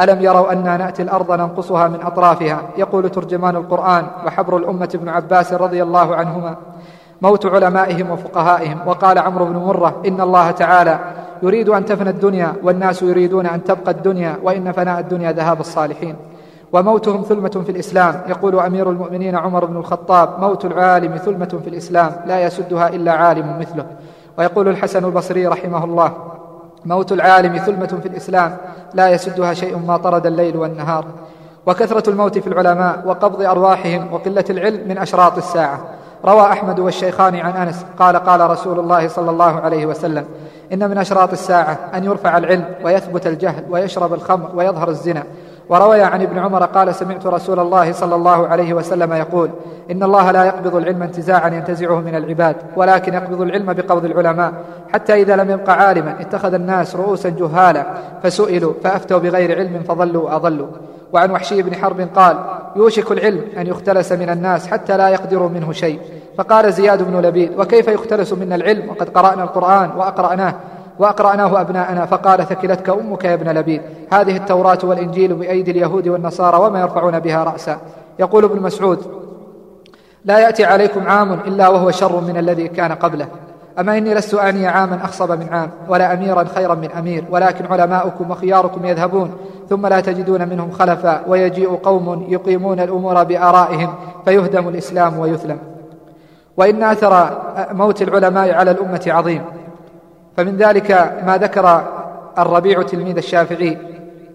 [0.00, 5.52] ألم يروا أنا نأتي الأرض ننقصها من أطرافها؟ يقول ترجمان القرآن وحبر الأمة ابن عباس
[5.52, 6.56] رضي الله عنهما
[7.24, 8.78] موت علمائهم وفقهائهم.
[8.86, 10.98] وقال عمرو بن مرة إن الله تعالى
[11.42, 16.16] يريد أن تفنى الدنيا والناس يريدون أن تبقى الدنيا وإن فناء الدنيا ذهاب الصالحين.
[16.72, 22.12] وموتهم ثلمة في الإسلام يقول أمير المؤمنين عمر بن الخطاب موت العالم ثلمة في الإسلام
[22.26, 23.86] لا يسدها إلا عالم مثله.
[24.38, 26.12] ويقول الحسن البصري رحمه الله
[26.84, 28.56] موت العالم ثلمة في الإسلام
[28.94, 31.04] لا يسدها شيء ما طرد الليل والنهار.
[31.66, 35.80] وكثرة الموت في العلماء وقبض أرواحهم وقلة العلم من أشراط الساعة.
[36.24, 40.24] روى أحمد والشيخان عن أنس قال قال رسول الله صلى الله عليه وسلم
[40.72, 45.22] إن من أشراط الساعة أن يرفع العلم ويثبت الجهل ويشرب الخمر ويظهر الزنا
[45.68, 49.50] وروي عن ابن عمر قال سمعت رسول الله صلى الله عليه وسلم يقول
[49.90, 54.52] إن الله لا يقبض العلم انتزاعا ينتزعه من العباد ولكن يقبض العلم بقبض العلماء.
[54.92, 57.84] حتى إذا لم يبق عالما اتخذ الناس رؤوسا جهالا
[58.22, 60.66] فسئلوا فأفتوا بغير علم فضلوا وأضلوا
[61.12, 62.36] وعن وحشي بن حرب قال
[62.76, 66.00] يوشك العلم أن يختلس من الناس حتى لا يقدروا منه شيء.
[66.38, 70.54] فقال زياد بن لبيد وكيف يختلس منا العلم؟ وقد قرأنا القرآن وأقرأناه.
[70.98, 73.82] وأقرأناه أبناءنا فقال ثكلتك أمك يا ابن لبيد.
[74.12, 77.78] هذه التوراة والإنجيل بأيدي اليهود والنصارى وما يرفعون بها رأسا.
[78.18, 78.98] يقول ابن مسعود
[80.24, 83.26] لا يأتي عليكم عام إلا وهو شر من الذي كان قبله.
[83.78, 88.30] أما إني لست أعني عاما أخصب من عام ولا أميرا خيرا من أمير ولكن علماؤكم
[88.30, 89.34] وخياركم يذهبون
[89.70, 93.94] ثم لا تجدون منهم خلفا ويجيء قوم يقيمون الأمور بآرائهم
[94.24, 95.58] فيهدم الإسلام ويثلم.
[96.56, 97.30] وإن أثر
[97.72, 99.42] موت العلماء على الأمة عظيم.
[100.36, 100.90] فمن ذلك
[101.26, 101.84] ما ذكر
[102.38, 103.78] الربيع تلميذ الشافعي.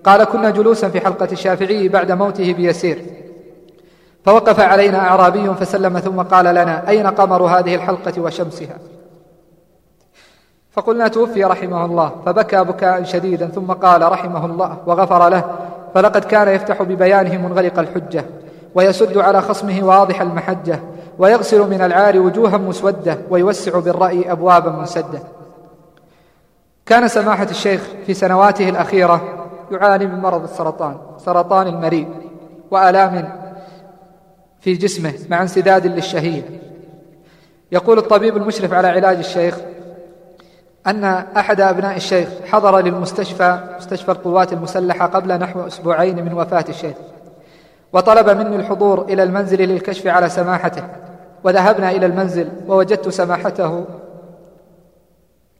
[0.03, 3.05] قال كنا جلوسا في حلقة الشافعي بعد موته بيسير.
[4.25, 8.77] فوقف علينا أعرابي فسلم ثم قال لنا أين قمر هذه الحلقة وشمسها؟
[10.71, 12.11] فقلنا توفي رحمه الله.
[12.25, 14.77] فبكى بكاء شديدا ثم قال رحمه الله.
[14.85, 15.43] وغفر له
[15.93, 18.25] فلقد كان يفتح ببيانه منغلق الحجة
[18.75, 20.79] ويسد على خصمه واضح المحجة
[21.19, 25.19] ويغسل من العار وجوها مسودة ويوسع بالرأي أبوابا منسدة
[26.89, 32.07] كان سماحة الشيخ في سنواته الأخيرة يعاني من مرض السرطان سرطان المريء
[32.71, 33.39] وآلام
[34.61, 36.43] في جسمه مع انسداد للشهية.
[37.71, 39.57] يقول الطبيب المشرف على علاج الشيخ
[40.87, 41.03] أن
[41.37, 46.95] أحد أبناء الشيخ حضر للمستشفى مستشفى القوات المسلحة قبل نحو أسبوعين من وفاة الشيخ
[47.93, 50.83] وطلب مني الحضور إلى المنزل للكشف على سماحته
[51.43, 53.85] وذهبنا إلى المنزل ووجدت سماحته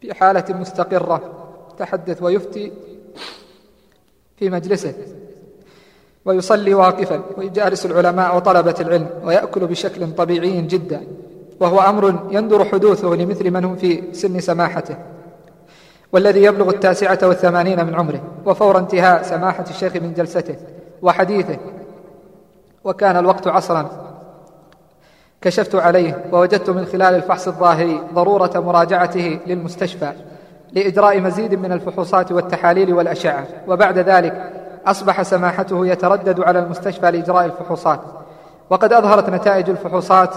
[0.02, 1.22] في حالة مستقرة
[1.78, 2.72] تحدث ويفتي
[4.38, 4.94] في مجلسه
[6.26, 11.08] ويصلي واقفا ويجالس العلماء وطلبة العلم ويأكل بشكل طبيعي جدا
[11.60, 14.98] وهو أمر يندر حدوثه لمثل من هم في سن سماحته.
[16.14, 20.56] والذي يبلغ التاسعة والثمانين من عمره وفور انتهاء سماحة الشيخ من جلسته
[21.02, 21.58] وحديثه
[22.84, 24.09] وكان الوقت عصرا.
[25.42, 30.12] كشفت عليه ووجدت من خلال الفحص الظاهري ضرورة مراجعته للمستشفى
[30.74, 33.48] لإجراء مزيد من الفحوصات والتحاليل والأشعة.
[33.68, 34.52] وبعد ذلك
[34.86, 38.00] أصبح سماحته يتردد على المستشفى لإجراء الفحوصات.
[38.70, 40.30] وقد أظهرت نتائج الفحوصات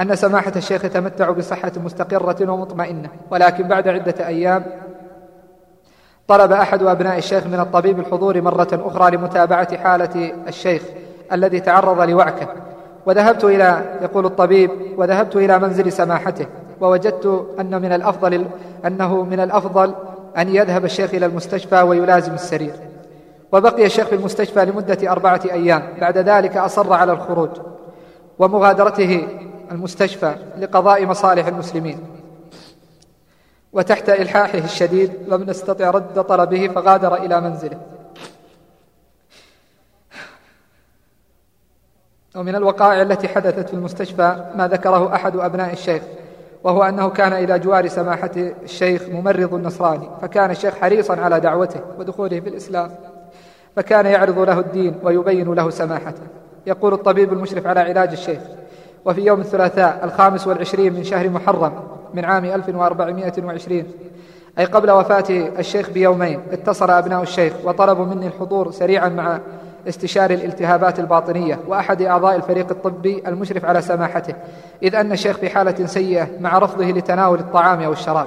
[0.00, 3.08] أن سماحة الشيخ يتمتع بصحة مستقرة ومطمئنة.
[3.30, 4.64] ولكن بعد عدة أيام
[6.28, 10.82] طلب أحد أبناء الشيخ من الطبيب الحضور مرة أخرى لمتابعة حالة الشيخ
[11.32, 12.48] الذي تعرض لوعكة.
[13.06, 16.46] وذهبت إلى يقول الطبيب وذهبت إلى منزل سماحته
[16.80, 18.46] ووجدت أن من الأفضل
[18.86, 19.94] أنه من الأفضل
[20.38, 22.72] أن يذهب الشيخ إلى المستشفى ويلازم السرير.
[23.52, 25.82] وبقي الشيخ في المستشفى لمدة أربعة أيام.
[26.00, 27.48] بعد ذلك أصر على الخروج.
[28.38, 29.28] ومغادرته
[29.70, 31.98] المستشفى لقضاء مصالح المسلمين.
[33.72, 37.78] وتحت إلحاحه الشديد لم نستطع رد طلبه فغادر إلى منزله.
[42.36, 46.02] ومن الوقائع التي حدثت في المستشفى ما ذكره أحد أبناء الشيخ
[46.64, 52.40] وهو أنه كان إلى جوار سماحة الشيخ ممرض النصراني فكان الشيخ حريصا على دعوته ودخوله
[52.40, 52.90] في الإسلام
[53.76, 56.22] فكان يعرض له الدين ويبين له سماحته.
[56.66, 58.40] يقول الطبيب المشرف على علاج الشيخ
[59.04, 61.72] وفي يوم الثلاثاء الخامس والعشرين من شهر محرم
[62.14, 63.84] من عام 1420
[64.58, 65.24] أي قبل وفاة
[65.58, 69.40] الشيخ بيومين اتصل أبناء الشيخ وطلبوا مني الحضور سريعا مع
[69.88, 74.34] استشاري الالتهابات الباطنية وأحد أعضاء الفريق الطبي المشرف على سماحته
[74.82, 78.26] إذ أن الشيخ في حالة سيئة مع رفضه لتناول الطعام أو الشراب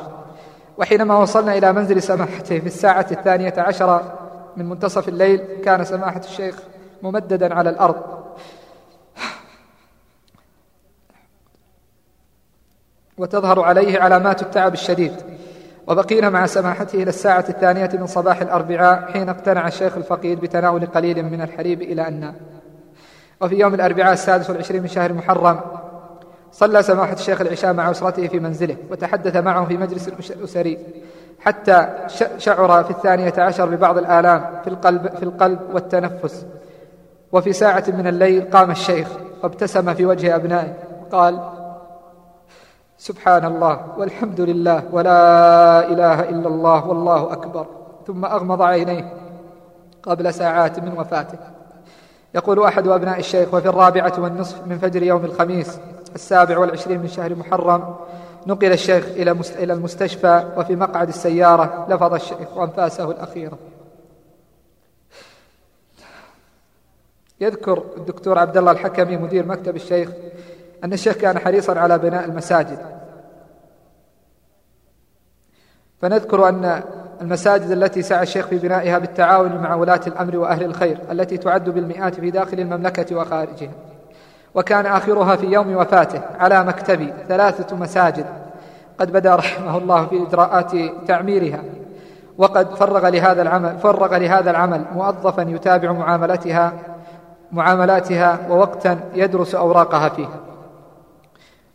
[0.78, 4.02] وحينما وصلنا إلى منزل سماحته في الساعة الثانية عشر
[4.58, 6.56] من منتصف الليل كان سماحة الشيخ
[7.02, 8.24] ممددا على الأرض.
[13.18, 15.14] وتظهر عليه علامات التعب الشديد.
[15.88, 21.26] وبقينا مع سماحته إلى الساعة الثانية من صباح الأربعاء حين اقتنع الشيخ الفقيد بتناول قليل
[21.26, 22.36] من الحليب إلى أن نام
[23.42, 25.60] وفي يوم الأربعاء السادس والعشرين من شهر محرم
[26.52, 30.80] صلى سماحة الشيخ العشاء مع أسرته في منزله وتحدث معهم في مجلس أسري
[31.40, 31.88] حتى
[32.38, 36.46] شعر في الثانية عشر ببعض الآلام في القلب, في القلب والتنفس.
[37.32, 39.08] وفي ساعة من الليل قام الشيخ
[39.44, 41.40] وابتسم في وجه أبنائه وقال
[43.04, 47.66] سبحان الله والحمد لله ولا إله إلا الله والله أكبر.
[48.08, 49.14] ثم أغمض عينيه
[50.04, 51.38] قبل ساعات من وفاته.
[52.36, 55.80] يقول أحد أبناء الشيخ وفي الرابعة والنصف من فجر يوم الخميس
[56.16, 57.96] السابع والعشرين من شهر محرم
[58.48, 63.58] نقل الشيخ إلى المستشفى وفي مقعد السيارة لفظ الشيخ وأنفاسه الأخيرة.
[67.42, 70.10] يذكر الدكتور عبد الله الحكمي مدير مكتب الشيخ
[70.84, 72.78] أن الشيخ كان حريصا على بناء المساجد.
[76.02, 76.84] فنذكر أن
[77.22, 82.16] المساجد التي سعى الشيخ في بنائها بالتعاون مع ولاة الأمر وأهل الخير التي تعد بالمئات
[82.16, 83.72] في داخل المملكة وخارجها.
[84.56, 88.26] وكان آخرها في يوم وفاته على مكتبي ثلاثة مساجد.
[89.00, 90.72] قد بدا رحمه الله في إجراءات
[91.08, 91.64] تعميرها.
[92.38, 96.74] وقد فرغ لهذا العمل فرغ لهذا العمل موظفا يتابع معاملتها
[97.52, 100.28] معاملاتها ووقتا يدرس أوراقها فيه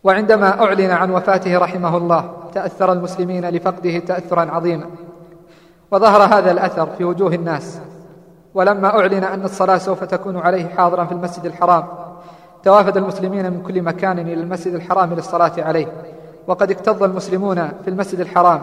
[0.03, 4.85] وعندما أعلن عن وفاته رحمه الله تأثر المسلمين لفقده تأثرا عظيما.
[5.91, 7.79] وظهر هذا الأثر في وجوه الناس.
[8.53, 11.87] ولما أعلن أن الصلاة سوف تكون عليه حاضرا في المسجد الحرام
[12.63, 15.87] توافد المسلمين من كل مكان إلى المسجد الحرام للصلاة عليه.
[16.47, 18.61] وقد اكتظ المسلمون في المسجد الحرام.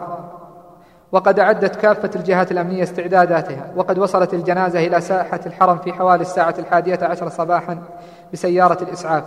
[1.13, 3.73] وقد أعدت كافة الجهات الأمنية استعداداتها.
[3.77, 7.79] وقد وصلت الجنازة إلى ساحة الحرم في حوالي الساعة الحادية عشر صباحا
[8.33, 9.25] بسيارة الإسعاف.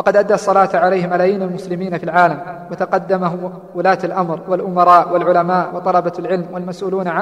[0.00, 2.40] وقد أدى الصلاة عليه ملايين المسلمين في العالم
[2.70, 7.12] وتقدمه ولاة الأمر والأمراء والعلماء وطلبة العلم والمسؤولون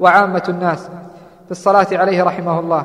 [0.00, 0.88] وعامة الناس
[1.44, 2.84] في الصلاة عليه رحمه الله.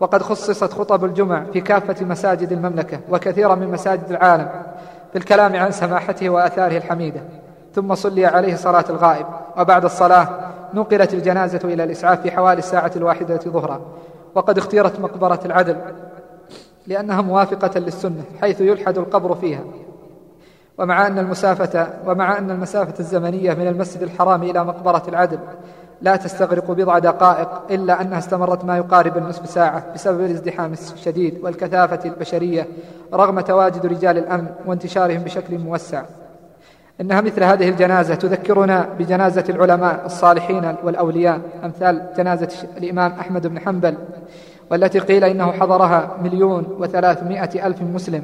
[0.00, 4.48] وقد خصصت خطب الجمع في كافة مساجد المملكة وكثيرا من مساجد العالم
[5.12, 7.20] في الكلام عن سماحته وآثاره الحميدة.
[7.74, 9.26] ثم صلي عليه صلاة الغائب.
[9.58, 10.28] وبعد الصلاة
[10.74, 13.80] نقلت الجنازة إلى الإسعاف في حوالي الساعة الواحدة ظهرا.
[14.34, 15.76] وقد اختيرت مقبرة العدل
[16.86, 19.64] لأنها موافقة للسنة حيث يلحد القبر فيها.
[20.78, 25.38] ومع أن المسافة ومع أن المسافة الزمنية من المسجد الحرام إلى مقبرة العدل
[26.02, 32.00] لا تستغرق بضع دقائق إلا أنها استمرت ما يقارب النصف ساعة بسبب الازدحام الشديد والكثافة
[32.04, 32.66] البشرية
[33.12, 36.02] رغم تواجد رجال الأمن وانتشارهم بشكل موسع.
[37.00, 43.94] إنها مثل هذه الجنازة تذكرنا بجنازة العلماء الصالحين والأولياء أمثال جنازة الإمام أحمد بن حنبل
[44.70, 48.22] والتي قيل إنه حضرها مليون وثلاثمائة ألف مسلم.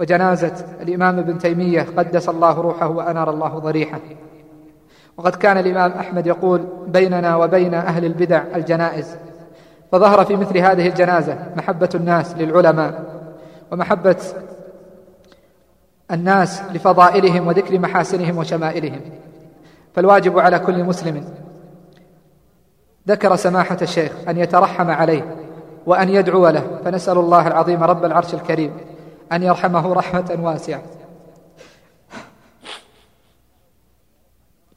[0.00, 4.00] وجنازة الإمام ابن تيمية قدس الله روحه وأنار الله ضريحه.
[5.16, 9.16] وقد كان الإمام أحمد يقول بيننا وبين أهل البدع الجنائز.
[9.92, 13.04] فظهر في مثل هذه الجنازة محبة الناس للعلماء
[13.72, 14.16] ومحبة
[16.10, 19.00] الناس لفضائلهم وذكر محاسنهم وشمائلهم.
[19.94, 21.24] فالواجب على كل مسلم
[23.08, 25.36] ذكر سماحة الشيخ أن يترحم عليه
[25.86, 26.80] وأن يدعو له.
[26.84, 28.76] فنسأل الله العظيم رب العرش الكريم
[29.32, 30.82] أن يرحمه رحمة واسعة.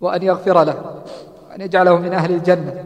[0.02, 1.04] وأن يغفر له.
[1.50, 2.86] وأن يجعله من أهل الجنة.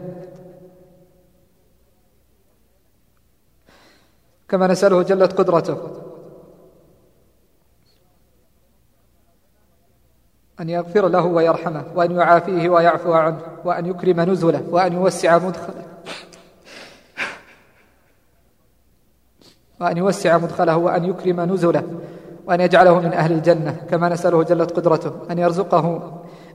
[4.48, 5.78] كما نسأله جلت قدرته.
[10.60, 11.84] أن يغفر له ويرحمه.
[11.94, 13.40] وأن يعافيه ويعفو عنه.
[13.64, 14.62] وأن يكرم نزله.
[14.70, 15.91] وأن يوسع مدخله.
[19.82, 21.82] وأن يوسع مدخله وأن يكرم نزله
[22.46, 26.12] وأن يجعله من أهل الجنة كما نسأله جلت قدرته أن يرزقه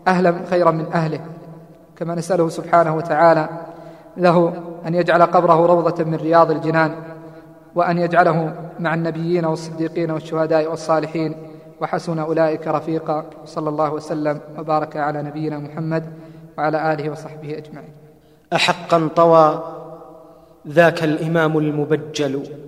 [0.08, 1.20] أهلا خيرا من أهله
[1.96, 3.50] كما نسأله سبحانه وتعالى
[4.18, 4.54] له
[4.88, 6.92] أن يجعل قبره روضة من رياض الجنان
[7.76, 11.36] وأن يجعله مع النبيين والصديقين والشهداء والصالحين
[11.82, 13.26] وحسن أولئك رفيقا.
[13.46, 16.04] صلى الله وسلم وبارك على نبينا محمد
[16.58, 17.94] وعلى آله وصحبه أجمعين.
[18.54, 19.64] أحقا طوى
[20.68, 22.67] ذاك الإمام المبجل.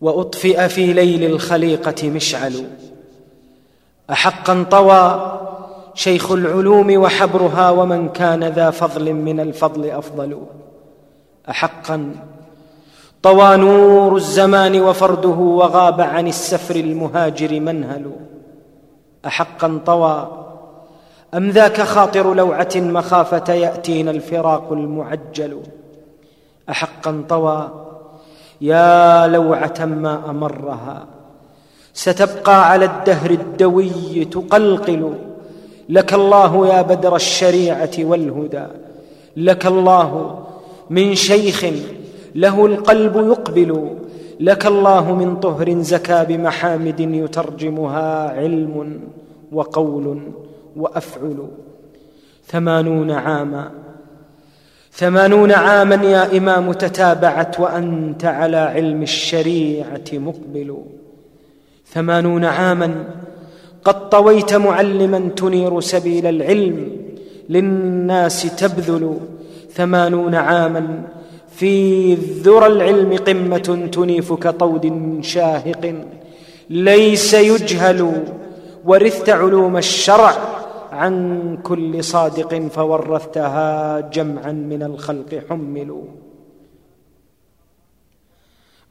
[0.00, 2.66] وأطفئ في ليل الخليقة مشعل.
[4.10, 5.34] أحقا طوى
[5.94, 10.42] شيخ العلوم وحبرها ومن كان ذا فضل من الفضل أفضل.
[11.50, 12.14] أحقا
[13.22, 18.12] طوى نور الزمان وفرده وغاب عن السفر المهاجر منهل.
[19.26, 20.44] أحقا طوى
[21.34, 25.62] أم ذاك خاطر لوعة مخافة يأتينا الفراق المعجل.
[26.70, 27.87] أحقا طوى
[28.60, 31.06] يا لوعة ما أمرها
[31.94, 35.14] ستبقى على الدهر الدوي تقلقل.
[35.88, 38.66] لك الله يا بدر الشريعة والهدى
[39.36, 40.38] لك الله
[40.90, 41.66] من شيخ
[42.34, 43.96] له القلب يقبل.
[44.40, 49.00] لك الله من طهر زكى بمحامد يترجمها علم
[49.52, 50.22] وقول
[50.76, 51.48] وأفعل.
[52.46, 53.70] ثمانون عاما
[54.92, 60.76] ثمانون عاما يا إمام تتابعت وأنت على علم الشريعة مقبل.
[61.92, 63.04] ثمانون عاما
[63.84, 66.90] قد طويت معلما تنير سبيل العلم
[67.48, 69.18] للناس تبذل.
[69.74, 71.02] ثمانون عاما
[71.56, 75.94] في ذرى العلم قمة تنيف كطود شاهق.
[76.70, 78.12] ليس يجهل
[78.84, 80.57] ورثت علوم الشرع
[80.92, 86.04] عن كل صادق فورثتها جمعا من الخلق حملوا.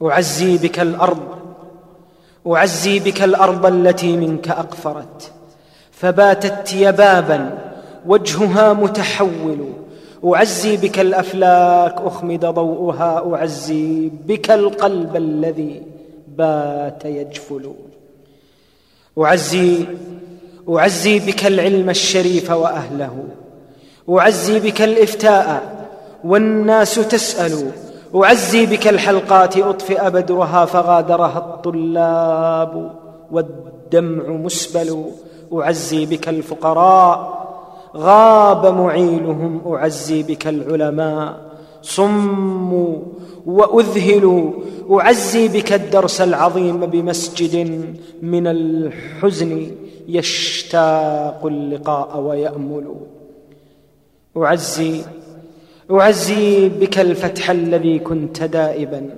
[0.02, 1.38] أعزي بك الأرض
[2.46, 5.32] أعزي بك الأرض التي منك أقفرت.
[5.90, 7.58] فباتت يبابا
[8.06, 9.72] وجهها متحول.
[10.24, 13.34] أعزي بك الأفلاك أخمد ضوءها.
[13.34, 15.82] أعزي بك القلب الذي
[16.28, 17.74] بات يجفل.
[19.18, 19.86] أعزي
[20.68, 23.24] أعزي بك العلم الشريف وأهله.
[24.10, 25.86] أعزي بك الإفتاء
[26.24, 27.70] والناس تسأل.
[28.14, 32.92] أعزي بك الحلقات أطفئ بدرها فغادرها الطلاب
[33.32, 35.04] والدمع مسبل.
[35.52, 37.38] أعزي بك الفقراء
[37.96, 41.40] غاب معينهم أعزي بك العلماء
[41.82, 42.96] صموا
[43.46, 44.50] وأذهلوا.
[44.90, 47.84] أعزي بك الدرس العظيم بمسجد
[48.22, 49.70] من الحزن.
[50.08, 52.94] يشتاق اللقاء ويأمل.
[54.36, 55.00] اعزي
[55.90, 59.10] أعزي بك الفتح الذي كنت دائبا.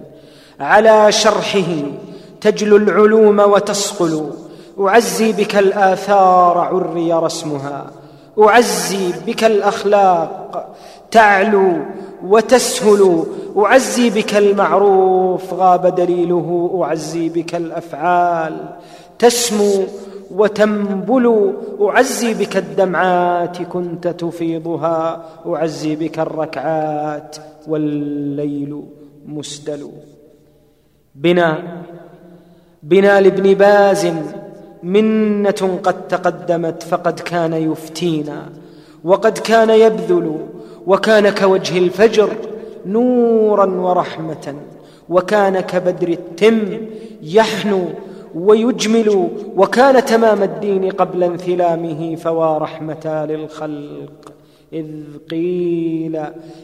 [0.61, 1.73] على شرحه
[2.41, 4.31] تجلو العلوم وتصقل.
[4.81, 7.91] أعزي بك الآثار عري رسمها.
[8.39, 10.69] أعزي بك الأخلاق
[11.11, 11.73] تعلو
[12.27, 13.25] وتسهل.
[13.57, 16.81] أعزي بك المعروف غاب دليله.
[16.85, 18.57] أعزي بك الأفعال
[19.19, 19.85] تسمو.
[20.31, 27.37] وتنبل أعزي بك الدمعات كنت تفيضها أعزي بك الركعات
[27.69, 28.83] والليل
[29.27, 29.91] مسدل
[31.15, 31.59] بنا
[32.83, 34.07] بنا لابن باز
[34.83, 38.49] منة قد تقدمت فقد كان يفتينا
[39.05, 40.39] وقد كان يبذل
[40.87, 42.31] وكان كوجه الفجر
[42.87, 44.55] نورا ورحمة
[45.09, 46.81] وكان كبدر التم
[47.23, 47.85] يحنو
[48.35, 54.33] ويجمل وكان تمام الدين قبل انثلامه فوا رحمة للخلق.
[54.73, 54.87] إذ
[55.31, 56.21] قيل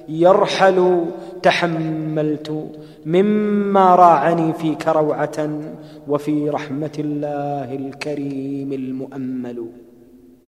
[0.09, 1.05] يرحل
[1.43, 2.71] تحملت
[3.07, 5.51] مما راعني فيك روعة
[6.09, 9.67] وفي رحمة الله الكريم المؤمل.